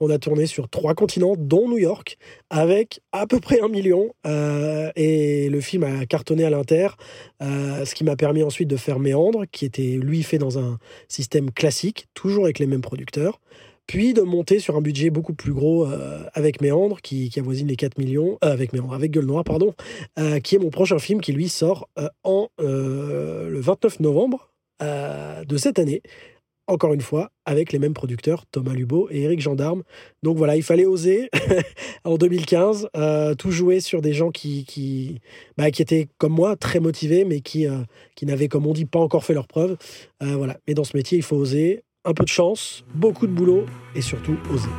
On 0.00 0.10
a 0.10 0.18
tourné 0.18 0.46
sur 0.46 0.68
trois 0.68 0.94
continents, 0.94 1.34
dont 1.36 1.68
New 1.68 1.78
York, 1.78 2.18
avec 2.50 3.00
à 3.12 3.26
peu 3.26 3.40
près 3.40 3.60
un 3.60 3.68
million. 3.68 4.14
Euh, 4.26 4.90
et 4.96 5.48
le 5.48 5.60
film 5.60 5.84
a 5.84 6.06
cartonné 6.06 6.44
à 6.44 6.50
l'inter, 6.50 6.88
euh, 7.42 7.84
ce 7.84 7.94
qui 7.94 8.04
m'a 8.04 8.16
permis 8.16 8.42
ensuite 8.42 8.68
de 8.68 8.76
faire 8.76 8.98
Méandre, 8.98 9.44
qui 9.50 9.64
était 9.64 9.98
lui 10.00 10.22
fait 10.22 10.38
dans 10.38 10.58
un 10.58 10.78
système 11.08 11.50
classique, 11.50 12.06
toujours 12.14 12.44
avec 12.44 12.58
les 12.58 12.66
mêmes 12.66 12.82
producteurs. 12.82 13.40
Puis 13.86 14.14
de 14.14 14.22
monter 14.22 14.58
sur 14.58 14.76
un 14.76 14.80
budget 14.80 15.10
beaucoup 15.10 15.32
plus 15.32 15.52
gros 15.52 15.86
avec 16.34 16.60
Méandre, 16.60 17.00
qui, 17.00 17.32
avoisine 17.38 17.68
les 17.68 17.76
4 17.76 17.98
millions, 17.98 18.36
avec 18.40 18.72
Méandre, 18.72 18.94
avec 18.94 19.12
Gueule 19.12 19.26
Noire, 19.26 19.44
pardon, 19.44 19.74
qui 20.42 20.56
est 20.56 20.58
mon 20.58 20.70
prochain 20.70 20.98
film 20.98 21.20
qui 21.20 21.30
lui 21.30 21.48
sort 21.48 21.88
en 22.24 22.48
le 22.58 23.60
29 23.60 24.00
novembre 24.00 24.50
de 24.80 25.56
cette 25.56 25.78
année. 25.78 26.02
Encore 26.68 26.94
une 26.94 27.00
fois, 27.00 27.30
avec 27.44 27.72
les 27.72 27.78
mêmes 27.78 27.94
producteurs, 27.94 28.44
Thomas 28.46 28.72
Lubot 28.72 29.08
et 29.10 29.22
Eric 29.22 29.40
Gendarme. 29.40 29.84
Donc 30.24 30.36
voilà, 30.36 30.56
il 30.56 30.64
fallait 30.64 30.84
oser 30.84 31.30
en 32.04 32.16
2015, 32.16 32.88
euh, 32.96 33.34
tout 33.34 33.52
jouer 33.52 33.80
sur 33.80 34.02
des 34.02 34.12
gens 34.12 34.30
qui, 34.30 35.20
bah, 35.56 35.70
qui 35.70 35.82
étaient 35.82 36.08
comme 36.18 36.32
moi 36.32 36.56
très 36.56 36.80
motivés, 36.80 37.24
mais 37.24 37.40
qui, 37.40 37.68
euh, 37.68 37.82
qui 38.16 38.26
n'avaient, 38.26 38.48
comme 38.48 38.66
on 38.66 38.72
dit, 38.72 38.84
pas 38.84 38.98
encore 38.98 39.24
fait 39.24 39.34
leurs 39.34 39.46
preuves. 39.46 39.76
Euh, 40.22 40.34
voilà. 40.36 40.56
Mais 40.66 40.74
dans 40.74 40.84
ce 40.84 40.96
métier, 40.96 41.16
il 41.16 41.24
faut 41.24 41.36
oser, 41.36 41.84
un 42.04 42.14
peu 42.14 42.24
de 42.24 42.28
chance, 42.28 42.84
beaucoup 42.94 43.26
de 43.26 43.32
boulot 43.32 43.64
et 43.94 44.00
surtout 44.00 44.36
oser. 44.52 44.70